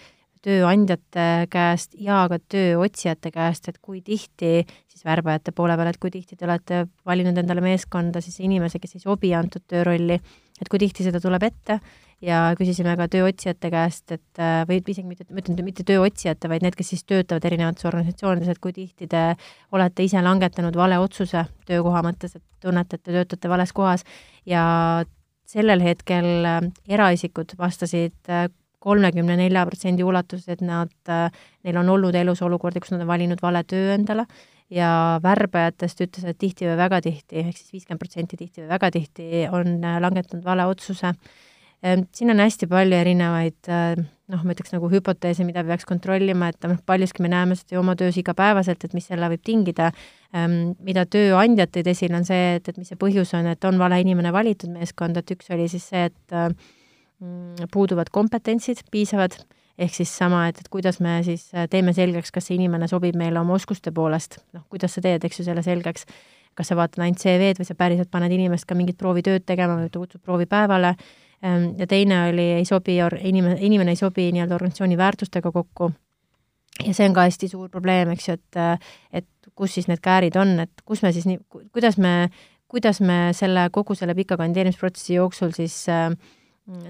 tööandjate 0.43 1.27
käest 1.53 1.93
ja 2.01 2.25
ka 2.31 2.39
tööotsijate 2.51 3.31
käest, 3.35 3.69
et 3.69 3.79
kui 3.79 4.01
tihti 4.03 4.63
siis 4.89 5.05
värbajate 5.05 5.53
poole 5.53 5.77
peal, 5.79 5.91
et 5.93 6.01
kui 6.03 6.11
tihti 6.11 6.37
te 6.37 6.49
olete 6.49 6.87
valinud 7.07 7.39
endale 7.39 7.63
meeskonda 7.63 8.23
siis 8.25 8.41
inimese, 8.41 8.81
kes 8.83 8.97
ei 8.97 9.05
sobi 9.05 9.35
antud 9.39 9.65
töörolli, 9.69 10.19
et 10.61 10.71
kui 10.71 10.81
tihti 10.83 11.07
seda 11.07 11.21
tuleb 11.23 11.47
ette 11.47 11.79
ja 12.23 12.43
küsisime 12.59 12.95
ka 12.99 13.09
tööotsijate 13.11 13.71
käest, 13.73 14.15
et 14.15 14.43
või 14.69 14.79
isegi 14.81 15.07
mitte, 15.09 15.27
ma 15.31 15.43
ütlen 15.43 15.59
mitte 15.67 15.85
tööotsijate, 15.87 16.51
vaid 16.51 16.63
need, 16.65 16.77
kes 16.79 16.93
siis 16.95 17.05
töötavad 17.09 17.45
erinevates 17.49 17.87
organisatsioonides, 17.91 18.53
et 18.53 18.63
kui 18.63 18.75
tihti 18.77 19.09
te 19.11 19.25
olete 19.75 20.07
ise 20.07 20.23
langetanud 20.23 20.77
vale 20.79 21.01
otsuse 21.03 21.45
töökoha 21.69 22.05
mõttes, 22.07 22.39
et 22.39 22.45
tunnete, 22.63 22.99
et 22.99 23.05
te 23.05 23.17
töötate 23.17 23.51
vales 23.51 23.75
kohas 23.75 24.07
ja 24.47 24.65
sellel 25.53 25.83
hetkel 25.85 26.47
eraisikud 26.89 27.57
vastasid 27.59 28.33
kolmekümne 28.83 29.37
nelja 29.39 29.67
protsendi 29.67 30.03
ulatuses, 30.07 30.49
et 30.57 30.63
nad, 30.67 30.91
neil 31.63 31.79
on 31.79 31.93
olnud 31.93 32.17
elus 32.19 32.43
olukordi, 32.43 32.83
kus 32.83 32.95
nad 32.95 33.05
on 33.05 33.11
valinud 33.11 33.43
vale 33.43 33.63
töö 33.69 33.93
endale 33.95 34.27
ja 34.73 35.21
värbajatest 35.23 36.01
ütles, 36.07 36.27
et 36.27 36.39
tihti 36.41 36.67
või 36.67 36.79
väga 36.81 37.03
tihti, 37.05 37.43
ehk 37.43 37.59
siis 37.59 37.75
viiskümmend 37.77 38.03
protsenti 38.03 38.39
tihti 38.41 38.65
või 38.65 38.73
väga 38.73 38.91
tihti 38.95 39.47
on 39.53 39.81
langetanud 39.83 40.45
vale 40.47 40.67
otsuse. 40.71 41.13
Siin 41.83 42.31
on 42.31 42.39
hästi 42.39 42.69
palju 42.71 42.95
erinevaid 42.95 43.67
noh, 43.67 44.43
ma 44.47 44.55
ütleks 44.55 44.71
nagu 44.71 44.87
hüpoteese, 44.93 45.43
mida 45.43 45.65
peaks 45.67 45.83
kontrollima, 45.89 46.53
et 46.53 46.69
noh, 46.71 46.77
paljuski 46.87 47.25
me 47.25 47.31
näeme 47.33 47.57
seda 47.59 47.75
ju 47.75 47.81
oma 47.81 47.97
töös 47.99 48.17
igapäevaselt, 48.23 48.87
et 48.87 48.95
mis 48.95 49.09
selle 49.11 49.27
võib 49.33 49.43
tingida. 49.43 49.89
Mida 50.33 51.03
tööandjad 51.11 51.73
tõid 51.75 51.91
esile, 51.91 52.21
on 52.21 52.29
see, 52.29 52.55
et, 52.61 52.71
et 52.71 52.79
mis 52.79 52.87
see 52.89 53.01
põhjus 53.01 53.35
on, 53.35 53.51
et 53.51 53.67
on 53.67 53.83
vale 53.83 53.99
inimene 54.05 54.31
valitud 54.33 54.71
meeskonda, 54.71 55.25
et 55.25 55.35
üks 55.35 55.51
oli 55.53 55.67
siis 55.75 55.91
see, 55.91 56.07
et 56.07 56.55
Mm, 57.23 57.69
puuduvad 57.71 58.09
kompetentsid 58.11 58.81
piisavad, 58.91 59.37
ehk 59.79 59.95
siis 59.95 60.11
sama, 60.11 60.49
et, 60.51 60.59
et 60.59 60.69
kuidas 60.73 60.99
me 60.99 61.21
siis 61.23 61.45
äh, 61.55 61.69
teeme 61.71 61.93
selgeks, 61.95 62.33
kas 62.35 62.49
see 62.49 62.57
inimene 62.57 62.89
sobib 62.91 63.15
meile 63.19 63.39
oma 63.39 63.55
oskuste 63.55 63.93
poolest, 63.95 64.41
noh, 64.57 64.65
kuidas 64.73 64.97
sa 64.97 65.03
teed, 65.05 65.23
eks 65.29 65.39
ju, 65.39 65.45
selle 65.47 65.63
selgeks, 65.63 66.09
kas 66.59 66.73
sa 66.73 66.77
vaatad 66.79 67.05
ainult 67.05 67.23
CV-d 67.23 67.63
või 67.63 67.69
sa 67.69 67.77
päriselt 67.79 68.11
paned 68.11 68.35
inimest 68.35 68.67
ka 68.67 68.75
mingit 68.75 68.99
proovitööd 68.99 69.47
tegema 69.47 69.77
või 69.79 69.93
ta 69.93 70.03
kutsub 70.03 70.25
proovipäevale, 70.27 70.97
ja 71.43 71.87
teine 71.91 72.29
oli, 72.29 72.49
ei 72.61 72.65
sobi, 72.65 72.99
inimene, 73.21 73.57
inimene 73.61 73.95
ei 73.95 73.99
sobi 73.99 74.29
nii-öelda 74.33 74.55
organisatsiooni 74.55 74.99
väärtustega 74.99 75.53
kokku, 75.53 75.91
ja 76.87 76.95
see 76.95 77.09
on 77.09 77.17
ka 77.17 77.27
hästi 77.27 77.51
suur 77.51 77.71
probleem, 77.73 78.13
eks 78.15 78.29
ju, 78.29 78.37
et, 78.39 78.85
et 79.23 79.51
kus 79.59 79.75
siis 79.77 79.89
need 79.91 80.03
käärid 80.03 80.37
on, 80.41 80.55
et 80.65 80.85
kus 80.87 81.03
me 81.03 81.13
siis 81.15 81.27
nii, 81.29 81.41
kuidas 81.75 81.99
me, 82.01 82.31
kuidas 82.71 83.03
me 83.05 83.19
selle, 83.37 83.67
kogu 83.75 83.97
selle 83.99 84.15
pika 84.19 84.39
kandideerimisprotsessi 84.41 85.19
jooksul 85.19 85.53
siis 85.57 85.83
äh, 85.93 86.09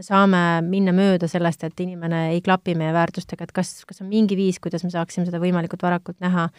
saame 0.04 0.42
minna 0.66 0.92
mööda 0.96 1.28
sellest, 1.30 1.64
et 1.64 1.80
inimene 1.80 2.28
ei 2.34 2.42
klapi 2.44 2.76
meie 2.78 2.92
väärtustega, 2.94 3.48
et 3.48 3.56
kas, 3.56 3.80
kas 3.88 4.04
on 4.04 4.10
mingi 4.12 4.36
viis, 4.38 4.60
kuidas 4.62 4.84
me 4.84 4.92
saaksime 4.92 5.26
seda 5.28 5.40
võimalikult 5.42 5.82
varakult 5.82 6.20
näha 6.22 6.50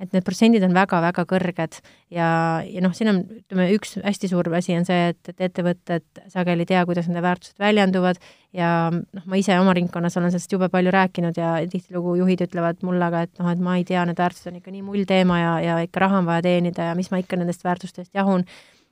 et 0.00 0.14
need 0.14 0.24
protsendid 0.24 0.64
on 0.64 0.74
väga-väga 0.74 1.24
kõrged. 1.28 1.78
Ja, 2.12 2.28
ja 2.64 2.82
noh, 2.84 2.94
siin 2.96 3.10
on, 3.12 3.20
ütleme, 3.42 3.66
üks 3.76 3.98
hästi 4.00 4.30
suur 4.30 4.48
asi 4.56 4.74
on 4.78 4.86
see, 4.88 5.10
et, 5.12 5.20
et 5.32 5.44
ettevõtted 5.50 6.22
sageli 6.32 6.64
ei 6.64 6.70
tea, 6.72 6.84
kuidas 6.88 7.10
nende 7.10 7.22
väärtused 7.24 7.60
väljenduvad. 7.60 8.20
Ja 8.56 8.72
noh, 8.90 9.28
ma 9.30 9.38
ise 9.38 9.58
oma 9.60 9.74
ringkonnas 9.76 10.16
olen 10.18 10.32
sellest 10.32 10.56
jube 10.56 10.70
palju 10.72 10.94
rääkinud 10.94 11.36
ja 11.38 11.52
tihtilugu 11.70 12.16
juhid 12.22 12.46
ütlevad 12.48 12.80
mulle 12.86 13.06
aga, 13.10 13.26
et 13.28 13.42
noh, 13.42 13.52
et 13.52 13.62
ma 13.62 13.76
ei 13.78 13.86
tea, 13.86 14.02
need 14.08 14.18
väärtused 14.18 14.50
on 14.50 14.58
ikka 14.58 14.74
nii 14.74 14.84
mull 14.86 15.06
teema 15.08 15.38
ja, 15.38 15.54
ja 15.66 15.78
ikka 15.84 16.06
raha 16.06 16.22
on 16.24 16.28
vaja 16.30 16.48
teenida 16.48 16.90
ja 16.90 16.98
mis 16.98 17.12
ma 17.12 17.20
ikka 17.20 17.38
nendest 17.40 17.64
väärtustest 17.66 18.14
jahun. 18.16 18.46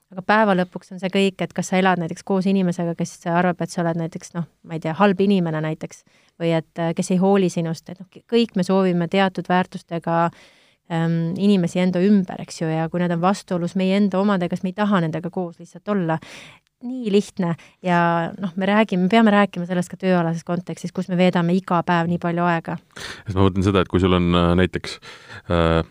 Aga 0.09 0.23
päeva 0.25 0.55
lõpuks 0.57 0.95
on 0.95 1.01
see 1.01 1.11
kõik, 1.13 1.43
et 1.45 1.51
kas 1.53 1.69
sa 1.69 1.81
elad 1.81 2.01
näiteks 2.01 2.25
koos 2.25 2.47
inimesega, 2.49 2.95
kes 2.97 3.19
arvab, 3.29 3.59
et 3.61 3.73
sa 3.73 3.83
oled 3.83 3.99
näiteks 4.01 4.33
noh, 4.39 4.47
ma 4.65 4.79
ei 4.79 4.81
tea, 4.81 4.95
halb 4.97 5.19
inimene 5.21 5.61
näiteks, 5.61 6.01
või 6.41 6.55
et 6.57 6.81
kes 6.97 7.13
ei 7.13 7.19
hooli 7.21 7.51
sinust, 7.53 7.91
et 7.93 8.01
noh, 8.01 8.09
kõik 8.09 8.57
me 8.57 8.65
soovime 8.65 9.05
teatud 9.13 9.51
väärtustega 9.53 10.23
äh, 10.31 10.47
inimesi 10.89 11.83
enda 11.83 12.01
ümber, 12.01 12.41
eks 12.45 12.63
ju, 12.63 12.71
ja 12.73 12.89
kui 12.89 13.03
need 13.03 13.13
on 13.13 13.21
vastuolus 13.21 13.77
meie 13.77 13.99
enda 13.99 14.21
omadega, 14.23 14.57
siis 14.57 14.65
me 14.65 14.73
ei 14.73 14.79
taha 14.79 15.03
nendega 15.05 15.31
koos 15.31 15.59
lihtsalt 15.61 15.95
olla. 15.95 16.19
nii 16.79 17.11
lihtne 17.11 17.57
ja 17.83 18.31
noh, 18.39 18.53
me 18.55 18.67
räägime, 18.67 19.09
peame 19.11 19.33
rääkima 19.35 19.67
sellest 19.67 19.91
ka 19.91 19.97
tööalases 19.99 20.45
kontekstis, 20.47 20.93
kus 20.95 21.09
me 21.11 21.17
veedame 21.19 21.57
iga 21.59 21.81
päev 21.83 22.07
nii 22.07 22.21
palju 22.23 22.45
aega. 22.47 22.77
siis 23.27 23.35
ma 23.35 23.49
mõtlen 23.49 23.67
seda, 23.67 23.83
et 23.83 23.91
kui 23.91 23.99
sul 23.99 24.15
on 24.15 24.31
äh, 24.31 24.53
näiteks 24.63 24.95
äh, 25.51 25.83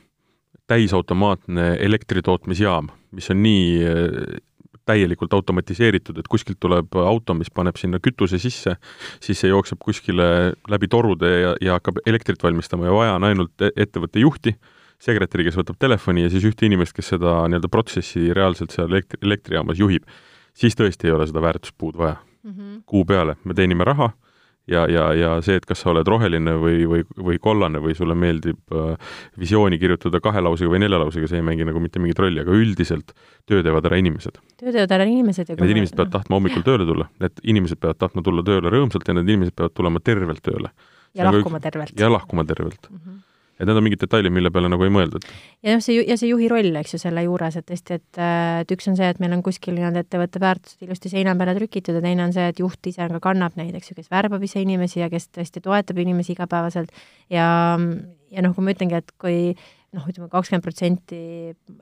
täisautomaatne 0.72 1.74
elektritootmisjaam, 1.84 2.88
mis 3.12 3.28
on 3.36 3.44
nii 3.44 3.84
äh, 3.84 4.40
täielikult 4.88 5.34
automatiseeritud, 5.34 6.18
et 6.18 6.32
kuskilt 6.32 6.60
tuleb 6.64 6.96
auto, 7.02 7.36
mis 7.36 7.52
paneb 7.52 7.76
sinna 7.80 8.00
kütuse 8.04 8.40
sisse, 8.40 8.78
siis 9.24 9.44
see 9.44 9.52
jookseb 9.52 9.82
kuskile 9.84 10.54
läbi 10.72 10.88
torude 10.92 11.34
ja, 11.42 11.54
ja 11.62 11.78
hakkab 11.78 12.00
elektrit 12.08 12.44
valmistama 12.44 12.88
ja 12.88 12.96
vaja 12.96 13.18
on 13.20 13.28
ainult 13.28 13.68
e-, 13.68 13.74
ettevõtte 13.76 14.24
juhti 14.24 14.56
sekretäri, 15.02 15.46
kes 15.48 15.58
võtab 15.60 15.78
telefoni 15.80 16.26
ja 16.26 16.32
siis 16.34 16.46
ühte 16.48 16.66
inimest, 16.66 16.96
kes 16.98 17.14
seda 17.14 17.40
nii-öelda 17.48 17.70
protsessi 17.72 18.32
reaalselt 18.34 18.74
seal 18.74 18.90
elektri, 18.90 19.20
elektrijaamas 19.26 19.82
juhib, 19.82 20.08
siis 20.58 20.78
tõesti 20.78 21.10
ei 21.10 21.16
ole 21.16 21.28
seda 21.30 21.44
väärtuspuud 21.46 21.98
vaja 21.98 22.16
mm. 22.18 22.52
-hmm. 22.52 22.80
kuu 22.86 23.06
peale, 23.06 23.38
me 23.46 23.54
teenime 23.54 23.86
raha 23.88 24.12
ja, 24.68 24.84
ja, 24.92 25.06
ja 25.16 25.30
see, 25.46 25.58
et 25.60 25.66
kas 25.68 25.82
sa 25.84 25.92
oled 25.94 26.08
roheline 26.08 26.56
või, 26.60 26.82
või, 26.90 27.04
või 27.30 27.40
kollane 27.44 27.80
või 27.84 27.96
sulle 27.98 28.16
meeldib 28.20 28.76
äh, 28.76 29.14
visiooni 29.40 29.80
kirjutada 29.80 30.20
kahe 30.24 30.42
lausega 30.44 30.72
või 30.72 30.82
nelja 30.84 31.00
lausega, 31.02 31.30
see 31.32 31.40
ei 31.42 31.46
mängi 31.46 31.68
nagu 31.68 31.82
mitte 31.84 32.02
mingit 32.04 32.20
rolli, 32.20 32.42
aga 32.44 32.58
üldiselt 32.58 33.14
töö 33.48 33.64
teevad 33.64 33.88
ära 33.90 34.02
inimesed. 34.02 34.42
töö 34.60 34.74
teevad 34.74 34.98
ära 34.98 35.08
inimesed 35.08 35.54
ja 35.54 35.60
need 35.62 35.76
inimesed 35.78 35.96
peavad 35.96 36.18
tahtma 36.18 36.40
hommikul 36.40 36.66
tööle 36.68 36.90
tulla, 36.90 37.08
need 37.24 37.42
inimesed 37.44 37.82
peavad 37.84 38.02
tahtma 38.04 38.26
tulla 38.26 38.44
tööle 38.48 38.74
rõõmsalt 38.74 39.08
ja 39.08 39.18
need 39.18 39.32
inimesed 39.32 39.56
peavad 39.56 39.78
tulema 39.78 40.04
tervelt 40.04 40.44
tööle. 40.44 40.74
ja 41.16 41.32
lahkuma 41.32 41.64
tervelt. 41.64 42.00
ja 42.00 42.12
lahkuma 42.12 42.46
tervelt 42.46 42.92
mm. 42.92 42.98
-hmm 42.98 43.27
et 43.58 43.66
need 43.66 43.80
on 43.80 43.86
mingid 43.86 44.02
detailid, 44.04 44.34
mille 44.34 44.52
peale 44.54 44.70
nagu 44.72 44.86
ei 44.86 44.94
mõeldud. 44.94 45.26
ja 45.66 45.78
noh, 45.78 45.84
see, 45.84 46.02
ja 46.06 46.18
see 46.20 46.32
juhi 46.32 46.50
roll, 46.52 46.76
eks 46.82 46.96
ju, 46.96 47.02
selle 47.02 47.24
juures, 47.26 47.58
et 47.60 47.68
tõesti, 47.68 48.00
et, 48.00 48.22
et 48.22 48.76
üks 48.76 48.90
on 48.92 48.98
see, 49.00 49.10
et 49.14 49.22
meil 49.24 49.34
on 49.38 49.44
kuskil 49.46 49.78
nii-öelda 49.78 50.06
ettevõtte 50.06 50.42
väärtused 50.44 50.86
ilusti 50.88 51.14
seina 51.14 51.36
peale 51.40 51.56
trükitud 51.58 51.98
ja 51.98 52.04
teine 52.04 52.28
on 52.28 52.36
see, 52.36 52.50
et 52.54 52.62
juht 52.62 52.92
ise 52.92 53.10
ka 53.16 53.24
kannab 53.30 53.58
neid, 53.60 53.74
eks 53.78 53.92
ju, 53.92 53.98
kes 53.98 54.12
värbab 54.14 54.44
ise 54.46 54.62
inimesi 54.64 55.02
ja 55.02 55.10
kes 55.14 55.32
tõesti 55.36 55.64
toetab 55.66 56.04
inimesi 56.04 56.36
igapäevaselt 56.36 56.94
ja, 57.34 57.48
ja 57.78 58.46
noh, 58.46 58.56
kui 58.56 58.66
ma 58.66 58.76
ütlengi, 58.76 59.02
et 59.02 59.14
kui 59.22 59.40
noh, 59.96 60.08
ütleme 60.10 60.28
kakskümmend 60.32 60.66
protsenti 60.66 61.20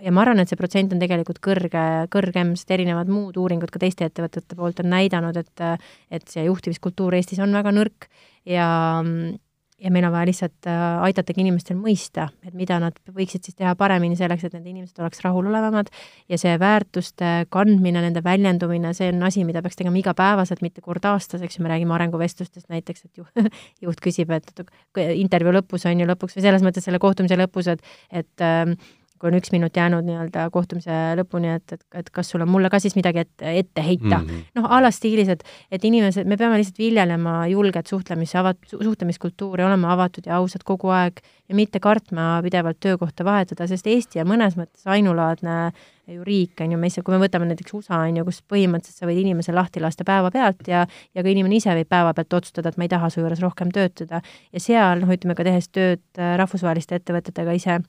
ja 0.03 0.13
ma 0.13 0.23
arvan, 0.23 0.41
et 0.41 0.51
see 0.51 0.59
protsent 0.59 0.93
on 0.93 1.01
tegelikult 1.01 1.41
kõrge, 1.43 1.85
kõrgem, 2.13 2.53
sest 2.59 2.75
erinevad 2.75 3.09
muud 3.11 3.37
uuringud 3.41 3.73
ka 3.73 3.81
teiste 3.81 4.07
ettevõtete 4.07 4.57
poolt 4.57 4.81
on 4.83 4.91
näidanud, 4.93 5.37
et 5.41 5.65
et 6.13 6.29
see 6.29 6.45
juhtimiskultuur 6.45 7.17
Eestis 7.17 7.41
on 7.43 7.55
väga 7.55 7.73
nõrk 7.75 8.07
ja 8.47 8.67
ja 9.81 9.91
meil 9.91 10.05
on 10.07 10.13
vaja 10.13 10.27
lihtsalt 10.29 10.67
äh, 10.71 10.81
aidatagi 11.03 11.43
inimestel 11.43 11.77
mõista, 11.77 12.29
et 12.47 12.55
mida 12.55 12.77
nad 12.79 12.95
võiksid 13.11 13.43
siis 13.47 13.57
teha 13.59 13.73
paremini 13.79 14.15
selleks, 14.15 14.47
et 14.47 14.55
need 14.55 14.69
inimesed 14.71 15.01
oleks 15.03 15.19
rahulolevamad 15.25 15.91
ja 16.31 16.39
see 16.39 16.55
väärtuste 16.61 17.33
kandmine, 17.53 17.99
nende 18.05 18.23
väljendumine, 18.23 18.93
see 18.95 19.11
on 19.11 19.23
asi, 19.27 19.43
mida 19.47 19.63
peaks 19.65 19.79
tegema 19.81 19.99
igapäevaselt, 19.99 20.63
mitte 20.65 20.83
kord 20.85 21.05
aastas, 21.11 21.43
eks 21.43 21.59
ju, 21.59 21.65
me 21.65 21.73
räägime 21.73 21.95
arenguvestlustest 21.97 22.71
näiteks, 22.71 23.09
et 23.09 23.21
ju, 23.21 23.27
juht 23.85 24.03
küsib, 24.03 24.31
et 24.35 24.65
intervjuu 25.05 25.57
lõpus 25.59 25.87
on 25.91 25.99
ju 25.99 26.07
lõpuks 26.07 26.39
või 26.39 26.47
selles 26.47 26.63
mõttes 26.65 26.87
selle 26.87 27.01
kohtumise 27.03 27.39
lõpus, 27.39 27.71
et 27.75 27.83
et 28.15 28.41
äh, 28.43 28.77
kui 29.19 29.29
on 29.31 29.37
üks 29.39 29.51
minut 29.53 29.77
jäänud 29.77 30.05
nii-öelda 30.05 30.49
kohtumise 30.53 30.95
lõpuni, 31.19 31.53
et, 31.55 31.75
et, 31.77 31.83
et 32.01 32.09
kas 32.13 32.29
sul 32.33 32.43
on 32.43 32.51
mulle 32.51 32.69
ka 32.71 32.81
siis 32.83 32.97
midagi 32.97 33.23
ette, 33.23 33.53
ette 33.61 33.85
heita 33.85 34.19
mm 34.19 34.27
-hmm.. 34.27 34.45
noh, 34.59 34.67
a 34.69 34.81
la 34.83 34.91
stiilis, 34.91 35.31
et, 35.31 35.43
et 35.71 35.87
inimesed, 35.87 36.27
me 36.27 36.37
peame 36.37 36.59
lihtsalt 36.59 36.79
viljelema 36.79 37.47
julget 37.47 37.87
suhtlemis, 37.87 38.35
avat-, 38.35 38.69
suhtlemiskultuuri, 38.75 39.63
olema 39.63 39.93
avatud 39.93 40.27
ja 40.27 40.37
ausad 40.37 40.67
kogu 40.67 40.91
aeg 40.91 41.23
ja 41.49 41.55
mitte 41.55 41.79
kartma 41.79 42.39
pidevalt 42.43 42.79
töökohta 42.79 43.25
vahetada, 43.25 43.67
sest 43.67 43.87
Eesti 43.87 44.19
on 44.19 44.27
mõnes 44.33 44.57
mõttes 44.59 44.85
ainulaadne 44.85 45.71
ju 46.07 46.23
riik, 46.23 46.59
on 46.61 46.71
ju, 46.71 46.77
me 46.77 46.89
ise, 46.91 47.01
kui 47.01 47.15
me 47.15 47.21
võtame 47.23 47.47
näiteks 47.49 47.73
USA, 47.73 48.03
on 48.05 48.19
ju, 48.19 48.25
kus 48.27 48.41
põhimõtteliselt 48.51 49.01
sa 49.01 49.09
võid 49.09 49.21
inimese 49.23 49.55
lahti 49.55 49.81
lasta 49.81 50.05
päevapealt 50.05 50.67
ja 50.69 50.85
ja 51.15 51.23
ka 51.23 51.31
inimene 51.31 51.57
ise 51.57 51.73
võib 51.73 51.89
päevapealt 51.89 52.33
otsustada, 52.33 52.69
et 52.69 52.77
ma 52.77 52.85
ei 52.85 52.93
taha 52.93 53.09
su 53.09 53.21
juures 53.21 53.41
rohkem 53.41 53.71
töötada. 53.73 54.21
ja 54.53 54.59
seal, 54.59 55.01
noh, 55.01 55.09
ütleme 55.09 55.35
ka 55.35 55.47
tehes 55.47 55.69
tööd 55.69 56.03
äh, 56.19 56.35
rahvusvaheliste 56.37 56.99
ettevõtetega 56.99 57.55
ise 57.57 57.79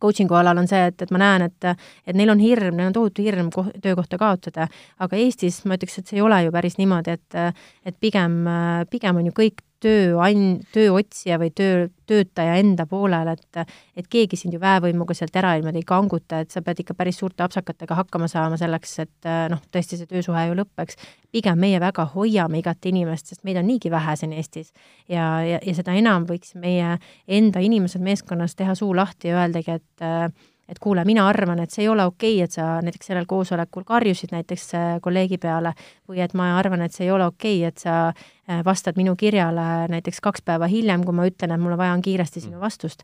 coaching'u 0.00 0.36
alal 0.40 0.58
on 0.62 0.68
see, 0.70 0.82
et, 0.90 1.02
et 1.02 1.14
ma 1.14 1.22
näen, 1.22 1.46
et, 1.48 1.86
et 2.06 2.16
neil 2.16 2.32
on 2.32 2.40
hirm, 2.40 2.76
neil 2.76 2.90
on 2.90 2.96
tohutu 2.96 3.24
hirm 3.24 3.50
koh-, 3.54 3.72
töökohta 3.82 4.18
kaotada, 4.20 4.68
aga 4.98 5.20
Eestis 5.20 5.62
ma 5.64 5.78
ütleks, 5.78 6.00
et 6.00 6.10
see 6.10 6.20
ei 6.20 6.24
ole 6.26 6.42
ju 6.46 6.54
päris 6.54 6.78
niimoodi, 6.80 7.16
et 7.18 7.40
et 7.86 7.96
pigem, 8.00 8.42
pigem 8.90 9.20
on 9.20 9.28
ju 9.30 9.36
kõik 9.36 9.64
tööand-, 9.82 10.64
tööotsija 10.74 11.38
või 11.40 11.50
töö, 11.56 11.88
töötaja 12.10 12.56
enda 12.60 12.86
poolel, 12.90 13.32
et 13.32 13.60
et 13.96 14.08
keegi 14.10 14.36
sind 14.38 14.54
ju 14.54 14.60
väevõimuga 14.62 15.14
sealt 15.14 15.36
ära 15.36 15.52
niimoodi 15.56 15.82
ei 15.82 15.86
kanguta, 15.86 16.40
et 16.40 16.50
sa 16.50 16.62
pead 16.64 16.82
ikka 16.82 16.94
päris 16.98 17.20
suurte 17.20 17.44
apsakatega 17.44 17.98
hakkama 17.98 18.28
saama 18.30 18.58
selleks, 18.60 18.98
et 19.04 19.30
noh, 19.52 19.62
tõesti 19.72 19.98
see 20.00 20.10
töösuhe 20.10 20.46
ju 20.48 20.56
lõpeks. 20.58 20.98
pigem 21.32 21.58
meie 21.58 21.80
väga 21.80 22.06
hoiame 22.14 22.58
igat 22.58 22.86
inimest, 22.86 23.26
sest 23.26 23.44
meid 23.44 23.60
on 23.60 23.66
niigi 23.66 23.90
vähe 23.90 24.16
siin 24.16 24.32
Eestis. 24.32 24.72
ja, 25.08 25.42
ja, 25.46 25.58
ja 25.62 25.74
seda 25.74 25.94
enam 25.94 26.26
võiks 26.26 26.54
meie 26.54 26.98
enda 27.28 27.60
inimesed 27.60 28.00
meeskonnas 28.00 28.54
teha 28.54 28.74
suu 28.74 28.94
lahti 28.96 29.28
ja 29.28 29.42
öeldagi, 29.42 29.80
et 29.80 30.08
et 30.70 30.78
kuule, 30.78 31.04
mina 31.04 31.26
arvan, 31.28 31.58
et 31.64 31.72
see 31.74 31.84
ei 31.84 31.88
ole 31.90 32.04
okei 32.06 32.36
okay,, 32.36 32.46
et 32.46 32.54
sa 32.54 32.66
näiteks 32.84 33.10
sellel 33.10 33.26
koosolekul 33.30 33.84
karjusid 33.88 34.34
näiteks 34.34 34.66
äh, 34.78 34.90
kolleegi 35.02 35.38
peale 35.42 35.74
või 36.08 36.22
et 36.24 36.34
ma 36.38 36.52
arvan, 36.58 36.84
et 36.86 36.94
see 36.94 37.08
ei 37.08 37.14
ole 37.14 37.26
okei 37.30 37.58
okay,, 37.60 37.72
et 37.72 37.82
sa 37.82 37.96
äh, 38.10 38.60
vastad 38.66 39.00
minu 39.00 39.16
kirjale 39.18 39.88
näiteks 39.90 40.22
kaks 40.22 40.46
päeva 40.46 40.70
hiljem, 40.70 41.04
kui 41.06 41.16
ma 41.16 41.26
ütlen, 41.28 41.54
et 41.54 41.62
mul 41.62 41.74
on 41.74 41.80
vaja 41.80 41.96
on 41.96 42.04
kiiresti 42.04 42.46
sinu 42.46 42.58
mm. 42.58 42.66
vastust. 42.66 43.02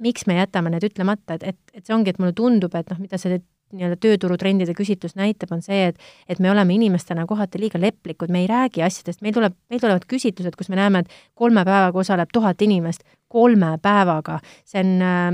miks 0.00 0.24
me 0.26 0.38
jätame 0.38 0.70
need 0.72 0.84
ütlemata, 0.86 1.36
et, 1.36 1.42
et, 1.44 1.58
et 1.76 1.84
see 1.84 1.92
ongi, 1.92 2.12
et 2.12 2.18
mulle 2.18 2.32
tundub, 2.32 2.74
et 2.74 2.88
noh, 2.88 3.00
mida 3.02 3.18
see 3.20 3.40
nii-öelda 3.70 3.98
tööturutrendide 4.02 4.74
küsitlus 4.74 5.14
näitab, 5.18 5.52
on 5.54 5.60
see, 5.62 5.90
et 5.90 5.98
et 6.28 6.40
me 6.42 6.50
oleme 6.50 6.74
inimestena 6.74 7.26
kohati 7.28 7.60
liiga 7.60 7.78
leplikud, 7.80 8.32
me 8.32 8.42
ei 8.42 8.48
räägi 8.50 8.82
asjadest, 8.82 9.20
meil 9.22 9.36
tuleb, 9.36 9.54
meil 9.70 9.82
tulevad 9.82 10.06
küsitlused, 10.10 10.56
kus 10.58 10.72
me 10.72 10.80
näeme, 10.80 11.04
et 11.04 11.20
kolme 11.38 11.64
päevaga 11.64 12.00
osaleb 12.02 12.32
tuhat 12.32 12.62
inimest, 12.66 13.04
kolme 13.28 13.76
päevaga, 13.82 14.40
see 14.66 14.82
on 14.82 15.04
äh, 15.06 15.28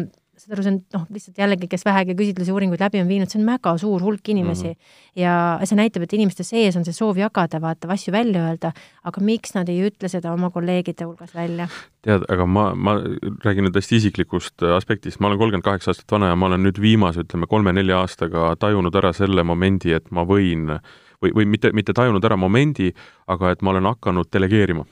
saad 0.46 0.54
aru, 0.54 0.64
see 0.64 0.72
on 0.72 0.78
noh, 0.94 1.04
lihtsalt 1.10 1.40
jällegi, 1.40 1.68
kes 1.70 1.84
vähegi 1.86 2.14
küsitlusi, 2.18 2.52
uuringuid 2.54 2.82
läbi 2.82 3.00
on 3.02 3.08
viinud, 3.10 3.30
see 3.30 3.40
on 3.40 3.48
väga 3.48 3.72
suur 3.82 4.02
hulk 4.04 4.28
inimesi 4.30 4.68
mm. 4.68 4.74
-hmm. 4.74 5.22
ja 5.22 5.66
see 5.66 5.78
näitab, 5.78 6.06
et 6.06 6.12
inimeste 6.12 6.44
sees 6.46 6.76
on 6.76 6.84
see 6.86 6.94
soov 6.94 7.18
jagada, 7.18 7.60
vaata, 7.60 7.88
asju 7.92 8.12
välja 8.14 8.44
öelda, 8.46 8.72
aga 9.04 9.20
miks 9.20 9.54
nad 9.54 9.68
ei 9.68 9.80
ütle 9.88 10.08
seda 10.08 10.32
oma 10.32 10.50
kolleegide 10.50 11.04
hulgas 11.04 11.34
välja? 11.34 11.68
tead, 12.06 12.22
aga 12.30 12.46
ma, 12.46 12.68
ma 12.74 12.96
räägin 13.44 13.66
nüüd 13.66 13.76
hästi 13.76 13.98
isiklikust 13.98 14.62
aspektist, 14.76 15.20
ma 15.20 15.26
olen 15.26 15.38
kolmkümmend 15.38 15.66
kaheksa 15.66 15.90
aastat 15.90 16.12
vana 16.12 16.30
ja 16.30 16.36
ma 16.36 16.46
olen 16.46 16.62
nüüd 16.62 16.80
viimase, 16.80 17.26
ütleme, 17.26 17.50
kolme-nelja 17.50 17.98
aastaga 18.04 18.54
tajunud 18.60 18.94
ära 18.94 19.12
selle 19.12 19.42
momendi, 19.42 19.92
et 19.96 20.10
ma 20.10 20.22
võin 20.22 20.78
või, 21.22 21.32
või 21.34 21.50
mitte, 21.56 21.72
mitte 21.74 21.96
tajunud 21.96 22.24
ära 22.24 22.38
momendi, 22.38 22.92
aga 23.26 23.50
et 23.50 23.62
ma 23.62 23.74
olen 23.74 23.90
hakanud 23.90 24.30
delegeerima 24.32 24.86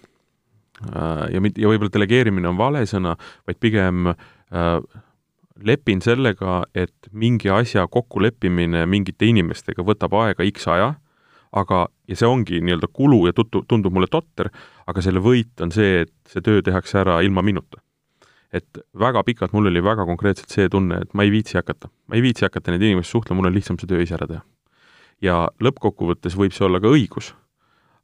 äh, 0.90 1.26
ja 1.36 1.40
mit-, 1.40 1.58
ja 1.58 1.70
võib-olla 1.70 1.94
delegeerimine 1.94 2.50
on 2.50 2.58
vale 2.58 2.86
sõna, 2.90 3.14
vaid 3.46 3.62
pigem 3.62 4.10
äh, 4.10 4.78
lepin 5.62 6.02
sellega, 6.02 6.64
et 6.74 7.08
mingi 7.12 7.50
asja 7.52 7.86
kokkuleppimine 7.90 8.84
mingite 8.90 9.28
inimestega 9.30 9.84
võtab 9.86 10.16
aega 10.18 10.46
X 10.50 10.66
aja, 10.72 10.94
aga, 11.54 11.84
ja 12.10 12.18
see 12.18 12.28
ongi 12.28 12.60
nii-öelda 12.64 12.90
kulu 12.92 13.24
ja 13.28 13.34
tutu-, 13.36 13.62
tundub 13.68 13.94
mulle 13.94 14.10
totter, 14.10 14.50
aga 14.90 15.04
selle 15.04 15.22
võit 15.22 15.62
on 15.62 15.72
see, 15.74 16.02
et 16.04 16.14
see 16.30 16.42
töö 16.44 16.62
tehakse 16.64 16.98
ära 17.04 17.20
ilma 17.22 17.42
minuta. 17.42 17.80
et 18.54 18.78
väga 18.94 19.24
pikalt 19.26 19.50
mul 19.50 19.66
oli 19.66 19.80
väga 19.82 20.04
konkreetselt 20.06 20.52
see 20.54 20.68
tunne, 20.70 21.00
et 21.02 21.14
ma 21.14 21.24
ei 21.26 21.30
viitsi 21.30 21.56
hakata. 21.58 21.88
ma 22.06 22.14
ei 22.14 22.22
viitsi 22.22 22.44
hakata 22.46 22.70
neid 22.70 22.82
inimesi 22.82 23.10
suhtlema, 23.10 23.40
mul 23.40 23.50
on 23.50 23.54
lihtsam 23.54 23.78
see 23.78 23.90
töö 23.90 24.02
ise 24.02 24.14
ära 24.14 24.26
teha. 24.30 24.42
ja 25.22 25.48
lõppkokkuvõttes 25.60 26.36
võib 26.38 26.54
see 26.54 26.66
olla 26.66 26.80
ka 26.82 26.90
õigus, 26.90 27.32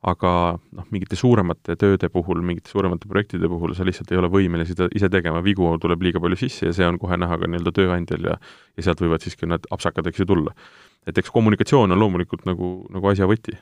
aga 0.01 0.31
noh, 0.57 0.85
mingite 0.95 1.17
suuremate 1.19 1.75
tööde 1.81 2.09
puhul, 2.13 2.41
mingite 2.45 2.73
suuremate 2.73 3.09
projektide 3.09 3.49
puhul 3.53 3.75
sa 3.77 3.85
lihtsalt 3.85 4.09
ei 4.15 4.21
ole 4.21 4.31
võimeline 4.33 4.65
seda 4.69 4.89
ise 4.97 5.11
tegema, 5.13 5.43
vigu 5.45 5.67
tuleb 5.83 6.07
liiga 6.07 6.23
palju 6.25 6.39
sisse 6.41 6.71
ja 6.71 6.77
see 6.77 6.87
on 6.89 6.97
kohe 7.01 7.19
näha 7.21 7.37
ka 7.41 7.51
nii-öelda 7.51 7.75
tööandjal 7.77 8.31
ja 8.31 8.39
ja 8.41 8.87
sealt 8.87 9.03
võivad 9.05 9.25
siiski 9.25 9.49
need 9.51 9.69
apsakad, 9.77 10.09
eks 10.09 10.23
ju, 10.23 10.29
tulla. 10.31 10.55
et 11.09 11.19
eks 11.21 11.33
kommunikatsioon 11.35 11.93
on 11.93 12.01
loomulikult 12.01 12.49
nagu, 12.49 12.73
nagu 12.89 13.13
asja 13.13 13.29
võti. 13.29 13.59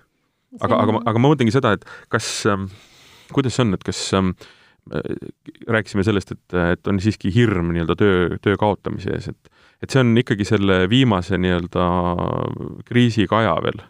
aga, 0.61 0.79
aga, 0.79 1.03
aga 1.11 1.19
ma 1.19 1.35
mõtlengi 1.35 1.55
seda, 1.55 1.75
et 1.75 1.85
kas 2.09 2.31
ähm,, 2.47 2.71
kuidas 3.35 3.59
see 3.59 3.67
on, 3.67 3.75
et 3.75 3.83
kas 3.83 4.05
ähm, 4.15 4.33
rääkisime 5.69 6.07
sellest, 6.07 6.37
et, 6.39 6.59
et 6.79 6.89
on 6.89 7.03
siiski 7.03 7.35
hirm 7.35 7.75
nii-öelda 7.75 7.99
töö, 7.99 8.39
töö 8.43 8.57
kaotamise 8.61 9.11
ees, 9.17 9.33
et 9.35 9.57
et 9.83 9.91
see 9.91 10.03
on 10.03 10.15
ikkagi 10.19 10.47
selle 10.47 10.85
viimase 10.91 11.39
nii-öelda 11.39 11.85
kriisikaja 12.87 13.59
veel 13.67 13.83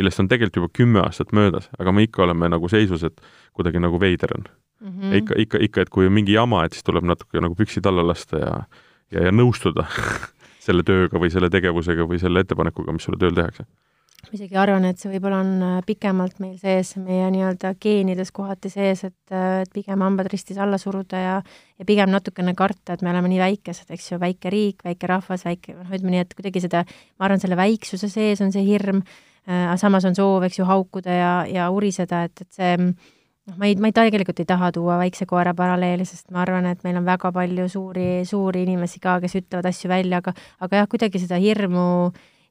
millest 0.00 0.22
on 0.22 0.30
tegelikult 0.30 0.56
juba 0.62 0.72
kümme 0.80 1.04
aastat 1.04 1.34
möödas, 1.36 1.68
aga 1.78 1.92
me 1.92 2.08
ikka 2.08 2.24
oleme 2.24 2.48
nagu 2.50 2.68
seisus, 2.72 3.04
et 3.06 3.20
kuidagi 3.56 3.82
nagu 3.82 4.00
veider 4.00 4.32
on 4.36 4.46
mm. 4.48 4.88
-hmm. 4.88 5.16
ikka, 5.22 5.34
ikka, 5.44 5.64
ikka, 5.68 5.86
et 5.86 5.92
kui 5.92 6.08
on 6.08 6.16
mingi 6.16 6.32
jama, 6.32 6.64
et 6.64 6.72
siis 6.72 6.86
tuleb 6.86 7.04
natuke 7.04 7.40
nagu 7.40 7.54
püksid 7.54 7.86
alla 7.86 8.06
lasta 8.06 8.38
ja 8.38 8.54
ja, 9.10 9.26
ja 9.26 9.34
nõustuda 9.34 9.86
selle 10.66 10.86
tööga 10.86 11.20
või 11.20 11.30
selle 11.34 11.50
tegevusega 11.50 12.06
või 12.06 12.20
selle 12.22 12.44
ettepanekuga, 12.44 12.94
mis 12.94 13.06
sulle 13.08 13.20
tööl 13.20 13.36
tehakse 13.36 13.66
ma 14.20 14.36
isegi 14.36 14.56
arvan, 14.60 14.84
et 14.84 15.00
see 15.00 15.08
võib-olla 15.14 15.38
on 15.40 15.52
äh, 15.64 15.76
pikemalt 15.86 16.40
meil 16.42 16.58
sees, 16.60 16.92
meie 17.00 17.30
nii-öelda 17.32 17.72
geenides 17.80 18.32
kohati 18.36 18.68
sees, 18.72 19.06
et, 19.08 19.32
äh, 19.32 19.62
et 19.64 19.72
pigem 19.72 20.04
hambad 20.04 20.28
ristis 20.32 20.60
alla 20.60 20.78
suruda 20.80 21.22
ja 21.22 21.38
ja 21.80 21.86
pigem 21.88 22.12
natukene 22.12 22.52
karta, 22.54 22.92
et 22.92 23.02
me 23.02 23.08
oleme 23.14 23.30
nii 23.32 23.40
väikesed, 23.40 23.88
eks 23.96 24.10
ju, 24.10 24.18
väike 24.20 24.52
riik, 24.52 24.84
väike 24.84 25.08
rahvas, 25.08 25.46
väike, 25.48 25.72
noh, 25.78 25.88
ütleme 25.88 26.12
nii, 26.12 26.24
et 26.26 26.36
kuidagi 26.36 26.60
seda, 26.66 26.84
ma 27.16 27.28
arvan, 27.28 27.40
selle 27.40 27.56
väiksuse 27.56 28.10
sees 28.12 28.44
on 28.44 28.52
see 28.52 28.66
hirm 28.66 29.00
aga 29.46 29.76
samas 29.80 30.04
on 30.08 30.14
soov, 30.18 30.44
eks 30.46 30.60
ju, 30.60 30.66
haukuda 30.68 31.14
ja, 31.16 31.32
ja 31.48 31.70
uriseda, 31.72 32.24
et, 32.28 32.44
et 32.44 32.60
see 32.60 32.74
noh, 33.50 33.56
ma 33.58 33.68
ei, 33.68 33.76
ma 33.80 33.90
ei 33.90 33.96
tegelikult 33.96 34.42
ei 34.42 34.48
taha 34.48 34.70
tuua 34.74 34.98
väikse 35.00 35.26
koera 35.30 35.54
paralleeli, 35.56 36.06
sest 36.08 36.30
ma 36.34 36.42
arvan, 36.44 36.68
et 36.70 36.82
meil 36.86 36.98
on 37.00 37.06
väga 37.08 37.32
palju 37.34 37.68
suuri, 37.72 38.08
suuri 38.28 38.64
inimesi 38.66 39.00
ka, 39.02 39.18
kes 39.22 39.38
ütlevad 39.42 39.70
asju 39.70 39.90
välja, 39.90 40.20
aga 40.22 40.34
aga 40.66 40.82
jah, 40.82 40.90
kuidagi 40.90 41.22
seda 41.22 41.40
hirmu, 41.42 41.84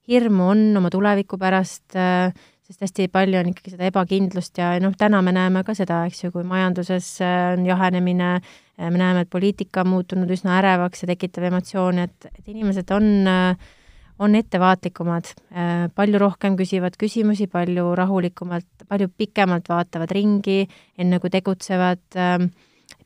hirmu 0.09 0.49
on 0.53 0.63
oma 0.79 0.91
tuleviku 0.93 1.39
pärast, 1.41 1.85
äh, 1.95 2.33
sest 2.69 2.83
hästi 2.85 3.09
palju 3.13 3.39
on 3.39 3.51
ikkagi 3.53 3.73
seda 3.73 3.87
ebakindlust 3.89 4.59
ja 4.61 4.75
noh, 4.83 4.93
täna 4.97 5.23
me 5.25 5.33
näeme 5.35 5.63
ka 5.65 5.73
seda, 5.77 6.03
eks 6.09 6.25
ju, 6.25 6.33
kui 6.35 6.45
majanduses 6.47 7.15
äh, 7.25 7.53
on 7.55 7.65
jahenemine, 7.69 8.37
me 8.79 8.95
näeme, 8.95 9.25
et 9.25 9.29
poliitika 9.29 9.83
on 9.83 9.89
muutunud 9.91 10.29
üsna 10.31 10.55
ärevaks 10.61 11.03
ja 11.03 11.09
tekitab 11.09 11.49
emotsioone, 11.49 12.05
et, 12.07 12.29
et 12.31 12.53
inimesed 12.53 12.93
on 12.95 13.09
äh, 13.27 13.69
on 14.19 14.35
ettevaatlikumad, 14.35 15.33
äh, 15.51 15.85
palju 15.95 16.19
rohkem 16.19 16.57
küsivad 16.59 16.97
küsimusi, 16.99 17.47
palju 17.51 17.93
rahulikumalt, 17.95 18.87
palju 18.89 19.11
pikemalt 19.17 19.69
vaatavad 19.71 20.11
ringi, 20.15 20.65
enne 20.99 21.19
kui 21.23 21.31
tegutsevad, 21.33 22.01
ähm, 22.19 22.49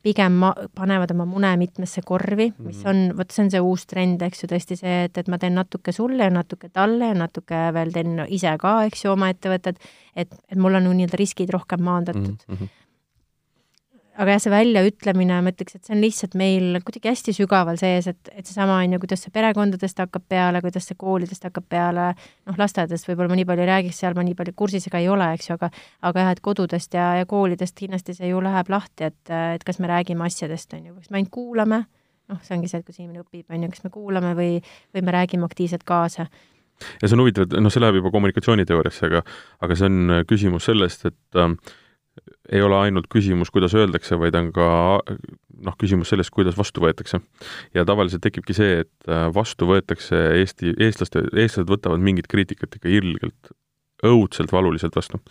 pigem 0.03 0.35
ma-, 0.41 0.55
panevad 0.75 1.13
oma 1.15 1.25
mune 1.29 1.53
mitmesse 1.59 2.01
korvi, 2.05 2.49
mis 2.57 2.81
mhm. 2.81 2.89
on, 2.89 3.17
vot 3.19 3.31
see 3.31 3.45
on 3.45 3.51
see 3.53 3.63
uus 3.63 3.85
trend, 3.87 4.23
eks 4.25 4.43
ju, 4.43 4.49
tõesti 4.51 4.77
see, 4.79 4.97
et, 5.07 5.17
et 5.21 5.31
ma 5.31 5.39
teen 5.39 5.55
natuke 5.59 5.93
sulle 5.95 6.27
ja 6.27 6.33
natuke 6.33 6.71
talle 6.73 7.13
ja 7.13 7.17
natuke 7.17 7.65
veel 7.75 7.93
teen 7.95 8.23
ise 8.27 8.55
ka, 8.59 8.79
eks 8.89 9.05
ju, 9.05 9.13
oma 9.13 9.29
ettevõtted, 9.33 9.79
et, 10.15 10.39
et 10.49 10.59
mul 10.59 10.79
on 10.79 10.89
nii-öelda 10.89 11.19
riskid 11.19 11.53
rohkem 11.53 11.83
maandatud 11.85 12.39
mm. 12.47 12.55
-hmm 12.55 12.79
aga 14.13 14.35
jah, 14.35 14.41
see 14.43 14.51
väljaütlemine, 14.53 15.39
ma 15.41 15.51
ütleks, 15.53 15.77
et 15.77 15.87
see 15.87 15.95
on 15.95 16.01
lihtsalt 16.03 16.35
meil 16.37 16.77
kuidagi 16.85 17.09
hästi 17.09 17.33
sügaval 17.33 17.79
sees, 17.81 18.07
et, 18.11 18.29
et 18.33 18.45
seesama 18.45 18.75
on 18.83 18.93
ju, 18.93 18.99
kuidas 19.01 19.23
see 19.25 19.33
perekondadest 19.33 20.03
hakkab 20.03 20.25
peale, 20.29 20.61
kuidas 20.61 20.85
see 20.89 20.97
koolidest 20.99 21.47
hakkab 21.47 21.65
peale, 21.73 22.11
noh, 22.49 22.59
lasteaedadest 22.59 23.09
võib-olla 23.09 23.33
ma 23.33 23.39
nii 23.39 23.47
palju 23.49 23.65
ei 23.65 23.71
räägiks, 23.71 24.03
seal 24.03 24.17
ma 24.17 24.25
nii 24.27 24.37
palju 24.37 24.55
kursis 24.59 24.85
ega 24.89 25.01
ei 25.01 25.09
ole, 25.09 25.31
eks 25.33 25.49
ju, 25.49 25.57
aga 25.57 25.71
aga 26.11 26.27
jah, 26.27 26.31
et 26.37 26.43
kodudest 26.45 26.97
ja, 26.99 27.09
ja 27.21 27.27
koolidest 27.29 27.77
kindlasti 27.79 28.17
see 28.19 28.29
ju 28.29 28.45
läheb 28.45 28.69
lahti, 28.73 29.09
et, 29.09 29.35
et 29.57 29.65
kas 29.65 29.81
me 29.81 29.89
räägime 29.89 30.29
asjadest, 30.29 30.77
on 30.77 30.89
ju, 30.91 30.95
kas 31.01 31.09
me 31.09 31.21
ainult 31.21 31.33
kuulame, 31.33 31.83
noh, 32.29 32.41
see 32.45 32.57
ongi 32.57 32.69
see, 32.69 32.83
et 32.83 32.89
kus 32.89 33.01
inimene 33.01 33.25
õpib, 33.25 33.47
on 33.49 33.65
ju, 33.65 33.73
kas 33.73 33.87
me 33.87 33.93
kuulame 33.93 34.37
või, 34.37 34.57
või 34.93 35.07
me 35.09 35.17
räägime 35.17 35.49
aktiivselt 35.49 35.87
kaasa. 35.89 36.29
Ja 37.01 37.07
see 37.07 37.15
on 37.15 37.21
huvitav, 37.23 37.47
et 37.47 37.61
noh, 37.61 37.73
see 37.73 37.81
läheb 37.81 37.97
juba 38.01 38.11
kommunikatsiooniteooriasse, 38.13 39.09
aga 39.09 39.21
aga 39.63 39.77
see 39.77 39.89
on 39.89 40.19
küsimus 40.29 40.69
sellest, 40.69 41.05
et 41.09 41.39
äh, 41.39 41.53
ei 42.51 42.61
ole 42.61 42.77
ainult 42.77 43.07
küsimus, 43.11 43.51
kuidas 43.53 43.75
öeldakse, 43.77 44.17
vaid 44.19 44.35
on 44.35 44.51
ka 44.55 44.67
noh, 45.63 45.75
küsimus 45.79 46.11
sellest, 46.11 46.33
kuidas 46.33 46.57
vastu 46.57 46.83
võetakse. 46.83 47.19
ja 47.73 47.85
tavaliselt 47.87 48.23
tekibki 48.23 48.55
see, 48.57 48.83
et 48.83 49.09
äh, 49.09 49.27
vastu 49.33 49.67
võetakse 49.69 50.19
Eesti, 50.39 50.75
eestlaste, 50.79 51.25
eestlased 51.31 51.69
võtavad 51.71 52.03
mingit 52.03 52.27
kriitikat 52.31 52.79
ikka 52.79 52.91
ilgelt, 52.91 53.53
õudselt 54.03 54.51
valuliselt 54.51 54.95
vastu. 54.95 55.21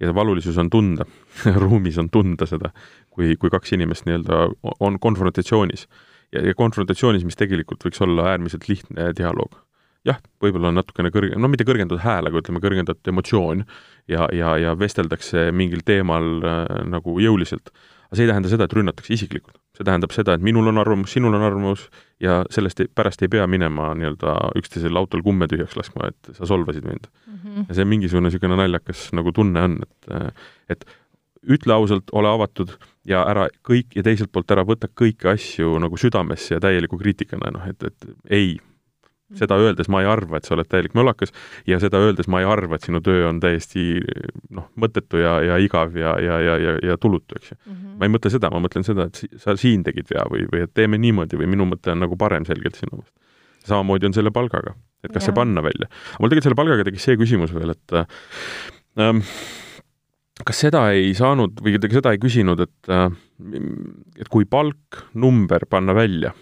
ja 0.00 0.14
valulisus 0.14 0.58
on 0.58 0.70
tunda 0.70 1.06
ruumis 1.64 1.98
on 1.98 2.10
tunda 2.10 2.46
seda, 2.46 2.72
kui, 3.10 3.36
kui 3.36 3.50
kaks 3.50 3.72
inimest 3.72 4.06
nii-öelda 4.06 4.48
on 4.80 4.98
konfrontatsioonis. 4.98 5.86
ja, 6.32 6.42
ja 6.46 6.54
konfrontatsioonis, 6.54 7.24
mis 7.24 7.38
tegelikult 7.38 7.84
võiks 7.84 8.02
olla 8.02 8.32
äärmiselt 8.34 8.68
lihtne 8.68 9.12
dialoog 9.16 9.65
jah, 10.06 10.22
võib-olla 10.42 10.70
on 10.70 10.78
natukene 10.80 11.10
kõrge, 11.14 11.36
no 11.40 11.50
mitte 11.50 11.66
kõrgendatud 11.66 12.02
hääl, 12.04 12.28
aga 12.28 12.40
ütleme, 12.40 12.62
kõrgendatud 12.62 13.12
emotsioon 13.12 13.64
ja, 14.10 14.28
ja, 14.34 14.54
ja 14.60 14.74
vesteldakse 14.78 15.50
mingil 15.56 15.84
teemal 15.86 16.26
äh, 16.46 16.64
nagu 16.92 17.18
jõuliselt. 17.22 17.72
aga 18.06 18.18
see 18.18 18.26
ei 18.26 18.30
tähenda 18.30 18.50
seda, 18.52 18.66
et 18.66 18.76
rünnatakse 18.76 19.14
isiklikult. 19.14 19.58
see 19.76 19.84
tähendab 19.84 20.12
seda, 20.14 20.34
et 20.34 20.44
minul 20.46 20.70
on 20.70 20.78
arvamus, 20.78 21.12
sinul 21.12 21.34
on 21.34 21.42
arvamus 21.44 21.88
ja 22.22 22.44
sellest 22.50 22.80
ei, 22.80 22.88
pärast 22.88 23.22
ei 23.22 23.28
pea 23.28 23.46
minema 23.46 23.92
nii-öelda 23.94 24.36
üksteisel 24.56 24.96
autol 24.96 25.24
kumme 25.26 25.48
tühjaks 25.50 25.76
laskma, 25.76 26.12
et 26.12 26.36
sa 26.38 26.46
solvasid 26.46 26.86
mind 26.86 27.10
mm. 27.10 27.40
-hmm. 27.40 27.66
ja 27.68 27.74
see 27.74 27.84
mingisugune 27.84 28.30
niisugune 28.30 28.56
naljakas 28.56 29.10
nagu 29.12 29.32
tunne 29.32 29.62
on, 29.62 29.80
et, 29.82 30.14
äh, 30.14 30.30
et 30.68 30.86
ütle 31.46 31.74
ausalt, 31.74 32.10
ole 32.12 32.28
avatud 32.28 32.72
ja 33.06 33.22
ära 33.30 33.48
kõik 33.66 33.94
ja 33.94 34.02
teiselt 34.02 34.32
poolt 34.32 34.50
ära 34.50 34.64
võta 34.66 34.88
kõiki 34.88 35.28
asju 35.30 35.78
nagu 35.82 35.96
südamesse 35.96 36.56
ja 36.56 36.60
täieliku 36.60 36.98
kriitikana, 36.98 37.52
noh 37.54 37.68
et, 37.70 37.82
et 37.82 38.08
ei, 38.30 38.56
seda 39.34 39.56
öeldes 39.58 39.88
ma 39.90 40.00
ei 40.02 40.08
arva, 40.08 40.38
et 40.38 40.46
sa 40.46 40.54
oled 40.54 40.68
täielik 40.70 40.94
mölakas 40.94 41.32
ja 41.66 41.80
seda 41.82 41.98
öeldes 42.02 42.28
ma 42.30 42.42
ei 42.42 42.46
arva, 42.48 42.78
et 42.78 42.86
sinu 42.86 43.00
töö 43.04 43.24
on 43.30 43.40
täiesti 43.42 43.98
noh, 44.54 44.68
mõttetu 44.78 45.18
ja, 45.18 45.36
ja 45.42 45.58
igav 45.62 45.96
ja, 45.98 46.14
ja, 46.22 46.38
ja, 46.44 46.54
ja, 46.62 46.76
ja 46.92 46.98
tulutu, 47.02 47.38
eks 47.38 47.50
ju 47.50 47.56
mm. 47.56 47.72
-hmm. 47.72 47.96
ma 47.98 48.06
ei 48.06 48.14
mõtle 48.14 48.30
seda, 48.30 48.50
ma 48.54 48.62
mõtlen 48.62 48.86
seda, 48.86 49.08
et 49.10 49.40
sa 49.42 49.56
siin 49.58 49.82
tegid 49.86 50.12
vea 50.12 50.24
või, 50.30 50.46
või 50.52 50.62
et 50.68 50.74
teeme 50.74 51.00
niimoodi 51.02 51.40
või 51.40 51.50
minu 51.56 51.66
mõte 51.66 51.90
on 51.94 52.04
nagu 52.04 52.16
parem 52.16 52.46
selgelt 52.46 52.78
sinu 52.78 53.00
meelest. 53.00 53.14
samamoodi 53.66 54.06
on 54.06 54.14
selle 54.14 54.30
palgaga, 54.30 54.76
et 55.02 55.10
kas 55.10 55.24
ja. 55.24 55.26
see 55.30 55.34
panna 55.34 55.62
välja. 55.62 55.90
mul 56.20 56.30
tegelikult 56.30 56.50
selle 56.50 56.62
palgaga 56.62 56.86
tekkis 56.86 57.10
see 57.10 57.18
küsimus 57.18 57.54
veel, 57.54 57.74
et 57.74 57.98
ähm, 59.02 59.26
kas 60.44 60.60
seda 60.68 60.90
ei 60.94 61.14
saanud 61.14 61.58
või 61.64 61.80
seda 61.90 62.14
ei 62.14 62.22
küsinud, 62.22 62.62
et 62.62 62.90
äh, 62.94 63.10
et 64.20 64.28
kui 64.30 64.46
palk, 64.46 65.02
number 65.14 65.66
panna 65.66 65.94
välja 65.94 66.32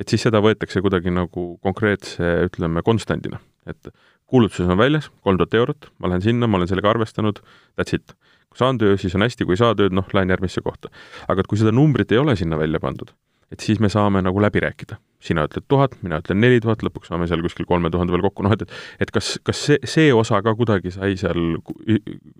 et 0.00 0.08
siis 0.08 0.24
seda 0.26 0.40
võetakse 0.44 0.80
kuidagi 0.84 1.12
nagu 1.12 1.52
konkreetse, 1.64 2.32
ütleme, 2.48 2.82
konstandina. 2.86 3.40
et 3.68 3.92
kuulutuses 4.30 4.68
on 4.70 4.78
väljas 4.78 5.10
kolm 5.26 5.38
tuhat 5.38 5.54
eurot, 5.58 5.90
ma 6.00 6.10
lähen 6.10 6.24
sinna, 6.24 6.48
ma 6.48 6.58
olen 6.58 6.70
sellega 6.70 6.90
arvestanud, 6.94 7.42
that's 7.78 7.94
it. 7.96 8.14
kui 8.50 8.58
saan 8.58 8.78
töö, 8.80 8.96
siis 8.98 9.14
on 9.14 9.22
hästi, 9.22 9.46
kui 9.46 9.54
ei 9.54 9.60
saa 9.60 9.76
tööd, 9.78 9.94
noh, 9.94 10.06
lähen 10.16 10.32
järgmisse 10.32 10.62
kohta. 10.64 10.90
aga 11.28 11.42
et 11.42 11.50
kui 11.50 11.60
seda 11.60 11.74
numbrit 11.74 12.12
ei 12.12 12.18
ole 12.22 12.36
sinna 12.38 12.58
välja 12.58 12.80
pandud, 12.80 13.12
et 13.52 13.60
siis 13.60 13.80
me 13.82 13.90
saame 13.92 14.22
nagu 14.24 14.42
läbi 14.42 14.62
rääkida. 14.64 14.98
sina 15.20 15.44
ütled 15.44 15.66
tuhat, 15.68 15.98
mina 16.02 16.22
ütlen 16.22 16.40
neli 16.40 16.62
tuhat, 16.64 16.80
lõpuks 16.80 17.10
saame 17.12 17.26
seal 17.28 17.42
kuskil 17.44 17.66
kolme 17.68 17.90
tuhande 17.92 18.14
veel 18.14 18.22
kokku, 18.24 18.42
noh 18.46 18.54
et, 18.56 18.62
et 18.62 19.02
et 19.04 19.10
kas, 19.12 19.34
kas 19.44 19.58
see, 19.66 19.78
see 19.84 20.14
osa 20.16 20.40
ka 20.42 20.54
kuidagi 20.56 20.94
sai 20.94 21.12
seal 21.20 21.58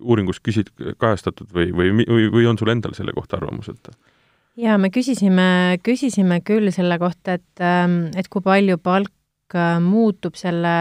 uuringus 0.00 0.40
küsid-, 0.40 0.72
kajastatud 0.96 1.52
või, 1.52 1.68
või, 1.76 1.92
või, 2.08 2.30
või 2.32 2.48
on 2.48 2.58
sul 2.58 2.72
endal 2.72 2.96
selle 2.96 3.12
kohta 3.12 3.36
arvamus, 3.36 3.68
et 3.68 3.92
jaa, 4.61 4.80
me 4.80 4.90
küsisime, 4.92 5.78
küsisime 5.86 6.40
küll 6.46 6.70
selle 6.74 6.98
kohta, 7.00 7.38
et, 7.38 7.62
ähm, 7.64 8.02
et 8.18 8.28
kui 8.32 8.44
palju 8.44 8.78
palk 8.82 9.56
äh, 9.56 9.78
muutub 9.84 10.36
selle, 10.40 10.74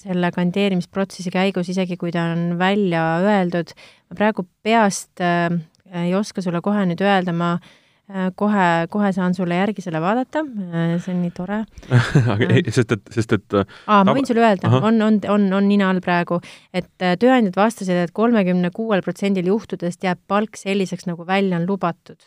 selle 0.00 0.32
kandideerimisprotsessi 0.34 1.32
käigus, 1.34 1.70
isegi 1.72 1.98
kui 2.00 2.12
ta 2.14 2.28
on 2.32 2.58
välja 2.60 3.04
öeldud. 3.22 3.74
ma 4.10 4.18
praegu 4.18 4.46
peast 4.62 5.22
äh, 5.22 5.48
ei 6.04 6.14
oska 6.14 6.42
sulle 6.42 6.60
kohe 6.64 6.84
nüüd 6.88 7.02
öelda, 7.04 7.32
ma 7.36 7.52
äh, 7.54 8.30
kohe, 8.34 8.66
kohe 8.90 9.12
saan 9.14 9.36
sulle 9.36 9.60
järgi 9.60 9.84
selle 9.84 10.00
vaadata, 10.02 10.42
äh, 10.42 10.96
see 10.98 11.14
on 11.14 11.22
nii 11.22 11.34
tore. 11.36 11.62
Sest 12.74 12.96
et, 12.96 13.06
sest 13.14 13.36
et 13.38 13.58
aa, 13.60 14.02
ma 14.02 14.16
võin 14.16 14.26
sulle 14.26 14.42
öelda, 14.44 14.72
on, 14.80 15.00
on, 15.02 15.20
on, 15.30 15.50
on 15.60 15.68
nina 15.70 15.92
all 15.92 16.02
praegu, 16.04 16.40
et 16.74 16.90
tööandjad 16.98 17.56
vastasid 17.56 17.94
et, 17.94 18.10
et 18.10 18.16
kolmekümne 18.16 18.74
kuuel 18.74 19.04
protsendil 19.06 19.52
juhtudest 19.52 20.02
jääb 20.04 20.20
palk 20.28 20.58
selliseks, 20.58 21.06
nagu 21.10 21.26
välja 21.28 21.60
on 21.60 21.68
lubatud 21.70 22.18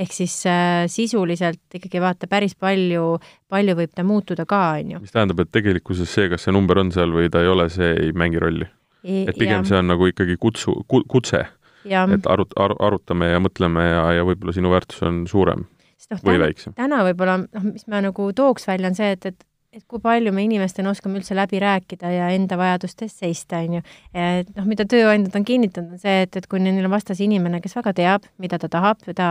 ehk 0.00 0.14
siis 0.14 0.34
äh, 0.48 0.84
sisuliselt 0.90 1.76
ikkagi 1.76 2.02
vaata, 2.02 2.28
päris 2.30 2.56
palju, 2.58 3.18
palju 3.50 3.76
võib 3.78 3.94
ta 3.96 4.04
muutuda 4.06 4.46
ka, 4.48 4.62
on 4.80 4.94
ju. 4.94 5.00
mis 5.04 5.14
tähendab, 5.14 5.42
et 5.44 5.52
tegelikkuses 5.54 6.12
see, 6.12 6.30
kas 6.32 6.46
see 6.46 6.54
number 6.56 6.80
on 6.80 6.92
seal 6.94 7.12
või 7.14 7.30
ta 7.32 7.42
ei 7.44 7.50
ole, 7.52 7.68
see 7.72 7.92
ei 8.06 8.14
mängi 8.16 8.40
rolli? 8.42 8.68
et 9.04 9.36
pigem 9.36 9.62
ja. 9.62 9.66
see 9.68 9.78
on 9.80 9.88
nagu 9.88 10.08
ikkagi 10.10 10.36
kutsu 10.40 10.74
ku,, 10.88 11.02
kutse. 11.08 11.46
et 11.88 12.26
arut-, 12.28 12.56
ar-, 12.60 12.76
arutame 12.84 13.30
ja 13.30 13.40
mõtleme 13.40 13.84
ja, 13.86 14.02
ja 14.18 14.24
võib-olla 14.28 14.52
sinu 14.52 14.72
väärtus 14.72 15.00
on 15.08 15.22
suurem 15.30 15.64
no, 15.64 16.18
või 16.18 16.34
täna, 16.34 16.42
väiksem. 16.44 16.74
täna 16.76 17.04
võib-olla, 17.08 17.38
noh, 17.46 17.68
mis 17.70 17.86
ma 17.88 18.02
nagu 18.04 18.28
tooks 18.36 18.68
välja, 18.68 18.90
on 18.92 18.98
see, 18.98 19.14
et, 19.16 19.30
et 19.32 19.46
et 19.70 19.84
kui 19.86 20.00
palju 20.02 20.32
me 20.34 20.42
inimestena 20.42 20.90
oskame 20.90 21.20
üldse 21.20 21.34
läbi 21.38 21.60
rääkida 21.62 22.10
ja 22.10 22.30
enda 22.34 22.56
vajaduste 22.58 23.06
eest 23.06 23.20
seista, 23.22 23.60
on 23.62 23.76
ju. 23.76 23.82
et 24.18 24.48
noh, 24.56 24.66
mida 24.66 24.86
tööandjad 24.90 25.36
on 25.38 25.46
kinnitanud, 25.46 25.92
on 25.94 26.02
see, 26.02 26.24
et, 26.24 26.38
et 26.40 26.48
kui 26.50 26.62
neil 26.62 26.82
on 26.82 26.90
vastas 26.90 27.20
inimene, 27.22 27.60
kes 27.62 27.76
väga 27.78 27.92
teab, 28.00 28.26
mida 28.42 28.58
ta 28.58 28.70
tahab, 28.72 29.04
ta 29.14 29.28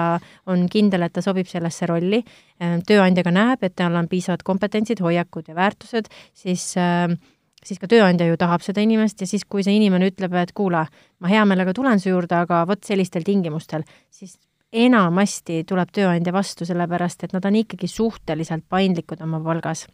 on 0.47 0.63
kindel, 0.71 1.03
et 1.03 1.15
ta 1.15 1.23
sobib 1.25 1.49
sellesse 1.51 1.89
rolli, 1.91 2.21
äh, 2.63 2.77
tööandja 2.87 3.25
ka 3.27 3.35
näeb, 3.35 3.67
et 3.67 3.75
tal 3.75 3.99
on 3.99 4.07
piisavad 4.07 4.45
kompetentsid, 4.47 5.03
hoiakud 5.03 5.51
ja 5.51 5.59
väärtused, 5.59 6.07
siis 6.31 6.71
äh, 6.79 7.11
siis 7.59 7.83
ka 7.83 7.91
tööandja 7.91 8.29
ju 8.29 8.39
tahab 8.39 8.63
seda 8.63 8.79
inimest 8.79 9.19
ja 9.19 9.27
siis, 9.27 9.43
kui 9.43 9.65
see 9.67 9.75
inimene 9.75 10.07
ütleb, 10.13 10.39
et 10.39 10.55
kuule, 10.55 10.85
ma 11.19 11.33
hea 11.35 11.43
meelega 11.51 11.75
tulen 11.75 11.99
su 11.99 12.13
juurde, 12.13 12.39
aga 12.47 12.63
vot 12.69 12.87
sellistel 12.87 13.27
tingimustel, 13.27 13.83
siis 14.07 14.39
enamasti 14.71 15.65
tuleb 15.67 15.91
tööandja 15.91 16.31
vastu, 16.31 16.63
sellepärast 16.63 17.27
et 17.27 17.35
nad 17.35 17.43
on 17.43 17.59
ikkagi 17.59 17.91
suhteliselt 17.91 18.69
paindlikud 18.71 19.19
oma 19.25 19.43
palgas 19.43 19.89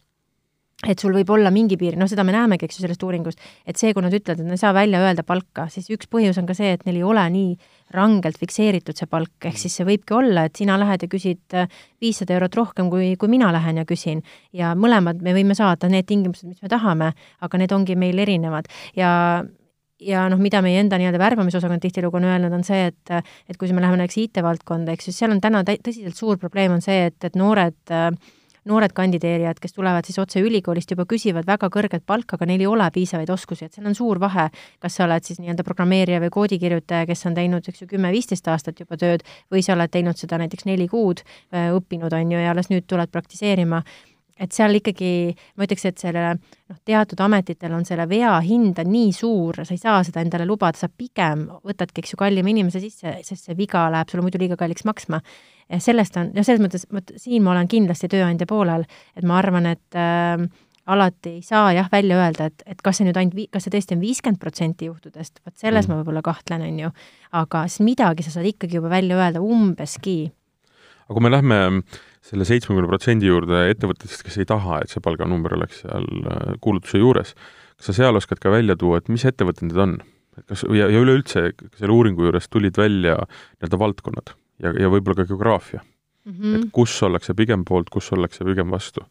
et 0.83 0.99
sul 0.99 1.13
võib 1.15 1.29
olla 1.31 1.51
mingi 1.53 1.77
piir, 1.79 1.95
noh, 1.97 2.07
seda 2.09 2.25
me 2.27 2.33
näemegi, 2.35 2.67
eks 2.67 2.77
ju, 2.77 2.83
sellest 2.83 3.03
uuringust, 3.07 3.39
et 3.65 3.79
see, 3.79 3.93
kui 3.95 4.03
nad 4.03 4.13
ütlevad, 4.13 4.41
et 4.41 4.49
nad 4.49 4.57
ei 4.57 4.61
saa 4.61 4.73
välja 4.75 4.99
öelda 5.05 5.23
palka, 5.27 5.69
siis 5.71 5.87
üks 5.93 6.09
põhjus 6.11 6.37
on 6.41 6.49
ka 6.49 6.55
see, 6.57 6.73
et 6.75 6.83
neil 6.87 6.99
ei 6.99 7.05
ole 7.07 7.23
nii 7.31 7.55
rangelt 7.95 8.37
fikseeritud 8.41 8.99
see 8.99 9.09
palk, 9.09 9.33
ehk 9.47 9.59
siis 9.61 9.77
see 9.79 9.87
võibki 9.87 10.17
olla, 10.17 10.45
et 10.49 10.59
sina 10.59 10.77
lähed 10.81 11.07
ja 11.07 11.11
küsid 11.11 11.57
äh, 11.57 11.71
viissada 12.03 12.35
eurot 12.35 12.59
rohkem, 12.59 12.91
kui, 12.91 13.13
kui 13.21 13.31
mina 13.31 13.53
lähen 13.55 13.79
ja 13.81 13.87
küsin. 13.87 14.23
ja 14.53 14.73
mõlemad 14.75 15.23
me 15.23 15.33
võime 15.37 15.55
saada 15.55 15.89
need 15.89 16.09
tingimused, 16.11 16.49
mis 16.49 16.61
me 16.61 16.71
tahame, 16.71 17.13
aga 17.39 17.61
need 17.61 17.71
ongi 17.71 17.95
meil 17.95 18.19
erinevad 18.19 18.67
ja 18.99 19.45
ja 20.05 20.25
noh, 20.27 20.39
mida 20.43 20.59
meie 20.61 20.81
enda 20.83 20.97
nii-öelda 20.99 21.19
värbamisosakond 21.21 21.79
tihtilugu 21.81 22.19
on 22.19 22.27
öelnud, 22.27 22.53
on 22.53 22.65
see, 22.67 22.89
et 22.91 23.13
et 23.15 23.57
kui 23.57 23.71
me 23.71 23.79
läheme 23.79 24.01
näiteks 24.01 24.17
IT-valdkonda, 24.25 24.91
eks 24.91 25.07
ju, 25.07 25.15
seal 25.15 25.31
on 25.31 25.39
täna 25.41 25.63
tõsiselt 25.63 26.19
suur 26.19 26.37
probleem 26.41 26.75
on 26.75 26.83
see, 26.83 27.05
et, 27.07 27.17
et 27.23 27.37
noored 27.39 27.95
äh, 27.95 28.11
noored 28.69 28.93
kandideerijad, 28.97 29.59
kes 29.61 29.75
tulevad 29.75 30.07
siis 30.07 30.17
otse 30.21 30.41
ülikoolist, 30.41 30.91
juba 30.91 31.05
küsivad 31.09 31.45
väga 31.47 31.69
kõrget 31.73 32.05
palka, 32.07 32.39
aga 32.39 32.47
neil 32.49 32.63
ei 32.63 32.69
ole 32.69 32.87
piisavaid 32.93 33.29
oskusi, 33.33 33.67
et 33.67 33.77
seal 33.77 33.85
on 33.89 33.97
suur 33.97 34.19
vahe, 34.21 34.47
kas 34.81 34.97
sa 34.97 35.05
oled 35.05 35.27
siis 35.27 35.39
nii-öelda 35.41 35.65
programmeerija 35.67 36.21
või 36.23 36.33
koodikirjutaja, 36.33 37.05
kes 37.09 37.25
on 37.29 37.37
teinud, 37.37 37.69
eks 37.69 37.85
ju, 37.85 37.91
kümme-viisteist 37.93 38.49
aastat 38.51 38.81
juba 38.81 38.97
tööd, 39.01 39.25
või 39.53 39.61
sa 39.65 39.75
oled 39.77 39.93
teinud 39.93 40.17
seda 40.17 40.41
näiteks 40.41 40.65
neli 40.69 40.89
kuud, 40.91 41.21
äh, 41.53 41.69
õppinud, 41.77 42.13
on 42.17 42.35
ju, 42.35 42.41
ja 42.41 42.51
alles 42.55 42.71
nüüd 42.73 42.89
tuled 42.89 43.13
praktiseerima. 43.13 43.83
Et 44.35 44.51
seal 44.51 44.75
ikkagi 44.75 45.31
ma 45.55 45.63
ütleks, 45.63 45.85
et 45.87 46.01
selle 46.01 46.23
noh, 46.35 46.79
teatud 46.83 47.21
ametitel 47.23 47.71
on 47.71 47.85
selle 47.87 48.03
vea 48.09 48.33
hind 48.43 48.81
on 48.81 48.89
nii 48.91 49.13
suur, 49.15 49.61
sa 49.63 49.71
ei 49.71 49.79
saa 49.79 50.01
seda 50.03 50.25
endale 50.25 50.43
lubada, 50.49 50.75
sa 50.75 50.89
pigem 50.91 51.45
võtadki, 51.63 52.01
eks 52.01 52.15
ju, 52.15 52.19
kallima 52.19 52.51
inimese 52.51 52.81
sisse, 52.83 53.13
sest 53.23 53.47
see 53.47 53.55
viga 53.55 53.85
läheb 53.93 54.11
sulle 54.11 54.25
muidu 54.25 54.41
liiga 54.41 54.57
kalliks 54.59 54.83
maksma 54.89 55.21
sellest 55.81 56.17
on, 56.19 56.29
noh, 56.35 56.45
selles 56.45 56.61
mõttes, 56.61 56.85
vot 56.93 57.15
siin 57.19 57.43
ma 57.43 57.55
olen 57.55 57.69
kindlasti 57.69 58.09
tööandja 58.11 58.47
poolel, 58.49 58.85
et 59.17 59.25
ma 59.25 59.39
arvan, 59.39 59.65
et 59.71 59.97
äh, 59.97 60.45
alati 60.85 61.37
ei 61.39 61.41
saa 61.45 61.71
jah, 61.73 61.89
välja 61.91 62.19
öelda, 62.21 62.49
et, 62.51 62.63
et 62.69 62.81
kas 62.85 62.99
see 62.99 63.07
nüüd 63.07 63.17
ainult, 63.17 63.49
kas 63.53 63.65
see 63.65 63.73
tõesti 63.73 63.97
on 63.97 64.03
viiskümmend 64.03 64.41
protsenti 64.41 64.89
juhtudest, 64.89 65.41
vot 65.45 65.55
selles 65.57 65.87
mm. 65.87 65.91
ma 65.91 66.01
võib-olla 66.01 66.23
kahtlen, 66.25 66.65
on 66.67 66.81
ju, 66.85 66.91
aga 67.41 67.65
siis 67.71 67.85
midagi 67.87 68.25
sa 68.25 68.35
saad 68.35 68.49
ikkagi 68.51 68.77
juba 68.79 68.91
välja 68.93 69.17
öelda 69.19 69.41
umbeski. 69.41 70.19
aga 71.07 71.17
kui 71.17 71.25
me 71.25 71.33
lähme 71.33 71.59
selle 72.25 72.45
seitsmekümne 72.49 72.89
protsendi 72.89 73.29
juurde 73.29 73.67
ettevõtetest, 73.73 74.25
kes 74.25 74.39
ei 74.41 74.49
taha, 74.49 74.81
et 74.83 74.93
see 74.93 75.03
palganumber 75.05 75.57
oleks 75.57 75.83
seal 75.85 76.05
äh, 76.05 76.55
kuulutuse 76.61 77.01
juures, 77.01 77.33
kas 77.77 77.91
sa 77.91 77.99
seal 78.03 78.21
oskad 78.21 78.41
ka 78.41 78.53
välja 78.53 78.77
tuua, 78.77 79.01
et 79.01 79.09
mis 79.13 79.25
ettevõtted 79.25 79.71
need 79.71 79.81
on? 79.81 79.99
et 80.35 80.45
kas, 80.49 80.65
ja, 80.69 80.89
ja 80.91 81.01
üleüldse 81.01 81.47
selle 81.79 81.93
uuringu 81.95 82.27
juures 82.27 82.49
tulid 82.51 82.77
välja 82.77 83.21
nii-öelda 83.23 83.79
valdkonnad 83.79 84.35
ja, 84.63 84.71
ja 84.71 84.91
võib-olla 84.91 85.21
ka 85.21 85.27
geograafia 85.29 85.81
mm. 85.81 86.31
-hmm. 86.31 86.55
et 86.55 86.71
kus 86.75 86.95
ollakse 87.03 87.33
pigem 87.33 87.65
poolt, 87.65 87.89
kus 87.93 88.11
ollakse 88.15 88.45
pigem 88.47 88.71
vastu? 88.71 89.05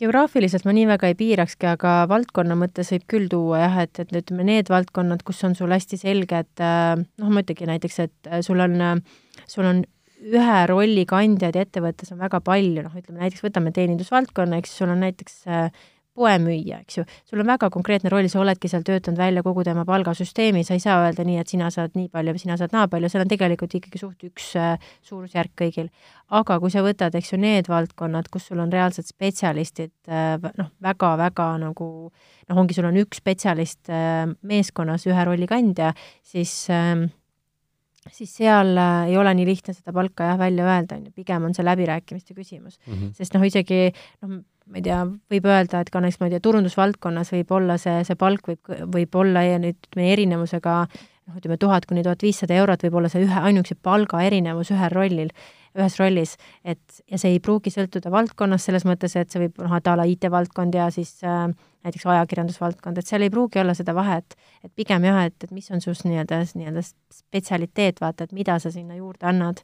geograafiliselt 0.00 0.64
ma 0.64 0.72
nii 0.72 0.86
väga 0.88 1.10
ei 1.10 1.14
piirakski, 1.14 1.66
aga 1.74 2.06
valdkonna 2.08 2.56
mõttes 2.56 2.92
võib 2.94 3.06
küll 3.06 3.28
tuua 3.28 3.64
jah, 3.66 3.80
et, 3.84 3.98
et 4.00 4.12
ütleme, 4.16 4.46
need 4.48 4.70
valdkonnad, 4.72 5.22
kus 5.26 5.44
on 5.44 5.54
sul 5.54 5.72
hästi 5.74 5.98
selge, 6.00 6.44
et 6.46 6.64
äh, 6.64 6.96
noh, 6.96 7.28
ma 7.28 7.42
ütlengi 7.44 7.68
näiteks, 7.68 7.98
et 8.06 8.30
sul 8.46 8.64
on, 8.64 8.80
sul 9.46 9.68
on 9.68 9.82
ühe 10.20 10.58
rolli 10.68 11.04
kandjaid 11.08 11.56
ettevõttes 11.56 12.12
on 12.12 12.20
väga 12.20 12.40
palju, 12.44 12.84
noh, 12.84 12.96
ütleme 12.96 13.24
näiteks 13.24 13.44
võtame 13.44 13.72
teenindusvaldkonna, 13.76 14.60
eks 14.60 14.76
sul 14.80 14.92
on 14.92 15.04
näiteks 15.04 15.42
poemüüja, 16.18 16.80
eks 16.84 16.98
ju, 16.98 17.04
sul 17.28 17.42
on 17.42 17.50
väga 17.50 17.70
konkreetne 17.72 18.10
roll, 18.12 18.28
sa 18.30 18.40
oledki 18.42 18.70
seal 18.70 18.82
töötanud 18.86 19.20
välja 19.20 19.44
kogu 19.46 19.64
tema 19.66 19.84
palgasüsteemi, 19.88 20.64
sa 20.66 20.74
ei 20.76 20.82
saa 20.82 20.98
öelda 21.04 21.24
nii, 21.26 21.38
et 21.42 21.52
sina 21.52 21.70
saad 21.72 21.94
nii 21.98 22.08
palju 22.12 22.34
või 22.34 22.42
sina 22.42 22.56
saad 22.60 22.74
naa 22.74 22.88
palju, 22.90 23.10
seal 23.12 23.24
on 23.24 23.30
tegelikult 23.30 23.76
ikkagi 23.78 24.00
suht 24.00 24.26
üks 24.26 24.50
äh, 24.58 24.90
suurusjärk 25.06 25.54
kõigil. 25.62 25.90
aga 26.40 26.58
kui 26.62 26.70
sa 26.70 26.82
võtad, 26.86 27.14
eks 27.18 27.32
ju, 27.32 27.38
need 27.42 27.70
valdkonnad, 27.70 28.28
kus 28.30 28.50
sul 28.50 28.60
on 28.62 28.72
reaalsed 28.72 29.06
spetsialistid 29.06 29.94
äh, 30.10 30.36
noh, 30.58 30.74
väga-väga 30.82 31.52
nagu 31.62 31.88
noh, 32.10 32.58
ongi, 32.58 32.74
sul 32.74 32.90
on 32.90 33.00
üks 33.00 33.22
spetsialist 33.22 33.90
äh, 33.90 34.26
meeskonnas, 34.42 35.06
ühe 35.10 35.24
rolli 35.26 35.48
kandja, 35.50 35.94
siis 36.26 36.64
äh, 36.74 37.06
siis 38.08 38.32
seal 38.40 38.76
äh, 38.78 39.10
ei 39.10 39.18
ole 39.20 39.32
nii 39.36 39.46
lihtne 39.48 39.74
seda 39.76 39.92
palka 39.94 40.30
jah 40.32 40.38
välja 40.40 40.66
öelda, 40.66 40.96
on 40.96 41.08
ju, 41.08 41.14
pigem 41.16 41.46
on 41.48 41.56
see 41.56 41.66
läbirääkimiste 41.66 42.34
küsimus 42.34 42.78
mm. 42.86 42.94
-hmm. 42.94 43.12
sest 43.16 43.36
noh, 43.36 43.44
isegi 43.46 43.90
noh, 44.22 44.40
ma 44.70 44.78
ei 44.78 44.84
tea, 44.86 44.98
võib 45.32 45.46
öelda, 45.50 45.82
et 45.82 45.90
ka 45.90 46.02
näiteks 46.02 46.20
ma 46.22 46.28
ei 46.28 46.34
tea, 46.34 46.42
turundusvaldkonnas 46.44 47.32
võib 47.34 47.54
olla 47.58 47.78
see, 47.80 48.02
see 48.06 48.18
palk 48.18 48.52
võib, 48.52 48.74
võib 48.94 49.16
olla 49.22 49.42
ja 49.46 49.58
nüüd 49.62 49.78
ütleme 49.78 50.12
erinevusega 50.12 50.74
noh, 51.30 51.38
ütleme 51.38 51.56
tuhat 51.60 51.86
kuni 51.90 52.04
tuhat 52.06 52.22
viissada 52.22 52.54
eurot 52.58 52.84
võib 52.86 53.00
olla 53.00 53.10
see 53.12 53.24
ühe, 53.24 53.40
ainuüksi 53.50 53.76
palga 53.82 54.22
erinevus 54.26 54.70
ühel 54.74 54.92
rollil, 54.94 55.32
ühes 55.78 55.96
rollis, 56.00 56.36
et 56.66 57.02
ja 57.10 57.18
see 57.20 57.36
ei 57.36 57.42
pruugi 57.42 57.72
sõltuda 57.74 58.10
valdkonnast 58.14 58.70
selles 58.70 58.86
mõttes, 58.88 59.14
et 59.18 59.30
see 59.30 59.44
võib 59.44 59.60
noh, 59.62 59.74
et 59.76 59.90
a 59.90 59.96
la 59.98 60.06
IT-valdkond 60.10 60.78
ja 60.78 60.88
siis 60.94 61.12
äh, 61.26 61.44
näiteks 61.86 62.06
ajakirjandusvaldkond, 62.14 62.98
et 62.98 63.10
seal 63.10 63.26
ei 63.26 63.32
pruugi 63.32 63.62
olla 63.62 63.76
seda 63.78 63.94
vahet, 63.96 64.34
et 64.64 64.72
pigem 64.76 65.06
jah, 65.06 65.22
et, 65.30 65.36
et 65.44 65.54
mis 65.54 65.70
on 65.70 65.82
sus 65.84 66.02
nii-öelda, 66.06 66.42
nii-öelda 66.58 66.84
spetsialiteet, 66.86 68.02
vaata, 68.02 68.26
et 68.26 68.36
mida 68.36 68.58
sa 68.62 68.72
sinna 68.74 68.98
juurde 68.98 69.30
annad. 69.30 69.62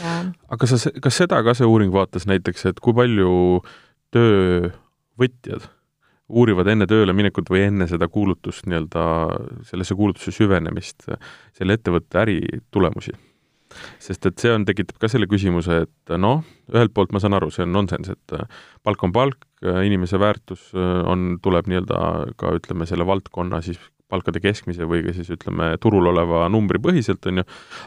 Ja 0.00 0.22
aga 0.48 0.66
sa, 0.68 0.80
kas 1.04 1.20
seda 1.20 1.42
ka 1.44 1.52
see 1.56 1.68
uuring 1.68 1.92
vaatas 1.92 2.24
näiteks, 2.28 2.70
et 2.70 2.80
kui 2.80 2.96
palju 2.96 3.60
töövõtjad 4.12 5.70
uurivad 6.32 6.70
enne 6.72 6.86
tööle 6.88 7.14
minekut 7.16 7.50
või 7.52 7.66
enne 7.66 7.88
seda 7.90 8.08
kuulutust 8.08 8.66
nii-öelda, 8.70 9.04
sellesse 9.68 9.96
kuulutusse 9.98 10.32
süvenemist, 10.34 11.06
selle 11.56 11.76
ettevõtte 11.78 12.22
äritulemusi. 12.24 13.14
sest 13.98 14.26
et 14.28 14.36
see 14.38 14.50
on, 14.52 14.66
tekitab 14.68 14.98
ka 15.00 15.08
selle 15.08 15.24
küsimuse, 15.24 15.78
et 15.86 16.12
noh, 16.20 16.42
ühelt 16.74 16.92
poolt 16.92 17.12
ma 17.12 17.20
saan 17.24 17.38
aru, 17.38 17.48
see 17.50 17.64
on 17.64 17.72
nonsenss, 17.72 18.12
et 18.12 18.34
palk 18.84 19.04
on 19.04 19.12
palk, 19.12 19.46
inimese 19.62 20.20
väärtus 20.20 20.70
on, 20.76 21.38
tuleb 21.42 21.70
nii-öelda 21.72 22.00
ka 22.36 22.52
ütleme, 22.58 22.86
selle 22.88 23.06
valdkonna 23.08 23.62
siis 23.64 23.80
palkade 24.12 24.42
keskmise 24.44 24.84
või 24.84 25.00
ka 25.06 25.14
siis 25.16 25.30
ütleme, 25.32 25.70
turul 25.80 26.10
oleva 26.12 26.44
numbri 26.52 26.80
põhiselt, 26.84 27.24
on 27.30 27.40
ju, 27.40 27.46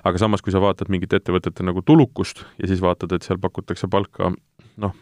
aga 0.09 0.21
samas, 0.21 0.41
kui 0.41 0.53
sa 0.53 0.61
vaatad 0.63 0.89
mingit 0.89 1.13
ettevõtete 1.13 1.65
nagu 1.65 1.85
tulukust 1.85 2.41
ja 2.57 2.69
siis 2.71 2.81
vaatad, 2.81 3.13
et 3.13 3.27
seal 3.27 3.37
pakutakse 3.41 3.89
palka 3.91 4.33
noh, 4.81 4.97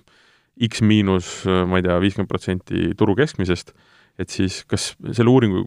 X 0.61 0.83
miinus, 0.85 1.29
ma 1.67 1.79
ei 1.79 1.85
tea, 1.85 1.95
viiskümmend 2.01 2.29
protsenti 2.29 2.91
turu 2.97 3.15
keskmisest, 3.17 3.73
et 4.21 4.29
siis 4.29 4.61
kas 4.69 4.91
selle 5.11 5.31
uuringu, 5.31 5.63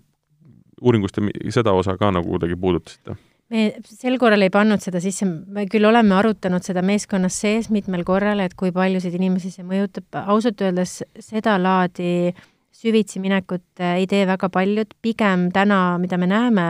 uuringust 0.82 1.18
te 1.18 1.51
seda 1.55 1.74
osa 1.74 1.97
ka 1.99 2.12
nagu 2.14 2.37
kuidagi 2.37 2.59
puudutasite? 2.61 3.16
me 3.51 3.68
sel 3.87 4.16
korral 4.18 4.43
ei 4.43 4.51
pannud 4.51 4.82
seda 4.82 4.99
sisse, 5.03 5.26
me 5.26 5.66
küll 5.70 5.87
oleme 5.87 6.16
arutanud 6.16 6.64
seda 6.66 6.82
meeskonnas 6.82 7.37
sees 7.45 7.68
mitmel 7.70 8.03
korral, 8.07 8.43
et 8.43 8.57
kui 8.59 8.72
paljusid 8.74 9.14
inimesi 9.14 9.53
see 9.55 9.66
mõjutab, 9.66 10.09
ausalt 10.26 10.64
öeldes 10.66 10.99
sedalaadi 11.22 12.34
süvitsi 12.76 13.22
minekut 13.22 13.84
ei 13.95 14.07
tee 14.11 14.26
väga 14.28 14.51
paljud, 14.53 14.91
pigem 15.03 15.49
täna, 15.55 15.97
mida 16.03 16.18
me 16.18 16.28
näeme, 16.30 16.66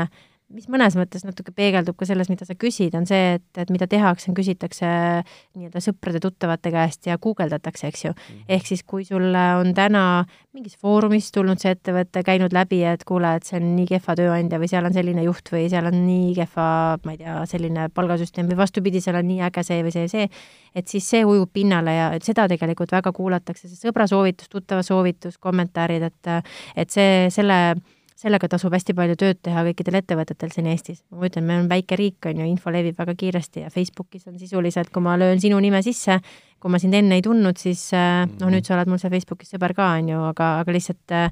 mis 0.54 0.68
mõnes 0.70 0.94
mõttes 0.94 1.24
natuke 1.26 1.50
peegeldub 1.54 1.96
ka 1.98 2.06
selles, 2.06 2.28
mida 2.30 2.46
sa 2.46 2.54
küsid, 2.54 2.94
on 2.94 3.06
see, 3.08 3.36
et, 3.38 3.46
et 3.58 3.70
mida 3.74 3.88
tehakse, 3.90 4.30
küsitakse 4.36 4.86
nii-öelda 5.56 5.82
sõprade-tuttavate 5.82 6.70
käest 6.74 7.08
ja 7.10 7.16
guugeldatakse, 7.22 7.90
eks 7.90 8.04
ju. 8.04 8.12
-hmm. 8.12 8.44
ehk 8.54 8.66
siis, 8.66 8.84
kui 8.86 9.04
sulle 9.04 9.44
on 9.58 9.74
täna 9.74 10.24
mingis 10.54 10.76
foorumis 10.78 11.32
tulnud 11.34 11.58
see 11.60 11.74
ettevõte, 11.74 12.22
käinud 12.22 12.54
läbi, 12.54 12.82
et 12.86 13.02
kuule, 13.04 13.34
et 13.36 13.48
see 13.48 13.58
on 13.58 13.74
nii 13.76 13.88
kehva 13.90 14.14
tööandja 14.16 14.60
või 14.62 14.70
seal 14.70 14.86
on 14.86 14.94
selline 14.94 15.26
juht 15.26 15.50
või 15.52 15.66
seal 15.72 15.90
on 15.90 15.98
nii 16.06 16.30
kehva, 16.38 16.68
ma 17.04 17.16
ei 17.16 17.18
tea, 17.24 17.40
selline 17.50 17.88
palgasüsteem 17.94 18.46
või 18.46 18.60
vastupidi, 18.62 19.02
seal 19.02 19.18
on 19.18 19.26
nii 19.26 19.42
äge 19.50 19.66
see 19.66 19.82
või 19.82 19.92
see, 19.92 20.06
see, 20.08 20.30
et 20.74 20.86
siis 20.88 21.10
see 21.10 21.24
ujub 21.26 21.50
pinnale 21.52 21.96
ja 21.96 22.08
seda 22.22 22.46
tegelikult 22.48 22.94
väga 22.94 23.12
kuulatakse, 23.12 23.66
see 23.68 23.88
sõbra 23.88 24.06
soovitus, 24.06 24.48
tuttava 24.48 24.86
soovitus, 24.86 25.38
kommentaarid, 25.42 26.06
et 26.06 26.32
et 26.76 26.90
see, 26.90 27.28
selle 27.34 27.76
sellega 28.16 28.48
tasub 28.48 28.72
hästi 28.72 28.94
palju 28.96 29.16
tööd 29.20 29.40
teha 29.44 29.62
kõikidel 29.68 29.98
ettevõtetel 30.00 30.52
siin 30.54 30.70
Eestis. 30.70 31.02
ma 31.12 31.28
ütlen, 31.28 31.44
meil 31.48 31.64
on 31.64 31.68
väike 31.70 31.98
riik, 32.00 32.30
on 32.30 32.40
ju, 32.40 32.46
info 32.48 32.72
levib 32.72 32.96
väga 32.98 33.14
kiiresti 33.18 33.66
ja 33.66 33.72
Facebookis 33.72 34.26
on 34.30 34.38
sisuliselt, 34.40 34.90
kui 34.92 35.04
ma 35.04 35.18
löön 35.20 35.40
sinu 35.42 35.58
nime 35.60 35.82
sisse, 35.84 36.18
kui 36.60 36.72
ma 36.72 36.80
sind 36.82 36.96
enne 36.96 37.18
ei 37.18 37.24
tundnud, 37.24 37.60
siis 37.60 37.90
äh, 37.96 38.24
noh, 38.40 38.52
nüüd 38.52 38.64
sa 38.66 38.78
oled 38.78 38.90
mul 38.90 39.02
seal 39.02 39.12
Facebookis 39.12 39.52
sõber 39.52 39.76
ka, 39.76 39.92
on 40.00 40.08
ju, 40.14 40.22
aga, 40.30 40.48
aga 40.62 40.76
lihtsalt 40.76 41.16
äh, 41.16 41.28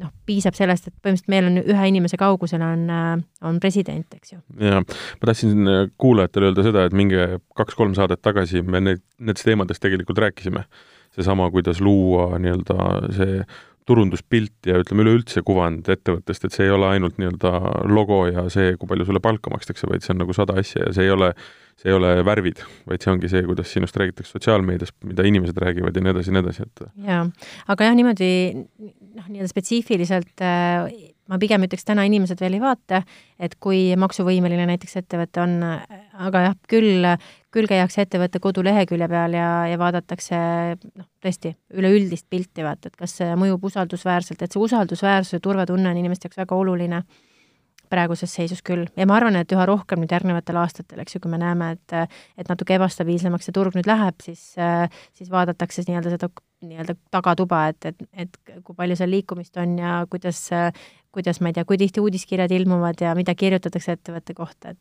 noh, 0.00 0.12
piisab 0.28 0.54
sellest, 0.56 0.86
et 0.86 0.94
põhimõtteliselt 1.02 1.34
meil 1.34 1.50
on 1.50 1.58
ühe 1.64 1.90
inimese 1.90 2.20
kaugusel 2.20 2.62
on, 2.62 2.86
äh, 2.94 3.10
on 3.50 3.58
president, 3.62 4.06
eks 4.14 4.36
ju. 4.36 4.40
jaa, 4.62 4.84
ma 4.84 5.32
tahtsin 5.32 5.74
kuulajatele 5.98 6.52
öelda 6.52 6.68
seda, 6.68 6.86
et 6.86 6.94
minge 6.94 7.26
kaks-kolm 7.58 7.98
saadet 7.98 8.22
tagasi 8.22 8.62
me 8.62 8.84
need, 8.86 9.02
nendest 9.18 9.50
teemadest 9.50 9.82
tegelikult 9.82 10.22
rääkisime 10.22 10.62
seesama, 11.10 11.50
kuidas 11.50 11.80
luua 11.82 12.38
nii-öelda 12.38 12.86
see 13.16 13.40
turunduspilt 13.88 14.68
ja 14.68 14.78
ütleme 14.80 15.04
üleüldse 15.04 15.42
kuvand 15.46 15.88
ettevõttest, 15.90 16.44
et 16.46 16.56
see 16.56 16.68
ei 16.68 16.74
ole 16.74 16.88
ainult 16.94 17.18
nii-öelda 17.20 17.52
logo 17.90 18.22
ja 18.28 18.46
see, 18.52 18.74
kui 18.78 18.90
palju 18.90 19.08
sulle 19.08 19.22
palka 19.24 19.52
makstakse, 19.52 19.88
vaid 19.90 20.04
see 20.04 20.14
on 20.14 20.22
nagu 20.24 20.36
sada 20.36 20.58
asja 20.60 20.86
ja 20.86 20.94
see 20.96 21.08
ei 21.08 21.14
ole, 21.14 21.32
see 21.80 21.90
ei 21.90 21.96
ole 21.96 22.12
värvid, 22.26 22.62
vaid 22.90 23.02
see 23.04 23.12
ongi 23.14 23.30
see, 23.32 23.42
kuidas 23.48 23.72
sinust 23.72 23.96
räägitakse 24.00 24.36
sotsiaalmeedias, 24.36 24.94
mida 25.08 25.26
inimesed 25.26 25.58
räägivad 25.64 25.96
ja 25.96 26.04
nii 26.04 26.14
edasi 26.14 26.32
ja 26.32 26.36
nii 26.36 26.44
edasi, 26.46 26.68
et 26.68 26.84
jaa, 27.08 27.22
aga 27.74 27.88
jah, 27.88 27.96
niimoodi 27.98 28.32
noh, 28.58 29.26
nii-öelda 29.26 29.50
spetsiifiliselt 29.50 30.44
äh, 30.44 31.10
ma 31.30 31.38
pigem 31.40 31.64
ütleks, 31.66 31.86
täna 31.86 32.04
inimesed 32.08 32.40
veel 32.42 32.58
ei 32.58 32.62
vaata, 32.62 33.02
et 33.42 33.54
kui 33.62 33.90
maksuvõimeline 34.00 34.66
näiteks 34.72 34.98
ettevõte 35.02 35.42
on, 35.44 35.60
aga 36.26 36.46
jah, 36.48 36.56
küll, 36.70 37.06
küll 37.54 37.70
käiakse 37.70 38.04
ettevõtte 38.04 38.40
kodulehekülje 38.42 39.08
peal 39.10 39.34
ja, 39.34 39.48
ja 39.70 39.78
vaadatakse 39.80 40.36
noh, 40.78 41.08
tõesti 41.22 41.54
üleüldist 41.74 42.28
pilti, 42.30 42.62
vaata, 42.66 42.90
et 42.90 43.00
kas 43.00 43.16
see 43.20 43.32
mõjub 43.38 43.66
usaldusväärselt, 43.70 44.42
et 44.42 44.54
see 44.54 44.62
usaldusväärsus 44.62 45.38
ja 45.38 45.42
turvatunne 45.42 45.90
on 45.90 46.00
inimeste 46.00 46.28
jaoks 46.28 46.40
väga 46.44 46.58
oluline 46.58 47.02
praeguses 47.90 48.30
seisus 48.30 48.60
küll. 48.62 48.86
Ja 48.96 49.06
ma 49.10 49.16
arvan, 49.18 49.34
et 49.40 49.50
üha 49.50 49.64
rohkem 49.66 49.98
nüüd 50.02 50.12
järgnevatel 50.14 50.60
aastatel, 50.60 51.00
eks 51.02 51.16
ju, 51.16 51.22
kui 51.24 51.32
me 51.32 51.40
näeme, 51.42 51.72
et 51.74 51.96
et 52.38 52.50
natuke 52.50 52.76
ebastabiilsemaks 52.78 53.48
see 53.48 53.56
turg 53.56 53.74
nüüd 53.74 53.88
läheb, 53.90 54.20
siis, 54.22 54.52
siis 55.18 55.32
vaadatakse 55.32 55.82
nii-öelda 55.88 56.14
seda 56.14 56.30
nii-öelda 56.66 56.94
tagatuba, 57.10 57.64
et, 57.72 57.90
et, 57.90 58.06
et 58.26 58.38
kui 58.64 58.76
palju 58.76 58.98
seal 59.00 59.10
liikumist 59.10 59.56
on 59.60 59.78
ja 59.80 59.96
kuidas, 60.12 60.44
kuidas, 61.14 61.40
ma 61.40 61.50
ei 61.50 61.56
tea, 61.56 61.66
kui 61.66 61.80
tihti 61.80 62.04
uudiskirjad 62.04 62.52
ilmuvad 62.52 63.00
ja 63.02 63.14
mida 63.18 63.34
kirjutatakse 63.34 63.96
ettevõtte 63.96 64.36
kohta, 64.36 64.74
et 64.74 64.80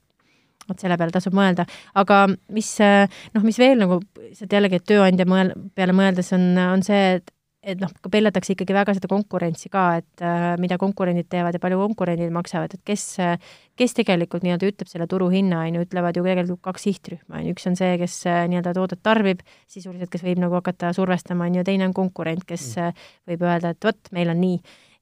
vot 0.70 0.80
selle 0.82 0.98
peale 1.00 1.16
tasub 1.16 1.36
mõelda, 1.38 1.66
aga 2.00 2.22
mis 2.56 2.76
noh, 2.80 3.44
mis 3.46 3.60
veel 3.62 3.80
nagu 3.82 4.00
sealt 4.38 4.54
jällegi, 4.54 4.80
et 4.80 4.88
tööandja 4.90 5.28
mõel-, 5.30 5.56
peale 5.76 5.96
mõeldes 5.98 6.34
on, 6.38 6.52
on 6.70 6.86
see, 6.86 7.20
et 7.20 7.34
et 7.60 7.80
noh, 7.82 7.92
peljatakse 8.12 8.54
ikkagi 8.54 8.76
väga 8.76 8.94
seda 8.96 9.10
konkurentsi 9.12 9.70
ka, 9.72 9.84
et 10.00 10.24
äh, 10.24 10.54
mida 10.62 10.78
konkurendid 10.80 11.28
teevad 11.32 11.56
ja 11.56 11.62
palju 11.62 11.80
konkurendid 11.82 12.32
maksavad, 12.34 12.74
et 12.76 12.84
kes, 12.88 13.06
kes 13.80 13.96
tegelikult 13.98 14.46
nii-öelda 14.46 14.70
ütleb 14.72 14.92
selle 14.92 15.10
turuhinna, 15.12 15.66
on 15.68 15.80
ju, 15.80 15.86
ütlevad 15.88 16.18
ju 16.18 16.24
tegelikult 16.26 16.64
kaks 16.70 16.88
sihtrühma, 16.88 17.42
on 17.42 17.50
ju, 17.50 17.56
üks 17.58 17.68
on 17.70 17.76
see, 17.80 17.98
kes 18.02 18.20
äh, 18.32 18.44
nii-öelda 18.52 18.76
toodet 18.78 19.04
tarbib, 19.04 19.44
sisuliselt, 19.72 20.12
kes 20.14 20.24
võib 20.26 20.40
nagu 20.46 20.56
hakata 20.60 20.94
survestama, 20.96 21.50
on 21.50 21.60
ju, 21.60 21.66
teine 21.68 21.90
on 21.90 21.96
konkurent, 21.98 22.46
kes 22.48 22.72
mm. 22.78 23.08
Võib 23.30 23.44
öelda, 23.46 23.74
et 23.74 23.86
vot, 23.86 24.10
meil 24.16 24.32
on 24.32 24.40
nii. 24.42 24.56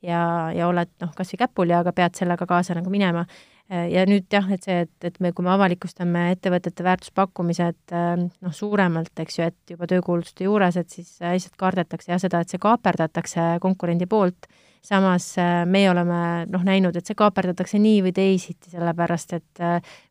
Ja, 0.05 0.19
ja 0.53 0.67
oled 0.67 0.89
noh, 1.01 1.11
kas 1.15 1.31
või 1.31 1.39
käpuli, 1.41 1.73
aga 1.77 1.93
pead 1.95 2.17
sellega 2.19 2.45
kaasa 2.49 2.75
nagu 2.77 2.91
minema 2.93 3.23
ja 3.69 4.05
nüüd 4.07 4.27
jah, 4.31 4.47
et 4.53 4.63
see, 4.63 4.77
et, 4.85 4.93
et 5.09 5.19
me, 5.23 5.33
kui 5.35 5.45
me 5.45 5.51
avalikustame 5.53 6.27
ettevõtete 6.35 6.85
väärtuspakkumised 6.87 7.95
äh, 7.95 8.13
noh, 8.23 8.55
suuremalt, 8.55 9.13
eks 9.23 9.39
ju, 9.39 9.49
et 9.51 9.75
juba 9.75 9.89
töökuulutuste 9.91 10.47
juures, 10.47 10.79
et 10.79 10.93
siis 10.93 11.17
äh, 11.21 11.35
lihtsalt 11.35 11.57
kardetakse 11.59 12.13
jah 12.13 12.21
seda, 12.23 12.41
et 12.41 12.53
see 12.53 12.61
kaaperdatakse 12.63 13.49
konkurendi 13.63 14.07
poolt, 14.09 14.49
samas 14.87 15.33
meie 15.67 15.89
oleme 15.91 16.19
noh, 16.47 16.63
näinud, 16.63 16.95
et 16.95 17.07
see 17.09 17.17
kaaperdatakse 17.17 17.79
nii 17.81 18.05
või 18.05 18.13
teisiti, 18.15 18.71
sellepärast 18.71 19.33
et 19.35 19.63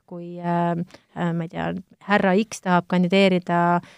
kui 0.07 0.34
ma 0.36 1.46
ei 1.46 1.48
tea, 1.48 1.70
härra 2.11 2.34
X 2.42 2.61
tahab 2.66 2.84
kandideerida 2.90 3.61
äh, 3.78 3.94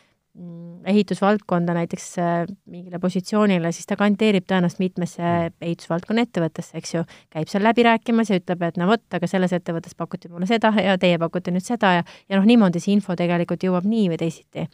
ehitusvaldkonda 0.88 1.74
näiteks 1.74 2.18
äh, 2.18 2.46
mingile 2.66 2.98
positsioonile, 2.98 3.72
siis 3.72 3.86
ta 3.86 3.96
kandideerib 3.98 4.46
tõenäoliselt 4.48 4.82
mitmesse 4.82 5.22
mm. 5.22 5.56
ehitusvaldkonna 5.70 6.24
ettevõttesse, 6.26 6.78
eks 6.78 6.94
ju, 6.94 7.02
käib 7.34 7.50
seal 7.50 7.64
läbi 7.66 7.84
rääkimas 7.86 8.30
ja 8.32 8.38
ütleb, 8.40 8.62
et 8.68 8.78
no 8.80 8.88
vot, 8.90 9.04
aga 9.18 9.30
selles 9.30 9.54
ettevõttes 9.56 9.98
pakuti 9.98 10.30
mulle 10.32 10.48
seda 10.50 10.72
ja 10.82 10.96
teie 11.00 11.18
pakute 11.20 11.54
nüüd 11.54 11.66
seda 11.66 11.98
ja, 11.98 12.06
ja 12.28 12.38
noh, 12.38 12.46
niimoodi 12.48 12.82
see 12.82 12.94
info 12.96 13.16
tegelikult 13.18 13.66
jõuab 13.66 13.88
nii 13.88 14.06
või 14.14 14.20
teisiti. 14.20 14.68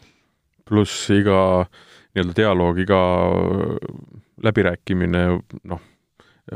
pluss 0.65 1.09
iga 1.13 1.41
nii-öelda 2.15 2.37
dialoog, 2.37 2.79
iga 2.81 3.01
läbirääkimine, 4.45 5.27
noh, 5.71 5.85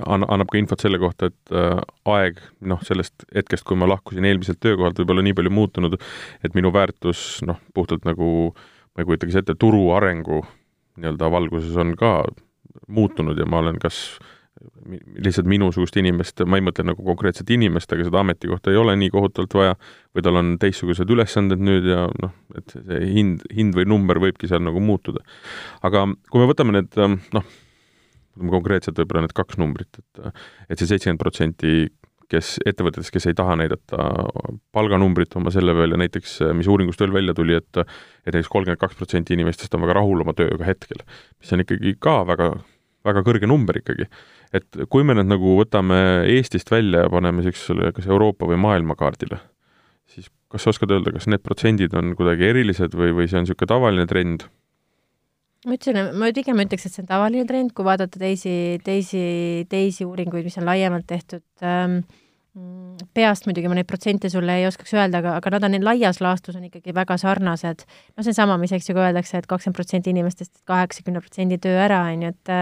annab 0.05 0.49
ka 0.51 0.59
infot 0.59 0.81
selle 0.81 0.99
kohta, 1.01 1.31
et 1.33 1.55
äh, 1.55 1.79
aeg, 2.13 2.41
noh, 2.61 2.81
sellest 2.85 3.25
hetkest, 3.35 3.65
kui 3.65 3.77
ma 3.79 3.89
lahkusin 3.89 4.25
eelmiselt 4.25 4.61
töökohalt, 4.61 5.01
võib 5.01 5.15
olla 5.15 5.25
nii 5.25 5.37
palju 5.37 5.53
muutunud, 5.53 5.97
et 6.45 6.57
minu 6.57 6.71
väärtus, 6.73 7.39
noh, 7.47 7.57
puhtalt 7.73 8.05
nagu 8.05 8.29
äh, 8.51 8.67
ma 8.95 9.03
ei 9.03 9.07
kujutagi 9.07 9.37
ette, 9.41 9.55
turu 9.59 9.89
arengu 9.95 10.43
nii-öelda 10.99 11.31
valguses 11.31 11.77
on 11.79 11.95
ka 11.99 12.23
muutunud 12.87 13.37
ja 13.39 13.47
ma 13.49 13.61
olen 13.63 13.79
kas 13.79 14.19
lihtsalt 15.23 15.47
minusugust 15.47 15.95
inimest, 16.01 16.41
ma 16.43 16.59
ei 16.59 16.63
mõtle 16.65 16.83
nagu 16.89 17.03
konkreetset 17.05 17.47
inimest, 17.55 17.91
aga 17.95 18.07
seda 18.07 18.19
ametikohta 18.23 18.73
ei 18.73 18.79
ole 18.79 18.95
nii 18.99 19.11
kohutavalt 19.13 19.55
vaja, 19.55 19.77
või 20.15 20.25
tal 20.25 20.39
on 20.41 20.51
teistsugused 20.59 21.13
ülesanded 21.15 21.63
nüüd 21.63 21.87
ja 21.87 22.01
noh, 22.11 22.33
et 22.59 22.75
see 22.75 22.99
hind, 23.13 23.45
hind 23.55 23.77
või 23.77 23.87
number 23.87 24.19
võibki 24.19 24.49
seal 24.51 24.63
nagu 24.65 24.81
muutuda. 24.83 25.23
aga 25.87 26.05
kui 26.27 26.43
me 26.43 26.49
võtame 26.51 26.75
need 26.75 26.99
noh, 27.37 27.47
konkreetselt 28.39 28.99
võib-olla 28.99 29.23
need 29.25 29.35
kaks 29.37 29.59
numbrit, 29.61 30.01
et 30.01 30.35
et 30.67 30.81
see 30.81 30.91
seitsekümmend 30.91 31.23
protsenti 31.23 31.87
kes, 32.29 32.55
ettevõtetes, 32.69 33.11
kes 33.13 33.29
ei 33.29 33.37
taha 33.37 33.55
näidata 33.59 34.09
palganumbrit 34.75 35.35
oma 35.39 35.53
selle 35.53 35.73
peal 35.77 35.95
ja 35.95 35.99
näiteks, 36.01 36.39
mis 36.57 36.69
uuringust 36.71 37.01
veel 37.03 37.13
välja 37.15 37.35
tuli, 37.37 37.57
et 37.57 37.81
et 37.81 38.33
näiteks 38.33 38.51
kolmkümmend 38.51 38.81
kaks 38.81 38.97
protsenti 38.99 39.35
inimestest 39.37 39.73
on 39.75 39.85
väga 39.85 39.97
rahul 39.99 40.25
oma 40.25 40.35
tööga 40.37 40.67
hetkel, 40.67 41.01
mis 41.39 41.53
on 41.55 41.65
ikkagi 41.65 41.95
ka 42.01 42.19
väga, 42.29 42.51
väga 43.07 43.23
kõrge 43.25 43.49
number 43.49 43.81
ikkagi. 43.81 44.09
et 44.53 44.81
kui 44.89 45.03
me 45.05 45.13
need 45.13 45.29
nagu 45.29 45.55
võtame 45.59 45.99
Eestist 46.29 46.71
välja 46.71 47.05
ja 47.05 47.09
paneme 47.09 47.43
niisugusele 47.43 47.91
kas 47.93 48.07
Euroopa 48.09 48.49
või 48.49 48.57
maailmakaardile, 48.61 49.37
siis 50.09 50.29
kas 50.49 50.65
sa 50.65 50.73
oskad 50.73 50.91
öelda, 50.91 51.13
kas 51.13 51.27
need 51.29 51.43
protsendid 51.45 51.93
on 51.93 52.15
kuidagi 52.17 52.49
erilised 52.49 52.97
või, 52.97 53.13
või 53.13 53.29
see 53.29 53.41
on 53.41 53.45
niisugune 53.45 53.73
tavaline 53.73 54.07
trend? 54.09 54.49
Ma 55.67 55.75
ütlesin, 55.75 55.99
ma 56.15 56.31
pigem 56.35 56.63
ütleks, 56.63 56.87
et 56.87 56.95
see 56.95 57.03
on 57.03 57.09
tavaline 57.09 57.45
trend, 57.49 57.73
kui 57.75 57.87
vaadata 57.87 58.21
teisi, 58.21 58.53
teisi, 58.85 59.21
teisi 59.71 60.07
uuringuid, 60.07 60.47
mis 60.47 60.57
on 60.61 60.67
laiemalt 60.69 61.07
tehtud 61.09 61.43
ähm,, 61.65 62.01
peast 63.15 63.45
muidugi 63.47 63.69
ma 63.69 63.77
neid 63.77 63.87
protsente 63.87 64.31
sulle 64.31 64.55
ei 64.59 64.67
oskaks 64.67 64.93
öelda, 64.95 65.21
aga, 65.21 65.35
aga 65.39 65.51
nad 65.55 65.67
on 65.67 65.85
laias 65.85 66.19
laastus 66.23 66.57
on 66.57 66.65
ikkagi 66.67 66.95
väga 66.95 67.17
sarnased. 67.21 67.85
no 68.15 68.23
see 68.23 68.33
on 68.33 68.37
sama, 68.37 68.57
mis 68.61 68.73
eks 68.75 68.89
ju 68.89 68.95
ka 68.97 69.05
öeldakse 69.07 69.37
et, 69.37 69.45
et 69.45 69.51
kakskümmend 69.51 69.77
protsenti 69.77 70.13
inimestest 70.13 70.63
kaheksakümne 70.69 71.21
protsendi 71.23 71.59
töö 71.61 71.77
ära, 71.85 72.01
on 72.09 72.25
ju, 72.25 72.33
et 72.33 72.53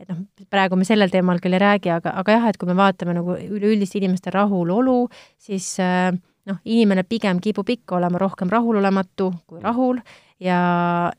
et 0.00 0.08
noh, 0.08 0.22
praegu 0.48 0.78
me 0.80 0.86
sellel 0.88 1.12
teemal 1.12 1.42
küll 1.44 1.56
ei 1.58 1.60
räägi, 1.60 1.90
aga, 1.92 2.14
aga 2.22 2.36
jah, 2.38 2.48
et 2.48 2.58
kui 2.60 2.70
me 2.70 2.76
vaatame 2.78 3.14
nagu 3.18 3.36
üleüldist 3.36 3.98
inimeste 4.00 4.32
rahulolu, 4.32 5.02
siis 5.40 5.74
äh, 5.82 6.08
noh, 6.48 6.60
inimene 6.64 7.04
pigem 7.08 7.40
kipub 7.42 7.68
ikka 7.68 7.98
olema 7.98 8.20
rohkem 8.20 8.52
rahulolematu 8.52 9.28
kui 9.50 9.60
rahul 9.64 10.00
ja, 10.40 10.60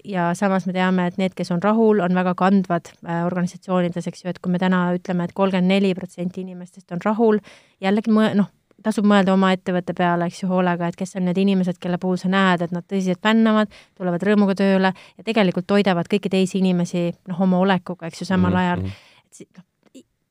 ja 0.03 0.31
samas 0.37 0.65
me 0.65 0.73
teame, 0.73 1.07
et 1.07 1.19
need, 1.21 1.35
kes 1.37 1.51
on 1.53 1.61
rahul, 1.63 2.01
on 2.03 2.15
väga 2.17 2.33
kandvad 2.39 2.91
äh, 3.05 3.21
organisatsioonides, 3.25 4.07
eks 4.07 4.25
ju, 4.25 4.31
et 4.33 4.41
kui 4.41 4.53
me 4.53 4.61
täna 4.61 4.87
ütleme 4.97 5.27
et, 5.27 5.31
et 5.31 5.37
kolmkümmend 5.37 5.71
neli 5.71 5.93
protsenti 5.97 6.41
inimestest 6.45 6.91
on 6.95 7.03
rahul, 7.05 7.39
jällegi 7.83 8.13
mõ-, 8.13 8.33
noh, 8.37 8.49
tasub 8.81 9.05
mõelda 9.05 9.35
oma 9.35 9.51
ettevõtte 9.53 9.93
peale, 9.97 10.27
eks 10.29 10.43
ju, 10.43 10.51
hoolega, 10.51 10.89
et 10.89 10.97
kes 10.97 11.15
on 11.19 11.27
need 11.29 11.37
inimesed, 11.37 11.77
kelle 11.81 11.99
puhul 12.01 12.17
sa 12.17 12.31
näed, 12.33 12.65
et 12.65 12.73
nad 12.73 12.85
tõsiselt 12.87 13.21
fännavad, 13.23 13.71
tulevad 13.97 14.23
rõõmuga 14.25 14.55
tööle 14.57 14.93
ja 14.93 15.25
tegelikult 15.27 15.69
toidavad 15.69 16.09
kõiki 16.11 16.31
teisi 16.33 16.59
inimesi 16.61 17.09
noh, 17.29 17.43
oma 17.45 17.61
olekuga, 17.61 18.09
eks 18.09 18.23
ju, 18.23 18.29
samal 18.33 18.51
mm 18.51 18.57
-hmm. 18.57 18.61
ajal. 18.61 19.45
et 19.45 19.57
noh, 19.57 19.67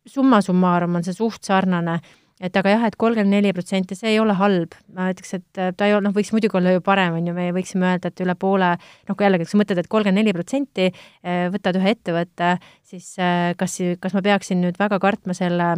summa 0.06 0.40
summarum 0.42 0.94
on 0.98 1.04
see 1.04 1.14
suht 1.14 1.44
sarnane 1.44 2.00
et 2.40 2.56
aga 2.56 2.72
jah, 2.72 2.86
et 2.88 2.96
kolmkümmend 3.00 3.36
neli 3.36 3.52
protsenti, 3.56 3.96
see 3.98 4.14
ei 4.14 4.20
ole 4.22 4.34
halb, 4.38 4.74
ma 4.96 5.10
ütleks, 5.12 5.34
et 5.36 5.60
äh, 5.60 5.72
ta 5.76 5.88
ei 5.88 5.94
ole, 5.96 6.06
noh, 6.08 6.14
võiks 6.16 6.32
muidugi 6.34 6.56
olla 6.60 6.72
ju 6.74 6.82
parem, 6.84 7.18
on 7.18 7.28
ju, 7.28 7.36
me 7.36 7.50
võiksime 7.56 7.90
öelda, 7.92 8.12
et 8.12 8.24
üle 8.24 8.36
poole, 8.40 8.72
noh, 9.08 9.16
kui 9.16 9.26
jällegi, 9.26 9.46
kui 9.46 9.54
sa 9.54 9.60
mõtled, 9.60 9.82
et 9.82 9.90
kolmkümmend 9.92 10.22
neli 10.22 10.34
protsenti 10.36 10.88
äh, 10.88 11.46
võtad 11.52 11.76
ühe 11.80 11.94
ettevõtte, 11.94 12.54
siis 12.88 13.12
äh, 13.20 13.52
kas, 13.60 13.76
kas 14.00 14.16
ma 14.16 14.24
peaksin 14.24 14.64
nüüd 14.64 14.80
väga 14.80 15.00
kartma 15.02 15.36
selle 15.36 15.74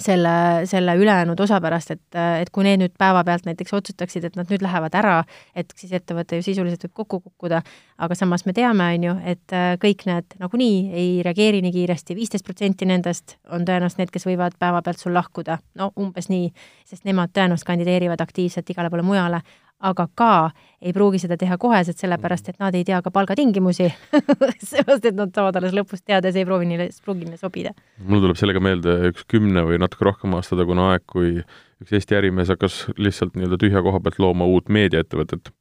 selle, 0.00 0.66
selle 0.66 0.96
ülejäänud 0.96 1.40
osa 1.40 1.60
pärast, 1.60 1.90
et, 1.94 2.16
et 2.40 2.50
kui 2.52 2.64
need 2.66 2.80
nüüd 2.82 2.94
päevapealt 2.98 3.46
näiteks 3.46 3.74
otsustaksid, 3.78 4.26
et 4.26 4.36
nad 4.38 4.50
nüüd 4.50 4.62
lähevad 4.64 4.94
ära, 4.98 5.16
et 5.54 5.70
siis 5.78 5.92
ettevõte 5.94 6.40
ju 6.40 6.46
sisuliselt 6.46 6.86
võib 6.88 6.94
kokku 7.02 7.20
kukkuda, 7.28 7.62
aga 8.02 8.18
samas 8.18 8.46
me 8.46 8.54
teame, 8.56 8.88
on 8.96 9.06
ju, 9.08 9.14
et 9.34 9.54
äh, 9.54 9.74
kõik 9.82 10.06
need 10.10 10.38
nagunii 10.42 10.78
ei 10.92 11.10
reageeri 11.26 11.62
nii 11.64 11.74
kiiresti, 11.76 12.16
viisteist 12.18 12.46
protsenti 12.46 12.88
nendest 12.90 13.36
on 13.54 13.66
tõenäoliselt 13.66 14.02
need, 14.02 14.14
kes 14.14 14.26
võivad 14.26 14.58
päevapealt 14.58 15.02
sul 15.02 15.14
lahkuda, 15.14 15.60
no 15.78 15.92
umbes 16.00 16.30
nii, 16.32 16.50
sest 16.90 17.06
nemad 17.06 17.34
tõenäoliselt 17.34 17.70
kandideerivad 17.70 18.24
aktiivselt 18.24 18.74
igale 18.74 18.90
poole 18.90 19.06
mujale, 19.06 19.44
aga 19.80 20.06
ka 20.14 20.50
ei 20.84 20.92
pruugi 20.92 21.18
seda 21.22 21.36
teha 21.40 21.56
koheselt, 21.60 21.98
sellepärast 22.00 22.50
et 22.52 22.60
nad 22.62 22.74
ei 22.76 22.84
tea 22.86 23.00
ka 23.02 23.10
palgatingimusi 23.14 23.88
seepärast, 24.70 25.04
et 25.04 25.16
nad 25.16 25.32
saavad 25.34 25.58
alles 25.60 25.74
lõpus 25.76 26.04
teada 26.04 26.30
ja 26.30 26.36
see 26.36 26.44
ei 26.44 26.48
proovi 26.48 26.68
neile, 26.68 26.88
pruugi 27.04 27.26
neile 27.26 27.40
sobida. 27.40 27.74
mul 27.98 28.22
tuleb 28.24 28.38
sellega 28.40 28.62
meelde 28.64 28.96
üks 29.10 29.26
kümne 29.30 29.64
või 29.68 29.80
natuke 29.82 30.06
rohkem 30.08 30.36
aasta 30.38 30.58
tagune 30.60 30.88
aeg, 30.90 31.04
kui 31.10 31.36
üks 31.82 31.92
Eesti 31.92 32.18
ärimees 32.18 32.52
hakkas 32.54 32.84
lihtsalt 32.96 33.36
nii-öelda 33.36 33.60
tühja 33.60 33.84
koha 33.84 34.00
pealt 34.04 34.20
looma 34.22 34.48
uut 34.48 34.72
meediaettevõtet. 34.72 35.52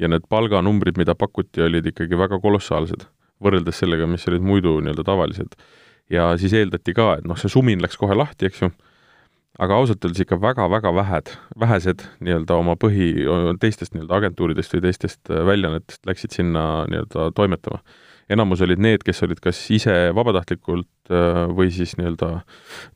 ja 0.00 0.08
need 0.08 0.24
palganumbrid, 0.32 0.96
mida 0.96 1.14
pakuti, 1.14 1.60
olid 1.60 1.86
ikkagi 1.92 2.16
väga 2.16 2.40
kolossaalsed, 2.40 3.04
võrreldes 3.44 3.82
sellega, 3.82 4.06
mis 4.08 4.26
olid 4.28 4.44
muidu 4.44 4.78
nii-öelda 4.80 5.04
tavalised. 5.04 5.58
ja 6.10 6.32
siis 6.38 6.54
eeldati 6.56 6.94
ka, 6.94 7.16
et 7.18 7.28
noh, 7.28 7.38
see 7.38 7.52
sumin 7.52 7.82
läks 7.82 8.00
kohe 8.00 8.16
lahti, 8.16 8.48
eks 8.50 8.64
ju 8.64 8.70
aga 9.60 9.76
ausalt 9.76 10.04
öeldes 10.04 10.22
ikka 10.24 10.38
väga-väga 10.40 10.92
vähed, 10.96 11.32
vähesed 11.60 12.04
nii-öelda 12.24 12.56
oma 12.60 12.76
põhi, 12.80 13.10
teistest 13.60 13.94
nii-öelda 13.94 14.20
agentuuridest 14.20 14.76
või 14.76 14.86
teistest 14.86 15.32
äh, 15.32 15.42
väljaannetest 15.48 16.06
läksid 16.08 16.36
sinna 16.36 16.86
nii-öelda 16.90 17.30
toimetama. 17.36 17.82
enamus 18.30 18.60
olid 18.62 18.78
need, 18.78 19.02
kes 19.02 19.22
olid 19.26 19.40
kas 19.42 19.58
ise 19.74 19.94
vabatahtlikult 20.14 21.12
äh, 21.12 21.42
või 21.56 21.72
siis 21.74 21.96
nii-öelda 21.98 22.30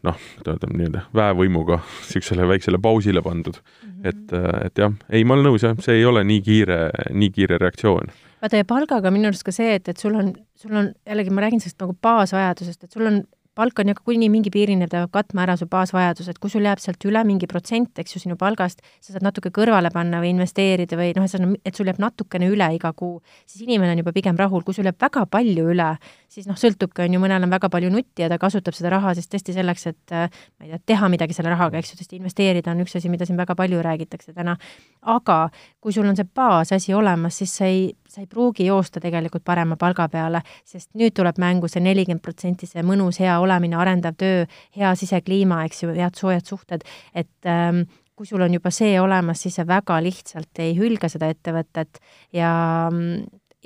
noh, 0.07 0.27
ütleme 0.41 0.79
nii-öelda 0.81 1.05
väevõimuga 1.15 1.81
niisugusele 2.07 2.49
väiksele 2.49 2.81
pausile 2.83 3.23
pandud 3.23 3.61
mm. 3.61 3.91
-hmm. 3.91 4.09
et, 4.09 4.33
äh, 4.33 4.67
et 4.67 4.79
jah, 4.79 4.95
ei, 5.11 5.25
ma 5.25 5.37
olen 5.37 5.51
nõus 5.51 5.67
jah, 5.67 5.77
see 5.85 6.01
ei 6.01 6.09
ole 6.09 6.25
nii 6.25 6.41
kiire, 6.43 6.81
nii 7.11 7.31
kiire 7.31 7.61
reaktsioon 7.61 8.15
vaata 8.45 8.61
ja 8.61 8.65
palgaga 8.69 9.11
minu 9.11 9.29
arust 9.29 9.45
ka 9.45 9.53
see, 9.53 9.77
et, 9.77 9.89
et 9.89 10.01
sul 10.01 10.17
on, 10.17 10.35
sul 10.57 10.73
on 10.77 10.93
jällegi, 11.09 11.33
ma 11.33 11.45
räägin 11.45 11.61
sellest 11.61 11.81
nagu 11.81 11.97
baasvajadusest, 12.03 12.85
et 12.85 12.93
sul 12.93 13.09
on 13.09 13.25
palk 13.55 13.79
on 13.79 13.91
ju 13.91 13.95
kuni 14.05 14.29
mingi 14.33 14.51
piirini, 14.51 14.89
ta 14.91 15.05
peab 15.05 15.13
katma 15.15 15.45
ära 15.45 15.57
su 15.59 15.67
baasvajadused, 15.71 16.39
kui 16.43 16.51
sul 16.51 16.67
jääb 16.67 16.81
sealt 16.83 17.05
üle 17.09 17.23
mingi 17.27 17.49
protsent, 17.51 17.93
eks 18.03 18.17
ju, 18.17 18.23
sinu 18.25 18.37
palgast, 18.41 18.83
sa 19.01 19.15
saad 19.15 19.25
natuke 19.27 19.53
kõrvale 19.55 19.93
panna 19.95 20.21
või 20.23 20.33
investeerida 20.35 20.99
või 20.99 21.13
noh, 21.17 21.29
et 21.65 21.79
sul 21.79 21.91
jääb 21.91 22.01
natukene 22.03 22.49
üle 22.51 22.69
iga 22.77 22.93
kuu, 22.97 23.21
siis 23.47 23.65
inimene 23.67 23.95
on 23.95 24.03
juba 24.03 24.15
pigem 24.17 24.39
rahul, 24.41 24.65
kui 24.67 24.77
sul 24.77 24.89
jääb 24.89 24.99
väga 25.01 25.27
palju 25.31 25.69
üle, 25.75 25.91
siis 26.33 26.49
noh, 26.51 26.59
sõltubki, 26.59 27.07
on 27.07 27.17
ju, 27.17 27.23
mõnel 27.23 27.47
on 27.47 27.55
väga 27.55 27.71
palju 27.73 27.93
nutti 27.95 28.27
ja 28.27 28.31
ta 28.33 28.41
kasutab 28.43 28.77
seda 28.77 28.93
raha 28.97 29.15
siis 29.15 29.31
tõesti 29.31 29.55
selleks, 29.57 29.87
et 29.93 30.17
ma 30.17 30.67
ei 30.67 30.75
tea, 30.75 30.83
teha 30.95 31.11
midagi 31.13 31.37
selle 31.37 31.55
rahaga, 31.55 31.79
eks 31.79 31.95
ju, 31.95 32.01
tõesti 32.03 32.19
investeerida 32.19 32.75
on 32.75 32.83
üks 32.85 32.99
asi, 32.99 33.13
mida 33.13 33.29
siin 33.29 33.39
väga 33.39 33.55
palju 33.59 33.83
räägitakse 33.85 34.35
täna. 34.35 34.57
aga 35.03 35.39
kui 35.81 35.93
sul 35.93 36.07
on 36.09 36.17
see 36.17 36.27
baasasi 36.27 36.95
olemas, 36.95 37.39
siis 37.39 37.55
sa 37.59 37.69
ei, 37.71 37.93
sa 38.15 38.23
ei 38.23 38.31
pruugi 38.31 38.69
joosta 38.69 39.03
tegelikult 39.03 39.45
parema 39.45 39.77
palga 39.81 40.07
peale, 40.12 40.45
sest 40.67 40.93
nüüd 40.99 41.15
tuleb 41.17 41.41
mängu 41.43 41.69
see 41.71 41.83
nelikümmend 41.85 42.23
protsenti, 42.25 42.69
see 42.71 42.85
mõnus, 42.87 43.19
hea 43.23 43.35
olemine, 43.43 43.77
arendav 43.81 44.17
töö, 44.21 44.47
hea 44.79 44.95
sisekliima, 44.99 45.65
eks 45.69 45.85
ju, 45.85 45.93
head 45.99 46.17
soojad 46.19 46.47
suhted, 46.49 46.87
et 47.15 47.51
ähm, 47.51 47.85
kui 48.15 48.29
sul 48.31 48.45
on 48.47 48.55
juba 48.55 48.71
see 48.75 48.95
olemas, 49.03 49.43
siis 49.43 49.59
sa 49.59 49.67
väga 49.67 49.99
lihtsalt 50.05 50.62
ei 50.62 50.75
hülga 50.79 51.11
seda 51.11 51.29
ettevõtet 51.35 51.99
ja, 52.33 52.51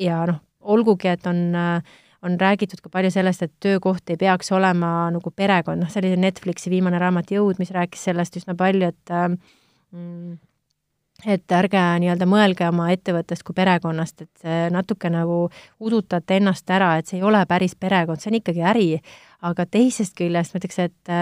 ja 0.00 0.20
noh, 0.30 0.42
olgugi, 0.74 1.12
et 1.12 1.26
on 1.28 1.58
on 2.22 2.34
räägitud 2.40 2.80
ka 2.82 2.90
palju 2.90 3.12
sellest, 3.14 3.44
et 3.46 3.52
töökoht 3.62 4.10
ei 4.10 4.18
peaks 4.18 4.50
olema 4.52 5.06
nagu 5.14 5.30
perekond, 5.30 5.84
noh, 5.84 5.90
see 5.92 6.02
oli 6.02 6.16
Netflixi 6.18 6.70
viimane 6.72 6.98
raamat 6.98 7.30
Jõud, 7.30 7.60
mis 7.62 7.70
rääkis 7.74 8.08
sellest 8.08 8.40
üsna 8.40 8.56
palju, 8.58 8.90
et 8.90 9.12
mm, 9.14 10.32
et 11.26 11.52
ärge 11.52 11.80
nii-öelda 12.02 12.26
mõelge 12.30 12.68
oma 12.68 12.92
ettevõttest 12.94 13.42
kui 13.46 13.56
perekonnast, 13.56 14.22
et 14.22 14.42
see 14.44 14.58
natuke 14.70 15.10
nagu 15.10 15.48
udutate 15.82 16.38
ennast 16.38 16.70
ära, 16.70 16.92
et 16.98 17.10
see 17.10 17.18
ei 17.18 17.26
ole 17.26 17.40
päris 17.50 17.74
perekond, 17.74 18.22
see 18.22 18.30
on 18.30 18.38
ikkagi 18.38 18.62
äri, 18.62 18.88
aga 19.42 19.66
teisest 19.66 20.14
küljest 20.18 20.54
ma 20.54 20.62
ütleks, 20.62 20.78
et, 20.86 21.14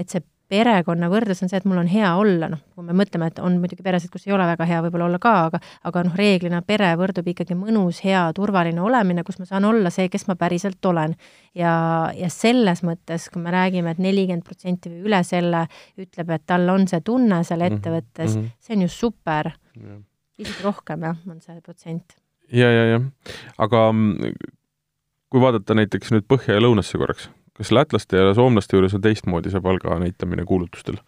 et 0.00 0.08
see 0.08 0.24
perekonna 0.52 1.08
võrdlus 1.12 1.40
on 1.44 1.50
see, 1.50 1.60
et 1.60 1.66
mul 1.68 1.80
on 1.80 1.88
hea 1.88 2.10
olla, 2.18 2.48
noh, 2.52 2.60
kui 2.76 2.84
me 2.84 2.94
mõtleme, 2.96 3.28
et 3.30 3.40
on 3.42 3.56
muidugi 3.62 3.84
peresid, 3.84 4.10
kus 4.12 4.26
ei 4.26 4.34
ole 4.36 4.44
väga 4.50 4.66
hea 4.68 4.82
võib-olla 4.84 5.08
olla 5.08 5.20
ka, 5.22 5.32
aga 5.48 5.60
aga 5.88 6.04
noh, 6.08 6.16
reeglina 6.18 6.60
pere 6.66 6.90
võrdub 7.00 7.30
ikkagi 7.32 7.56
mõnus, 7.58 8.02
hea, 8.04 8.24
turvaline 8.36 8.82
olemine, 8.84 9.24
kus 9.26 9.40
ma 9.40 9.48
saan 9.48 9.66
olla 9.68 9.92
see, 9.94 10.10
kes 10.12 10.26
ma 10.28 10.36
päriselt 10.40 10.84
olen. 10.90 11.16
ja, 11.58 11.72
ja 12.16 12.30
selles 12.32 12.82
mõttes, 12.86 13.28
kui 13.32 13.42
me 13.42 13.52
räägime 13.54 13.92
et, 13.92 14.00
et 14.00 14.06
nelikümmend 14.06 14.46
protsenti 14.46 14.92
või 14.92 15.08
üle 15.08 15.22
selle 15.26 15.66
ütleb, 16.00 16.32
et 16.36 16.46
tal 16.46 16.68
on 16.72 16.88
see 16.90 17.00
tunne 17.04 17.42
seal 17.44 17.64
mhm, 17.64 17.78
ettevõttes 17.78 18.36
mm, 18.36 18.40
-hmm. 18.40 18.56
see 18.60 18.76
on 18.76 18.86
ju 18.86 18.88
super. 18.88 19.52
isegi 20.38 20.64
rohkem 20.64 21.04
jah, 21.08 21.16
on 21.28 21.40
see 21.40 21.60
protsent. 21.60 22.16
ja, 22.52 22.68
ja, 22.68 22.88
jah, 22.96 23.04
aga 23.58 23.86
mm, 23.92 24.34
kui 25.32 25.40
vaadata 25.40 25.74
näiteks 25.78 26.12
nüüd 26.12 26.28
põhja 26.28 26.58
ja 26.58 26.64
lõunasse 26.64 27.00
korraks 27.00 27.30
kas 27.58 27.72
lätlaste 27.72 28.16
ja 28.16 28.34
soomlaste 28.34 28.76
juures 28.76 28.94
on 28.94 29.04
teistmoodi 29.04 29.52
see 29.52 29.60
palga 29.60 29.98
näitamine 30.00 30.44
kuulutustel? 30.48 31.00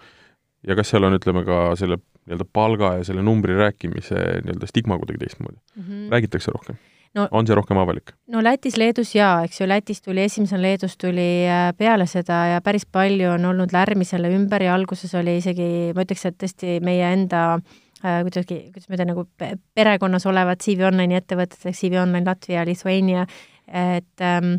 ja 0.66 0.76
kas 0.76 0.90
seal 0.92 1.04
on, 1.04 1.16
ütleme, 1.18 1.44
ka 1.44 1.60
selle 1.76 2.00
nii-öelda 2.24 2.46
palga 2.52 2.94
ja 2.98 3.04
selle 3.04 3.22
numbri 3.22 3.56
rääkimise 3.58 4.16
nii-öelda 4.16 4.68
stigma 4.70 4.98
kuidagi 4.98 5.26
teistmoodi 5.26 5.56
mm? 5.56 5.82
-hmm. 5.82 6.10
räägitakse 6.12 6.52
rohkem 6.54 6.80
no,? 7.14 7.28
on 7.30 7.46
see 7.46 7.56
rohkem 7.56 7.78
avalik? 7.80 8.14
no 8.32 8.42
Lätis, 8.44 8.76
Leedus 8.80 9.14
jaa, 9.14 9.44
eks 9.46 9.60
ju, 9.60 9.68
Lätis 9.68 10.02
tuli 10.02 10.24
esimesena, 10.24 10.62
Leedus 10.62 10.96
tuli 11.00 11.46
äh, 11.48 11.70
peale 11.78 12.06
seda 12.10 12.40
ja 12.54 12.60
päris 12.64 12.86
palju 12.86 13.30
on 13.36 13.44
olnud 13.52 13.72
lärmi 13.72 14.04
selle 14.08 14.32
ümber 14.34 14.62
ja 14.62 14.74
alguses 14.74 15.14
oli 15.20 15.38
isegi, 15.40 15.70
ma 15.94 16.06
ütleks, 16.06 16.26
et 16.28 16.38
tõesti 16.42 16.78
meie 16.84 17.12
enda 17.12 17.44
äh, 17.54 18.22
kuidagi, 18.26 18.60
kuidas 18.74 18.88
ma 18.88 18.98
ütlen, 18.98 19.12
nagu 19.14 19.26
perekonnas 19.74 20.26
olevad 20.30 20.62
CV 20.64 20.88
Online'i 20.90 21.20
ettevõtted, 21.20 21.70
CV 21.72 22.00
Online 22.02 22.26
Latvia, 22.30 22.64
Lithuania, 22.66 23.26
et 23.68 24.24
ähm, 24.24 24.56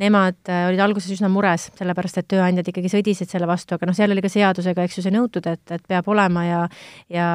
nemad 0.00 0.48
äh, 0.48 0.66
olid 0.70 0.80
alguses 0.82 1.12
üsna 1.14 1.28
mures, 1.32 1.68
sellepärast 1.78 2.20
et 2.20 2.28
tööandjad 2.32 2.70
ikkagi 2.72 2.90
sõdisid 2.92 3.30
selle 3.30 3.48
vastu, 3.50 3.76
aga 3.76 3.88
noh, 3.88 3.96
seal 3.96 4.14
oli 4.14 4.24
ka 4.24 4.30
seadusega, 4.32 4.86
eks 4.86 4.98
ju, 4.98 5.04
see 5.04 5.14
nõutud, 5.14 5.46
et, 5.50 5.62
et 5.76 5.84
peab 5.90 6.08
olema 6.12 6.44
ja 6.46 6.60
ja, 7.12 7.26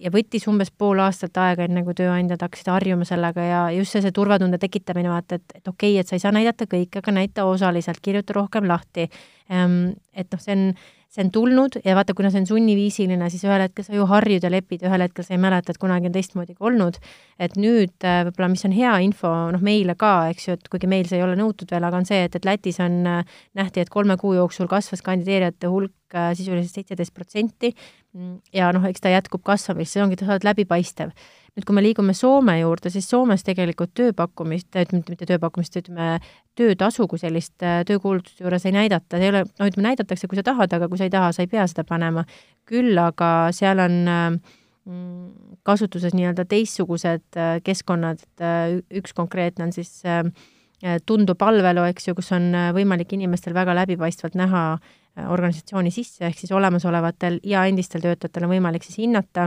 ja 0.00 0.14
võttis 0.14 0.48
umbes 0.50 0.72
pool 0.74 1.02
aastat 1.04 1.38
aega, 1.40 1.68
enne 1.68 1.84
kui 1.86 1.96
tööandjad 1.98 2.42
hakkasid 2.46 2.72
harjuma 2.72 3.06
sellega 3.08 3.46
ja 3.46 3.62
just 3.76 3.94
see, 3.94 4.02
see 4.04 4.14
turvatunde 4.14 4.58
tekitamine, 4.62 5.12
vaata, 5.12 5.38
et, 5.38 5.58
et 5.60 5.70
okei 5.70 5.94
okay,, 5.94 6.02
et 6.02 6.10
sa 6.10 6.18
ei 6.18 6.24
saa 6.24 6.34
näidata 6.34 6.68
kõike, 6.70 7.02
aga 7.02 7.14
näita 7.14 7.46
osaliselt, 7.48 8.02
kirjuta 8.04 8.36
rohkem 8.36 8.68
lahti. 8.68 9.08
Ehm, 9.52 9.94
et 10.16 10.30
noh, 10.32 10.40
see 10.40 10.56
on 10.56 10.68
see 11.14 11.22
on 11.22 11.30
tulnud 11.30 11.78
ja 11.84 11.94
vaata, 11.94 12.14
kuna 12.16 12.30
see 12.32 12.42
on 12.42 12.48
sunniviisiline, 12.48 13.28
siis 13.30 13.44
ühel 13.46 13.62
hetkel 13.62 13.86
sa 13.86 13.94
ju 13.94 14.06
harjud 14.10 14.42
ja 14.42 14.50
lepid, 14.50 14.82
ühel 14.86 15.04
hetkel 15.04 15.26
sa 15.26 15.34
ei 15.36 15.40
mäleta, 15.42 15.70
et 15.70 15.80
kunagi 15.82 16.10
on 16.10 16.14
teistmoodi 16.16 16.56
olnud. 16.60 16.98
et 17.38 17.54
nüüd 17.58 18.06
äh, 18.06 18.22
võib-olla, 18.28 18.48
mis 18.52 18.64
on 18.66 18.74
hea 18.74 18.92
info, 19.06 19.30
noh, 19.54 19.62
meile 19.62 19.96
ka, 19.98 20.12
eks 20.30 20.48
ju, 20.48 20.56
et 20.58 20.68
kuigi 20.70 20.90
meil 20.90 21.06
see 21.10 21.18
ei 21.18 21.24
ole 21.26 21.34
nõutud 21.38 21.70
veel, 21.70 21.86
aga 21.86 21.98
on 21.98 22.06
see, 22.08 22.20
et, 22.26 22.34
et 22.38 22.46
Lätis 22.46 22.80
on, 22.82 23.00
äh, 23.10 23.38
nähti, 23.58 23.82
et 23.82 23.90
kolme 23.94 24.16
kuu 24.20 24.34
jooksul 24.38 24.70
kasvas 24.70 25.02
kandideerijate 25.06 25.70
hulk 25.70 26.14
äh, 26.14 26.32
sisuliselt 26.38 26.74
seitseteist 26.74 27.14
protsenti 27.14 27.72
mm, 28.14 28.36
ja 28.54 28.70
noh, 28.74 28.86
eks 28.90 29.02
ta 29.02 29.14
jätkub 29.14 29.42
kasvamist, 29.46 29.94
see 29.94 30.02
ongi, 30.04 30.18
sa 30.22 30.34
oled 30.34 30.46
läbipaistev 30.46 31.14
nüüd, 31.54 31.66
kui 31.66 31.76
me 31.76 31.82
liigume 31.84 32.14
Soome 32.16 32.56
juurde, 32.58 32.90
siis 32.90 33.06
Soomes 33.10 33.44
tegelikult 33.46 33.92
tööpakkumist, 33.94 34.74
mitte 34.92 35.28
tööpakkumist, 35.28 35.76
ütleme, 35.78 36.18
töötasu 36.58 37.06
kui 37.10 37.20
sellist 37.22 37.62
äh, 37.62 37.82
töökuulutuse 37.86 38.42
juures 38.42 38.66
ei 38.66 38.74
näidata, 38.74 39.20
ei 39.20 39.30
ole, 39.30 39.44
no 39.60 39.68
ütleme, 39.70 39.90
näidatakse, 39.90 40.30
kui 40.30 40.40
sa 40.40 40.46
tahad, 40.46 40.74
aga 40.74 40.88
kui 40.90 40.98
sa 40.98 41.06
ei 41.06 41.14
taha, 41.14 41.30
sa 41.34 41.44
ei 41.44 41.50
pea 41.50 41.66
seda 41.70 41.86
panema. 41.86 42.26
küll 42.64 42.96
aga 42.98 43.52
seal 43.52 43.82
on 43.84 43.94
mm, 44.08 45.60
kasutuses 45.68 46.14
nii-öelda 46.16 46.46
teistsugused 46.48 47.38
äh, 47.38 47.60
keskkonnad, 47.64 48.24
et 48.24 48.44
äh, 48.44 48.80
üks 49.00 49.14
konkreetne 49.14 49.68
on 49.68 49.72
siis 49.76 50.02
Tundu 51.06 51.32
palvelu, 51.38 51.80
eks 51.88 52.10
ju, 52.10 52.12
kus 52.18 52.26
on 52.36 52.50
võimalik 52.76 53.14
inimestel 53.16 53.54
väga 53.56 53.72
läbipaistvalt 53.78 54.34
näha 54.36 54.64
organisatsiooni 55.16 55.88
sisse, 55.94 56.26
ehk 56.26 56.36
siis 56.36 56.52
olemasolevatel 56.52 57.38
ja 57.46 57.62
endistel 57.70 58.02
töötajatel 58.04 58.44
on 58.44 58.52
võimalik 58.52 58.84
siis 58.84 58.98
hinnata 59.00 59.46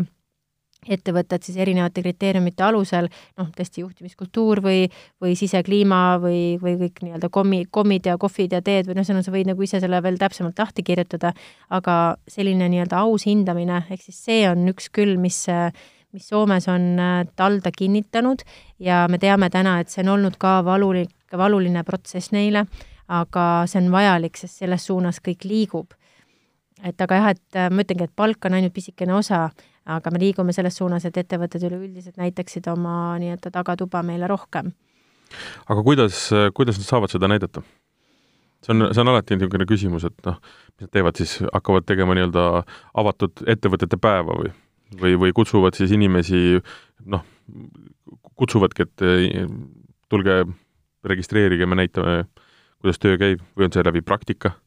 ettevõtted 0.88 1.44
siis 1.44 1.58
erinevate 1.58 2.04
kriteeriumite 2.04 2.64
alusel, 2.64 3.10
noh, 3.40 3.50
tõesti 3.56 3.82
juhtimiskultuur 3.82 4.62
või, 4.64 4.86
või 5.22 5.34
sisekliima 5.40 6.20
või, 6.22 6.56
või 6.62 6.78
kõik 6.84 7.02
nii-öelda 7.04 7.32
kommi, 7.34 7.64
kommid 7.72 8.08
ja 8.08 8.18
kohvid 8.22 8.54
ja 8.56 8.62
teed 8.62 8.88
või 8.88 9.00
noh, 9.00 9.08
mõttes 9.08 9.28
sa 9.28 9.34
võid 9.34 9.50
nagu 9.50 9.66
ise 9.66 9.82
selle 9.84 10.02
veel 10.06 10.20
täpsemalt 10.22 10.60
lahti 10.60 10.86
kirjutada, 10.88 11.34
aga 11.74 11.98
selline 12.30 12.70
nii-öelda 12.72 13.04
aus 13.04 13.28
hindamine, 13.28 13.84
ehk 13.90 14.06
siis 14.06 14.24
see 14.30 14.48
on 14.50 14.68
üks 14.72 14.92
küll, 14.94 15.18
mis 15.22 15.46
mis 16.16 16.30
Soomes 16.30 16.68
on 16.72 17.00
äh, 17.00 17.28
talda 17.36 17.72
kinnitanud 17.78 18.42
ja 18.80 19.06
me 19.10 19.20
teame 19.22 19.50
täna, 19.54 19.80
et 19.80 19.92
see 19.92 20.02
on 20.06 20.16
olnud 20.16 20.38
ka 20.40 20.62
valulik, 20.66 21.14
valuline 21.38 21.84
protsess 21.84 22.32
neile, 22.32 22.66
aga 23.08 23.66
see 23.68 23.82
on 23.84 23.92
vajalik, 23.92 24.38
sest 24.40 24.64
selles 24.64 24.88
suunas 24.88 25.22
kõik 25.24 25.46
liigub. 25.48 25.94
et 26.84 27.02
aga 27.02 27.16
jah, 27.16 27.30
et 27.34 27.58
äh, 27.58 27.70
ma 27.74 27.84
ütlengi, 27.84 28.06
et 28.06 28.16
palk 28.16 28.46
on 28.46 28.54
ainult 28.54 28.74
pisikene 28.74 29.14
osa, 29.18 29.50
aga 29.88 30.12
me 30.12 30.22
liigume 30.22 30.54
selles 30.56 30.78
suunas, 30.80 31.06
et 31.08 31.18
ettevõtted 31.18 31.64
üleüldiselt 31.70 32.20
näitaksid 32.20 32.68
oma 32.72 33.16
nii-öelda 33.22 33.52
tagatuba 33.54 34.04
meile 34.04 34.28
rohkem. 34.28 34.74
aga 35.68 35.84
kuidas, 35.84 36.30
kuidas 36.56 36.80
nad 36.80 36.88
saavad 36.88 37.14
seda 37.14 37.30
näidata? 37.32 37.64
see 38.66 38.74
on, 38.74 38.88
see 38.92 39.02
on 39.02 39.12
alati 39.14 39.38
niisugune 39.38 39.68
küsimus, 39.70 40.08
et 40.08 40.26
noh, 40.26 40.40
mis 40.76 40.88
nad 40.88 40.94
teevad 40.96 41.20
siis, 41.20 41.38
hakkavad 41.54 41.88
tegema 41.88 42.16
nii-öelda 42.18 42.46
avatud 42.98 43.44
ettevõtete 43.48 44.00
päeva 44.02 44.38
või, 44.42 44.54
või, 45.02 45.18
või 45.26 45.36
kutsuvad 45.36 45.78
siis 45.78 45.94
inimesi 45.96 46.60
noh, 47.06 47.26
kutsuvadki, 48.38 48.88
et 48.88 49.06
tulge, 50.10 50.42
registreerige, 51.08 51.68
me 51.70 51.78
näitame, 51.80 52.24
kuidas 52.82 53.00
töö 53.00 53.20
käib 53.22 53.44
või 53.56 53.68
on 53.68 53.76
see 53.76 53.86
läbi 53.86 54.02
praktika 54.06 54.58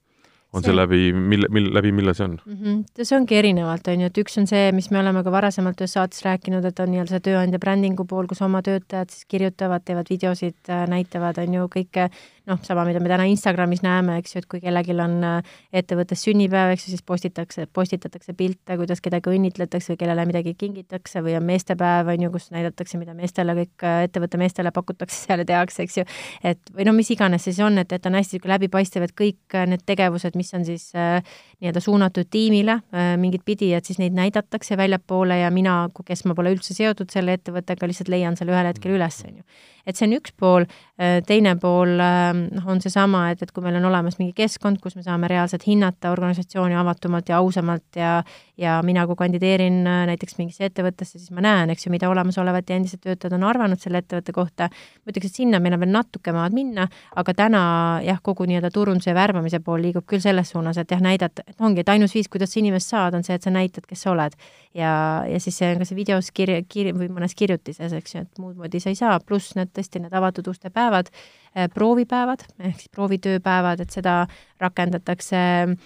on 0.52 0.62
see, 0.62 0.70
see 0.70 0.76
läbi, 0.76 1.00
mille, 1.14 1.46
mille, 1.54 1.70
läbi 1.74 1.92
mille 1.94 2.14
see 2.14 2.24
on 2.24 2.36
mm? 2.44 2.56
-hmm. 2.56 3.04
see 3.04 3.16
ongi 3.18 3.36
erinevalt, 3.38 3.88
on 3.92 4.00
ju, 4.02 4.10
et 4.10 4.18
üks 4.24 4.38
on 4.40 4.48
see, 4.50 4.72
mis 4.76 4.90
me 4.90 4.98
oleme 4.98 5.22
ka 5.26 5.32
varasemalt 5.32 5.80
ühes 5.80 5.94
saates 5.98 6.24
rääkinud, 6.26 6.64
et 6.66 6.82
on 6.82 6.90
nii-öelda 6.90 7.14
see 7.16 7.26
tööandja 7.28 7.62
brändingu 7.62 8.06
pool, 8.10 8.26
kus 8.30 8.42
oma 8.46 8.62
töötajad 8.66 9.14
siis 9.14 9.28
kirjutavad, 9.30 9.84
teevad 9.86 10.10
videosid, 10.10 10.58
näitavad, 10.90 11.38
on 11.44 11.54
ju, 11.54 11.68
kõike 11.76 12.10
noh, 12.48 12.60
sama, 12.64 12.84
mida 12.88 13.02
me 13.02 13.10
täna 13.12 13.26
Instagramis 13.28 13.84
näeme, 13.84 14.18
eks 14.20 14.34
ju, 14.34 14.42
et 14.42 14.48
kui 14.50 14.62
kellelgi 14.64 14.96
on 14.96 15.18
äh, 15.26 15.52
ettevõttes 15.82 16.24
sünnipäev, 16.24 16.74
eks 16.74 16.88
ju, 16.88 16.94
siis 16.94 17.04
postitakse, 17.06 17.66
postitatakse 17.72 18.34
pilte, 18.38 18.78
kuidas 18.80 19.04
kedagi 19.04 19.34
õnnitletakse 19.34 19.94
või 19.94 20.00
kellele 20.00 20.26
midagi 20.30 20.54
kingitakse 20.58 21.24
või 21.24 21.36
on 21.38 21.46
meestepäev, 21.48 22.10
on 22.14 22.26
ju, 22.26 22.32
kus 22.34 22.50
näidatakse, 22.54 23.00
mida 23.00 23.14
meestele 23.18 23.56
kõik, 23.60 23.76
äh, 23.84 24.04
ettevõtte 24.08 24.40
meestele 24.40 24.72
pakutakse 24.74 25.26
seal 25.26 25.44
ja 25.44 25.48
tehakse, 25.52 25.84
eks 25.84 26.00
ju. 26.00 26.06
et 26.52 26.74
või 26.74 26.88
no 26.88 26.96
mis 26.96 27.12
iganes 27.12 27.44
see 27.44 27.54
siis 27.54 27.64
on, 27.66 27.78
et, 27.82 27.92
et 27.92 28.06
on 28.06 28.16
hästi 28.16 28.40
läbipaistev, 28.48 29.04
et 29.06 29.14
kõik 29.16 29.58
need 29.70 29.82
tegevused, 29.88 30.36
mis 30.38 30.52
on 30.56 30.64
siis 30.66 30.90
äh, 30.96 31.20
nii-öelda 31.60 31.82
suunatud 31.84 32.30
tiimile 32.30 32.78
äh, 32.94 33.12
mingit 33.20 33.44
pidi, 33.44 33.72
et 33.74 33.86
siis 33.86 33.98
neid 34.00 34.16
näidatakse 34.16 34.76
väljapoole 34.80 35.40
ja 35.42 35.50
mina, 35.54 35.82
kes 36.06 36.24
ma 36.28 36.36
pole 36.38 36.54
üldse 36.54 36.76
seotud 36.76 37.10
selle 37.12 37.36
ettevõttega, 37.38 37.88
lihtsalt 37.90 38.12
leian 38.12 38.38
selle 38.38 38.54
ühel 38.54 38.70
hetkel 38.70 38.96
üles, 38.96 39.22
on 39.28 39.42
ju. 39.42 39.46
Et 39.86 39.96
see 39.96 40.08
on 40.08 40.16
üks 40.18 40.34
pool, 40.36 40.66
äh, 41.00 41.18
teine 41.26 41.56
pool 41.60 41.96
noh, 41.96 42.66
on 42.70 42.82
seesama, 42.82 43.28
et, 43.32 43.42
et 43.42 43.52
kui 43.54 43.64
meil 43.64 43.78
on 43.80 43.88
olemas 43.90 44.18
mingi 44.20 44.34
keskkond, 44.36 44.80
kus 44.82 44.96
me 44.98 45.04
saame 45.06 45.30
reaalselt 45.30 45.66
hinnata 45.66 46.12
organisatsiooni 46.14 46.78
avatumalt 46.80 47.30
ja 47.32 47.40
ausamalt 47.40 48.00
ja 48.00 48.20
ja 48.60 48.76
mina, 48.84 49.06
kui 49.08 49.16
kandideerin 49.16 49.78
näiteks 49.84 50.36
mingisse 50.38 50.66
ettevõttesse, 50.68 51.18
siis 51.18 51.32
ma 51.34 51.42
näen, 51.44 51.72
eks 51.72 51.86
ju, 51.86 51.92
mida 51.94 52.10
olemasolevad 52.12 52.68
ja 52.68 52.76
endised 52.76 53.00
töötajad 53.04 53.36
on 53.38 53.46
arvanud 53.48 53.80
selle 53.80 54.02
ettevõtte 54.02 54.34
kohta, 54.36 54.68
ma 54.70 55.12
ütleks, 55.12 55.30
et 55.30 55.40
sinna 55.40 55.60
meil 55.62 55.76
on 55.76 55.82
veel 55.84 55.92
natuke 55.94 56.34
maad 56.36 56.56
minna, 56.56 56.86
aga 57.20 57.34
täna 57.36 57.62
jah, 58.04 58.20
kogu 58.22 58.46
nii-öelda 58.50 58.72
turunduse 58.74 59.12
ja 59.12 59.16
värbamise 59.16 59.62
pool 59.64 59.80
liigub 59.86 60.06
küll 60.10 60.22
selles 60.22 60.52
suunas, 60.52 60.80
et 60.80 60.92
jah, 60.92 61.00
näidata, 61.04 61.44
et 61.48 61.64
ongi, 61.64 61.84
et 61.84 61.92
ainus 61.92 62.14
viis, 62.16 62.28
kuidas 62.32 62.52
sa 62.52 62.60
inimest 62.60 62.92
saad, 62.92 63.16
on 63.16 63.24
see, 63.26 63.38
et 63.38 63.46
sa 63.46 63.52
näitad, 63.54 63.86
kes 63.88 64.04
sa 64.04 64.12
oled. 64.14 64.36
ja, 64.74 64.90
ja 65.26 65.40
siis 65.42 65.56
see 65.58 65.72
on 65.72 65.80
ka 65.80 65.88
see 65.88 65.98
videos 65.98 66.30
kirja, 66.34 66.60
kirja 66.68 66.94
või 66.94 67.08
mõnes 67.10 67.34
kirjutises, 67.38 67.94
eks 67.96 68.14
ju, 68.14 68.24
et 68.26 68.42
muud 68.42 68.58
moodi 68.60 68.80
sa 68.82 68.92
ei 68.92 68.98
saa, 68.98 69.16
pluss 69.24 69.56
need 69.58 69.72
tõesti 69.74 70.02
need 70.04 70.14
avatud 70.14 70.46
uste 70.52 70.70
päevad, 70.70 71.10
eh, 71.56 71.66
proovipäevad 71.72 72.44
ehk 72.58 72.84
siis 72.84 72.92
proovitööpäevad, 72.94 73.82
et 73.82 73.96
seda 73.96 74.20
rakendatakse 74.60 75.40
ähm, 75.40 75.80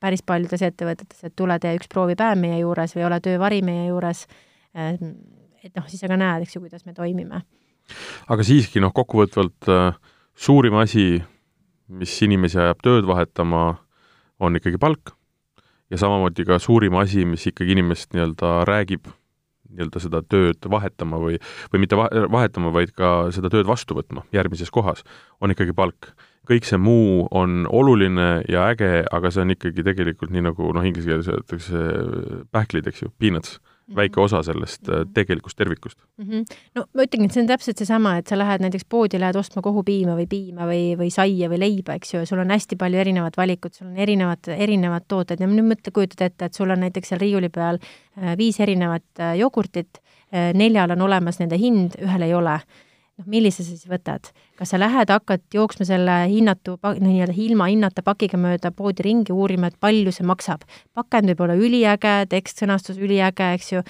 päris 0.00 0.22
paljudes 0.26 0.62
ettevõtetes, 0.62 1.24
et 1.24 1.34
tule 1.36 1.58
tee 1.60 1.74
üks 1.76 1.90
proovipäev 1.92 2.38
meie 2.40 2.60
juures 2.62 2.94
või 2.96 3.06
ole 3.08 3.20
töövari 3.20 3.60
meie 3.66 3.88
juures 3.88 4.26
ähm,. 4.76 5.14
et 5.64 5.74
noh, 5.76 5.84
siis 5.88 6.00
sa 6.00 6.08
ka 6.08 6.16
näed, 6.16 6.46
eks 6.46 6.56
ju, 6.56 6.62
kuidas 6.64 6.86
me 6.86 6.94
toimime. 6.96 7.42
aga 8.28 8.46
siiski 8.46 8.80
noh, 8.80 8.94
kokkuvõtvalt 8.96 9.68
äh, 9.68 9.94
suurim 10.34 10.78
asi, 10.80 11.22
mis 11.88 12.16
inimesi 12.22 12.58
ajab 12.58 12.80
tööd 12.86 13.08
vahetama, 13.08 13.74
on 14.40 14.56
ikkagi 14.56 14.80
palk 14.80 15.12
ja 15.90 15.98
samamoodi 16.00 16.46
ka 16.48 16.58
suurim 16.62 16.96
asi, 17.00 17.26
mis 17.28 17.46
ikkagi 17.50 17.74
inimest 17.76 18.14
nii-öelda 18.14 18.60
räägib 18.68 19.10
nii-öelda 19.70 20.02
seda 20.02 20.22
tööd 20.26 20.66
vahetama 20.70 21.20
või, 21.22 21.38
või 21.72 21.84
mitte 21.84 21.98
vahetama, 21.98 22.72
vaid 22.74 22.92
ka 22.96 23.30
seda 23.34 23.50
tööd 23.52 23.68
vastu 23.68 23.96
võtma 23.98 24.24
järgmises 24.34 24.70
kohas, 24.74 25.04
on 25.40 25.54
ikkagi 25.54 25.74
palk. 25.76 26.12
Kõik 26.48 26.66
see 26.66 26.80
muu 26.80 27.26
on 27.30 27.66
oluline 27.68 28.42
ja 28.48 28.68
äge, 28.72 29.04
aga 29.10 29.30
see 29.30 29.44
on 29.44 29.54
ikkagi 29.54 29.84
tegelikult 29.86 30.32
nii, 30.34 30.46
nagu 30.48 30.70
noh, 30.74 30.86
inglise 30.86 31.10
keeles 31.10 31.28
öeldakse 31.30 31.84
pähklid, 32.52 32.88
eks 32.90 33.04
ju, 33.04 33.12
peanuts 33.18 33.58
väike 33.96 34.20
osa 34.20 34.42
sellest 34.46 34.88
äh, 34.88 35.00
mhm. 35.00 35.12
tegelikust 35.14 35.56
tervikust 35.58 35.98
mm. 36.18 36.24
-hmm. 36.24 36.44
no 36.74 36.84
ma 36.94 37.02
ütlengi, 37.02 37.26
et 37.26 37.32
see 37.32 37.42
on 37.42 37.48
täpselt 37.48 37.78
seesama, 37.78 38.16
et 38.18 38.26
sa 38.26 38.38
lähed 38.38 38.62
näiteks 38.62 38.86
poodi, 38.88 39.20
lähed 39.20 39.36
ostma 39.36 39.62
kohupiima 39.62 40.14
või 40.18 40.26
piima 40.30 40.66
või, 40.68 40.96
või 40.98 41.10
saia 41.10 41.48
või 41.50 41.58
leiba, 41.60 41.96
eks 41.98 42.14
ju, 42.14 42.26
sul 42.26 42.38
on 42.38 42.50
hästi 42.50 42.76
palju 42.76 42.98
erinevat 42.98 43.36
valikut, 43.36 43.74
sul 43.74 43.88
on 43.88 43.96
erinevad, 43.96 44.52
erinevad 44.56 45.08
tooted 45.08 45.40
ja 45.40 45.46
nüüd 45.46 45.66
mõtle, 45.72 45.94
kujutad 45.94 46.26
ette, 46.26 46.44
et 46.44 46.54
sul 46.54 46.70
on 46.70 46.80
näiteks 46.86 47.08
seal 47.12 47.20
riiuli 47.20 47.48
peal 47.48 47.80
äh, 47.82 48.36
viis 48.38 48.60
erinevat 48.60 49.26
jogurtit, 49.38 50.00
neljal 50.54 50.92
on 50.94 51.00
olemas 51.02 51.40
nende 51.40 51.56
hind, 51.58 51.96
ühel 51.98 52.22
ei 52.22 52.34
ole 52.34 52.60
noh, 53.20 53.28
millise 53.30 53.62
sa 53.62 53.70
siis 53.70 53.88
võtad? 53.88 54.32
kas 54.58 54.72
sa 54.74 54.80
lähed, 54.80 55.08
hakkad 55.12 55.42
jooksma 55.54 55.86
selle 55.88 56.16
hinnatu, 56.28 56.76
noh, 56.82 57.00
nii-öelda 57.00 57.36
ilma 57.36 57.70
hinnata 57.70 58.04
pakiga 58.04 58.40
mööda 58.40 58.72
poodi 58.76 59.06
ringi 59.06 59.34
uurima, 59.36 59.70
et 59.70 59.80
palju 59.80 60.12
see 60.14 60.26
maksab? 60.28 60.64
pakend 60.96 61.32
võib 61.32 61.44
olla 61.46 61.58
üliäge, 61.58 62.14
tekstsõnastus 62.32 63.00
üliäge, 63.00 63.52
eks 63.56 63.74
ju, 63.76 63.84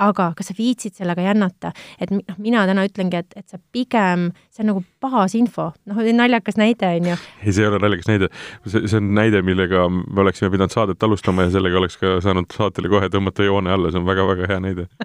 aga 0.00 0.30
kas 0.36 0.50
sa 0.50 0.56
viitsid 0.56 0.96
sellega 0.96 1.24
jännata, 1.24 1.74
et 2.00 2.12
noh, 2.14 2.38
mina 2.40 2.64
täna 2.68 2.86
ütlengi, 2.88 3.20
et, 3.20 3.36
et 3.36 3.48
sa 3.48 3.60
pigem, 3.72 4.30
see 4.52 4.64
on 4.64 4.72
nagu 4.74 4.84
baasinfo, 5.00 5.70
noh, 5.90 6.00
naljakas 6.14 6.58
näide, 6.60 6.90
on 7.00 7.10
ju. 7.12 7.16
ei, 7.44 7.52
see 7.52 7.64
ei 7.64 7.70
ole 7.70 7.80
naljakas 7.82 8.10
näide. 8.10 8.28
see, 8.66 8.84
see 8.86 8.98
on 9.00 9.10
näide, 9.16 9.42
millega 9.46 9.86
me 9.90 10.24
oleksime 10.24 10.50
pidanud 10.52 10.74
saadet 10.74 11.02
alustama 11.02 11.46
ja 11.46 11.54
sellega 11.56 11.80
oleks 11.80 11.96
ka 12.00 12.18
saanud 12.24 12.52
saatele 12.56 12.92
kohe 12.92 13.08
tõmmata 13.12 13.46
joone 13.46 13.72
alla, 13.72 13.92
see 13.92 14.00
on 14.02 14.08
väga-väga 14.08 14.50
hea 14.52 14.60
näide. 14.68 14.88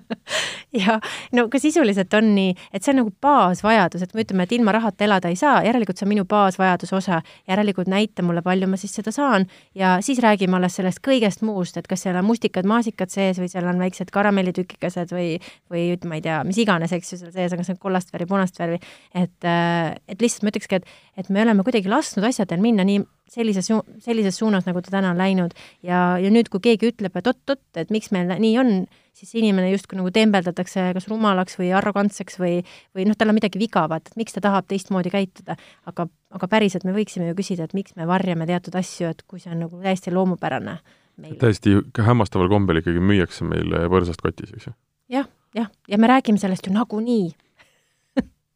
Ja 0.76 0.98
no 1.32 1.46
ka 1.48 1.60
sisuliselt 1.62 2.12
on 2.18 2.34
nii, 2.36 2.50
et 2.76 2.84
see 2.84 2.92
on 2.92 2.98
nagu 3.00 3.12
baasvajadus, 3.24 4.02
et 4.04 4.12
me 4.12 4.26
ütleme, 4.26 4.44
et 4.44 4.52
ilma 4.58 4.74
rahata 4.76 5.06
elada 5.06 5.30
ei 5.32 5.38
saa, 5.40 5.62
järelikult 5.64 6.02
see 6.02 6.04
on 6.04 6.12
minu 6.12 6.26
baasvajaduse 6.28 6.98
osa, 6.98 7.22
järelikult 7.48 7.88
näita 7.88 8.26
mulle, 8.28 8.44
palju 8.44 8.68
ma 8.68 8.76
siis 8.76 8.92
seda 8.98 9.14
saan. 9.16 9.46
Ja 9.72 9.94
siis 10.04 10.20
räägime 10.20 10.60
alles 10.60 10.76
sellest 10.76 11.00
kõigest 11.06 11.46
muust, 11.48 11.80
et 11.80 11.88
kas 11.88 12.04
seal 12.04 12.20
on 12.20 12.28
mustikad, 12.28 12.68
maasikad 12.68 13.14
sees 13.14 13.40
või 13.40 13.48
seal 13.54 13.70
on 13.72 13.80
väiksed 13.80 14.12
karamellitükid, 14.12 14.76
tükikesed 14.76 15.14
või, 15.16 15.36
või 15.72 15.86
ma 16.10 16.20
ei 16.20 16.24
tea, 16.26 16.40
mis 16.48 16.60
iganes, 16.62 16.94
eks 16.96 17.14
ju, 17.14 17.20
seal 17.22 17.34
sees, 17.34 17.54
aga 17.54 17.66
see 17.66 17.76
on 17.76 17.82
kollast 17.82 18.12
värvi, 18.14 18.28
punast 18.30 18.60
värvi, 18.60 18.80
et, 19.14 19.48
äh, 19.48 19.85
et 20.08 20.22
lihtsalt 20.24 20.46
ma 20.46 20.52
ütlekski, 20.54 20.80
et, 20.80 20.96
et 21.20 21.30
me 21.34 21.44
oleme 21.44 21.66
kuidagi 21.66 21.92
lasknud 21.92 22.26
asjadel 22.28 22.62
minna 22.64 22.86
nii 22.88 23.04
sellises, 23.32 23.70
sellises 24.04 24.38
suunas, 24.38 24.66
nagu 24.68 24.82
ta 24.86 24.94
täna 24.94 25.14
on 25.14 25.20
läinud 25.20 25.56
ja, 25.86 26.18
ja 26.22 26.32
nüüd, 26.34 26.50
kui 26.54 26.62
keegi 26.64 26.92
ütleb, 26.92 27.16
et 27.18 27.30
oot-oot, 27.32 27.64
et 27.82 27.94
miks 27.94 28.12
meil 28.14 28.30
nii 28.30 28.54
on, 28.62 28.74
siis 29.16 29.32
inimene 29.40 29.72
justkui 29.72 29.98
nagu 30.00 30.12
tembeldatakse 30.14 30.90
kas 30.98 31.08
rumalaks 31.10 31.58
või 31.60 31.72
arrogantseks 31.78 32.38
või, 32.42 32.60
või 32.96 33.08
noh, 33.10 33.18
tal 33.18 33.32
on 33.32 33.40
midagi 33.40 33.62
viga, 33.62 33.86
vaata, 33.92 34.12
et 34.12 34.20
miks 34.20 34.36
ta 34.36 34.44
tahab 34.46 34.68
teistmoodi 34.70 35.14
käituda. 35.14 35.58
aga, 35.90 36.08
aga 36.36 36.52
päriselt 36.52 36.86
me 36.86 36.94
võiksime 36.96 37.30
ju 37.32 37.38
küsida, 37.38 37.66
et 37.66 37.74
miks 37.78 37.96
me 37.96 38.08
varjame 38.10 38.48
teatud 38.50 38.76
asju, 38.76 39.14
et 39.14 39.24
kui 39.28 39.42
see 39.42 39.54
on 39.56 39.66
nagu 39.66 39.82
täiesti 39.82 40.14
loomupärane 40.14 40.78
meil. 41.18 41.40
täiesti 41.42 41.80
hämmastaval 41.98 42.52
kombel 42.52 42.84
ikkagi 42.84 43.02
müüakse 43.02 43.48
meile 43.48 43.88
põrsast 43.92 44.22
kotis, 44.22 44.54
eks 44.54 44.70
ju? 44.70 44.76
jah, 45.18 45.32
jah, 45.56 45.72
ja 45.88 45.98
me 46.02 46.12
räägime 46.12 46.42
sellest 46.42 46.68
ju 46.68 46.76
nagunii 46.76 47.34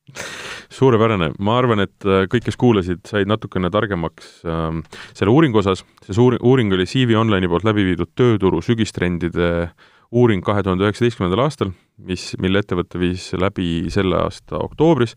suurepärane, 0.80 1.32
ma 1.39 1.57
arvan, 1.60 1.84
et 1.86 2.07
äh, 2.07 2.26
kõik, 2.32 2.47
kes 2.47 2.60
kuulasid, 2.60 3.03
said 3.10 3.30
natukene 3.30 3.72
targemaks 3.74 4.39
äh, 4.45 4.80
selle 5.18 5.34
uuringu 5.34 5.62
osas, 5.62 5.84
see 6.05 6.18
suur 6.18 6.38
uuring 6.39 6.74
oli 6.76 6.88
CV 6.89 7.18
Online'i 7.20 7.51
poolt 7.51 7.68
läbi 7.68 7.88
viidud 7.91 8.14
tööturu 8.18 8.64
sügistrendide 8.66 9.70
uuring 10.10 10.41
kahe 10.45 10.64
tuhande 10.66 10.88
üheksateistkümnendal 10.88 11.45
aastal, 11.45 11.74
mis, 12.01 12.32
mille 12.41 12.64
ettevõte 12.64 13.01
viis 13.01 13.30
läbi 13.38 13.89
selle 13.93 14.18
aasta 14.24 14.57
oktoobris 14.57 15.16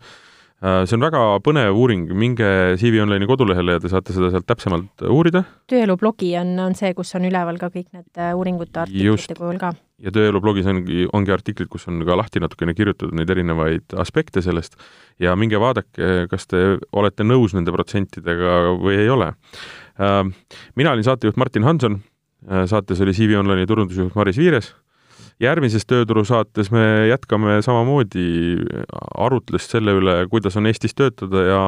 see 0.63 0.95
on 0.95 1.03
väga 1.03 1.21
põnev 1.43 1.75
uuring, 1.75 2.05
minge 2.15 2.47
CV 2.79 3.01
Online'i 3.03 3.27
kodulehele 3.27 3.75
ja 3.75 3.81
te 3.83 3.89
saate 3.91 4.15
seda 4.15 4.29
sealt 4.31 4.47
täpsemalt 4.47 5.03
uurida. 5.11 5.43
tööelu 5.71 5.97
blogi 5.99 6.29
on, 6.39 6.53
on 6.63 6.75
see, 6.77 6.93
kus 6.95 7.11
on 7.19 7.27
üleval 7.27 7.59
ka 7.59 7.67
kõik 7.73 7.89
need 7.91 8.21
äh, 8.21 8.31
uuringute 8.37 8.85
artiklite 8.85 9.35
kujul 9.39 9.59
ka. 9.59 9.73
ja 10.03 10.13
tööelu 10.15 10.39
blogis 10.43 10.69
ongi, 10.71 11.03
ongi 11.11 11.35
artiklid, 11.35 11.67
kus 11.71 11.89
on 11.91 11.99
ka 12.07 12.15
lahti 12.19 12.39
natukene 12.43 12.75
kirjutatud 12.77 13.15
neid 13.17 13.33
erinevaid 13.35 13.97
aspekte 13.99 14.43
sellest 14.45 14.79
ja 15.19 15.35
minge 15.35 15.59
vaadake, 15.59 16.29
kas 16.31 16.47
te 16.47 16.63
olete 16.95 17.27
nõus 17.27 17.55
nende 17.57 17.75
protsentidega 17.75 18.77
või 18.79 19.01
ei 19.03 19.11
ole. 19.11 19.33
Äh, 19.99 20.21
mina 20.79 20.95
olin 20.95 21.07
saatejuht 21.09 21.39
Martin 21.41 21.67
Hanson, 21.67 21.99
saates 22.43 22.99
oli 23.03 23.13
CV 23.15 23.37
Online'i 23.39 23.67
turundusjuht 23.67 24.15
Maris 24.19 24.39
Viires 24.39 24.73
järgmises 25.43 25.85
tööturusaates 25.89 26.71
me 26.73 26.83
jätkame 27.09 27.59
samamoodi 27.65 28.27
arutlust 29.17 29.73
selle 29.73 29.95
üle, 29.99 30.15
kuidas 30.31 30.57
on 30.59 30.69
Eestis 30.69 30.95
töötada 30.97 31.43
ja 31.47 31.63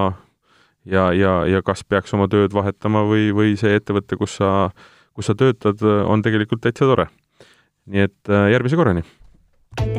ja, 0.85 1.09
ja, 1.13 1.33
ja 1.49 1.61
kas 1.65 1.83
peaks 1.83 2.13
oma 2.13 2.29
tööd 2.31 2.53
vahetama 2.53 3.03
või, 3.09 3.29
või 3.35 3.55
see 3.59 3.75
ettevõte, 3.79 4.17
kus 4.19 4.37
sa, 4.39 4.69
kus 5.17 5.31
sa 5.31 5.35
töötad, 5.37 5.81
on 5.81 6.21
tegelikult 6.25 6.63
täitsa 6.65 6.87
tore. 6.89 7.09
nii 7.85 8.07
et 8.07 8.33
äh, 8.33 8.49
järgmise 8.53 8.77
korrani 8.79 9.03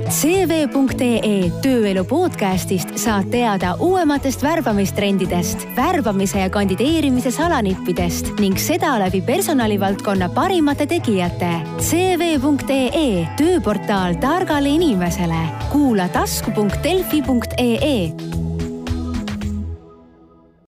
CV.ee 0.08 1.50
tööelu 1.62 2.04
podcastist 2.08 2.94
saad 3.00 3.28
teada 3.32 3.74
uuematest 3.82 4.42
värbamistrendidest, 4.44 5.66
värbamise 5.76 6.40
ja 6.40 6.50
kandideerimise 6.52 7.30
salanippidest 7.34 8.32
ning 8.40 8.56
seda 8.60 8.96
läbi 9.02 9.20
personalivaldkonna 9.26 10.30
parimate 10.34 10.86
tegijate. 10.90 11.52
CV.ee 11.80 13.26
tööportaal 13.36 14.18
targale 14.22 14.74
inimesele. 14.78 15.44
kuula 15.72 16.08
tasku.delfi.ee 16.08 18.45